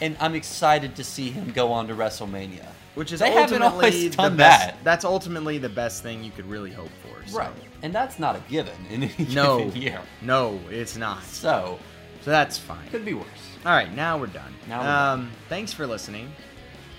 and 0.00 0.16
I'm 0.20 0.34
excited 0.34 0.96
to 0.96 1.04
see 1.04 1.30
him 1.30 1.52
go 1.52 1.72
on 1.72 1.88
to 1.88 1.94
WrestleMania. 1.94 2.66
Which 2.96 3.12
is 3.12 3.20
they 3.20 3.30
haven't 3.30 3.62
ultimately 3.62 3.86
always 4.00 4.16
done 4.16 4.32
the 4.32 4.38
best, 4.38 4.66
that, 4.66 4.76
That's 4.84 5.04
ultimately 5.04 5.58
the 5.58 5.68
best 5.68 6.02
thing 6.02 6.24
you 6.24 6.32
could 6.32 6.46
really 6.46 6.72
hope 6.72 6.90
for. 7.02 7.26
So. 7.28 7.38
right? 7.38 7.50
And 7.82 7.94
that's 7.94 8.18
not 8.18 8.34
a 8.34 8.40
given 8.50 8.74
in 8.90 9.04
any 9.04 9.26
No. 9.32 9.58
given 9.64 9.80
year, 9.80 10.00
No, 10.22 10.58
it's 10.70 10.96
not. 10.96 11.22
so 11.22 11.78
So 12.22 12.30
that's 12.32 12.58
fine. 12.58 12.88
could 12.90 13.04
be 13.04 13.14
worse. 13.14 13.26
All 13.64 13.72
right, 13.72 13.94
now 13.94 14.18
we're 14.18 14.26
done. 14.26 14.52
Now 14.68 14.80
we're 14.80 14.86
done. 14.86 15.18
um, 15.20 15.30
thanks 15.48 15.72
for 15.72 15.86
listening. 15.86 16.32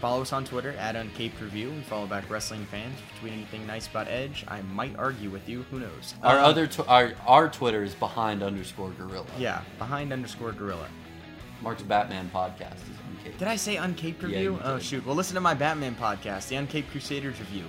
Follow 0.02 0.24
us 0.24 0.34
on 0.34 0.44
Twitter 0.44 0.72
at 0.80 0.96
Uncaped 0.96 1.40
Review 1.40 1.70
and 1.70 1.86
follow 1.86 2.08
back 2.08 2.28
wrestling 2.28 2.66
fans. 2.66 2.96
If 2.98 3.14
you 3.14 3.20
tweet 3.20 3.34
anything 3.34 3.68
nice 3.68 3.88
about 3.88 4.08
Edge, 4.08 4.44
I 4.48 4.64
might 4.64 4.96
argue 4.98 5.30
with 5.30 5.48
you. 5.48 5.62
Who 5.70 5.80
knows? 5.80 6.16
Our 6.24 6.40
Um, 6.40 6.46
other 6.46 6.66
tw- 6.66 6.90
our 6.90 7.14
our 7.28 7.48
Twitter 7.50 7.84
is 7.84 7.94
behind 7.94 8.42
underscore 8.42 8.90
gorilla. 8.98 9.28
yeah, 9.38 9.62
behind 9.78 10.12
underscore 10.12 10.54
gorilla. 10.54 10.88
Mark's 11.62 11.84
Batman 11.84 12.32
podcast 12.34 12.74
is 12.78 12.98
on 13.08 13.18
Cape. 13.24 13.38
Did 13.38 13.48
I 13.48 13.56
say 13.56 13.76
Uncaped 13.76 14.24
Review? 14.24 14.40
you 14.54 14.60
oh 14.64 14.80
shoot! 14.80 15.06
Well, 15.06 15.16
listen 15.16 15.36
to 15.36 15.42
my 15.42 15.54
Batman 15.54 15.94
podcast, 15.96 16.48
the 16.48 16.56
Uncaped 16.56 16.90
Crusaders 16.90 17.40
Review. 17.40 17.66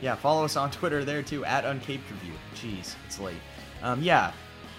Yeah, 0.00 0.14
follow 0.14 0.46
us 0.46 0.56
on 0.56 0.70
Twitter 0.70 1.04
there 1.04 1.22
too 1.22 1.44
at 1.44 1.64
Uncaped 1.64 2.10
Review. 2.10 2.32
Jeez, 2.54 2.94
it's 3.06 3.20
late. 3.20 3.36
Um, 3.82 4.02
yeah, 4.02 4.32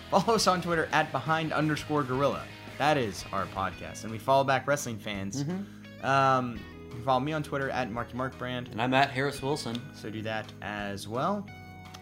follow 0.09 0.33
us 0.33 0.47
on 0.47 0.63
Twitter 0.63 0.89
at 0.91 1.11
behind 1.11 1.53
underscore 1.53 2.01
gorilla. 2.01 2.41
That 2.79 2.97
is 2.97 3.23
our 3.31 3.45
podcast, 3.45 4.01
and 4.01 4.11
we 4.11 4.17
follow 4.17 4.43
back 4.43 4.65
wrestling 4.65 4.97
fans. 4.97 5.43
Mm-hmm. 5.43 6.03
Um, 6.03 6.59
you 6.91 6.97
can 6.97 7.05
follow 7.05 7.21
me 7.21 7.31
on 7.31 7.41
Twitter 7.41 7.69
at 7.69 7.89
MarkyMarkBrand. 7.89 8.71
And 8.71 8.81
I'm 8.81 8.93
at 8.93 9.11
Harris 9.11 9.41
Wilson. 9.41 9.81
So 9.95 10.09
do 10.09 10.21
that 10.23 10.51
as 10.61 11.07
well. 11.07 11.45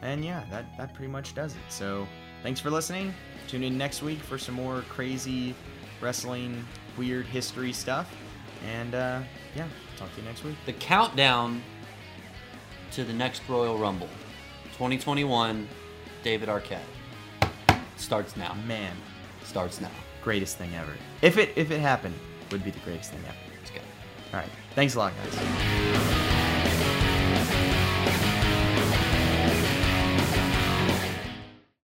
And 0.02 0.26
yeah, 0.26 0.44
that, 0.50 0.66
that 0.78 0.96
pretty 0.96 1.12
much 1.12 1.36
does 1.36 1.54
it. 1.54 1.62
So 1.70 2.08
thanks 2.42 2.60
for 2.60 2.72
listening. 2.72 3.14
Tune 3.48 3.64
in 3.64 3.78
next 3.78 4.02
week 4.02 4.20
for 4.20 4.38
some 4.40 4.56
more 4.56 4.82
crazy 4.90 5.54
wrestling, 6.02 6.66
weird 6.98 7.26
history 7.28 7.72
stuff. 7.72 8.12
And 8.68 8.96
uh, 8.96 9.22
yeah, 9.56 9.68
talk 9.96 10.12
to 10.16 10.22
you 10.22 10.28
next 10.28 10.44
week. 10.44 10.56
the 10.66 10.74
countdown 10.74 11.62
to 12.92 13.04
the 13.04 13.14
next 13.14 13.44
Royal 13.48 13.78
Rumble 13.78 14.10
2021 14.74 15.68
David 16.24 16.50
Arquette 16.50 16.80
starts 17.98 18.36
now 18.36 18.56
Man, 18.66 18.96
starts 19.44 19.80
now 19.80 19.92
greatest 20.24 20.58
thing 20.58 20.74
ever. 20.76 20.92
If 21.22 21.38
it 21.38 21.52
if 21.56 21.70
it 21.72 21.80
happened, 21.80 22.16
would 22.52 22.64
be 22.64 22.72
the 22.72 22.80
greatest 22.80 23.12
thing 23.12 23.22
ever. 23.28 23.38
let's 23.58 23.72
go 23.72 23.80
All 24.34 24.40
right. 24.40 24.50
Thanks 24.80 24.96
a 24.96 25.00
lot, 25.00 25.14
guys. 25.18 26.19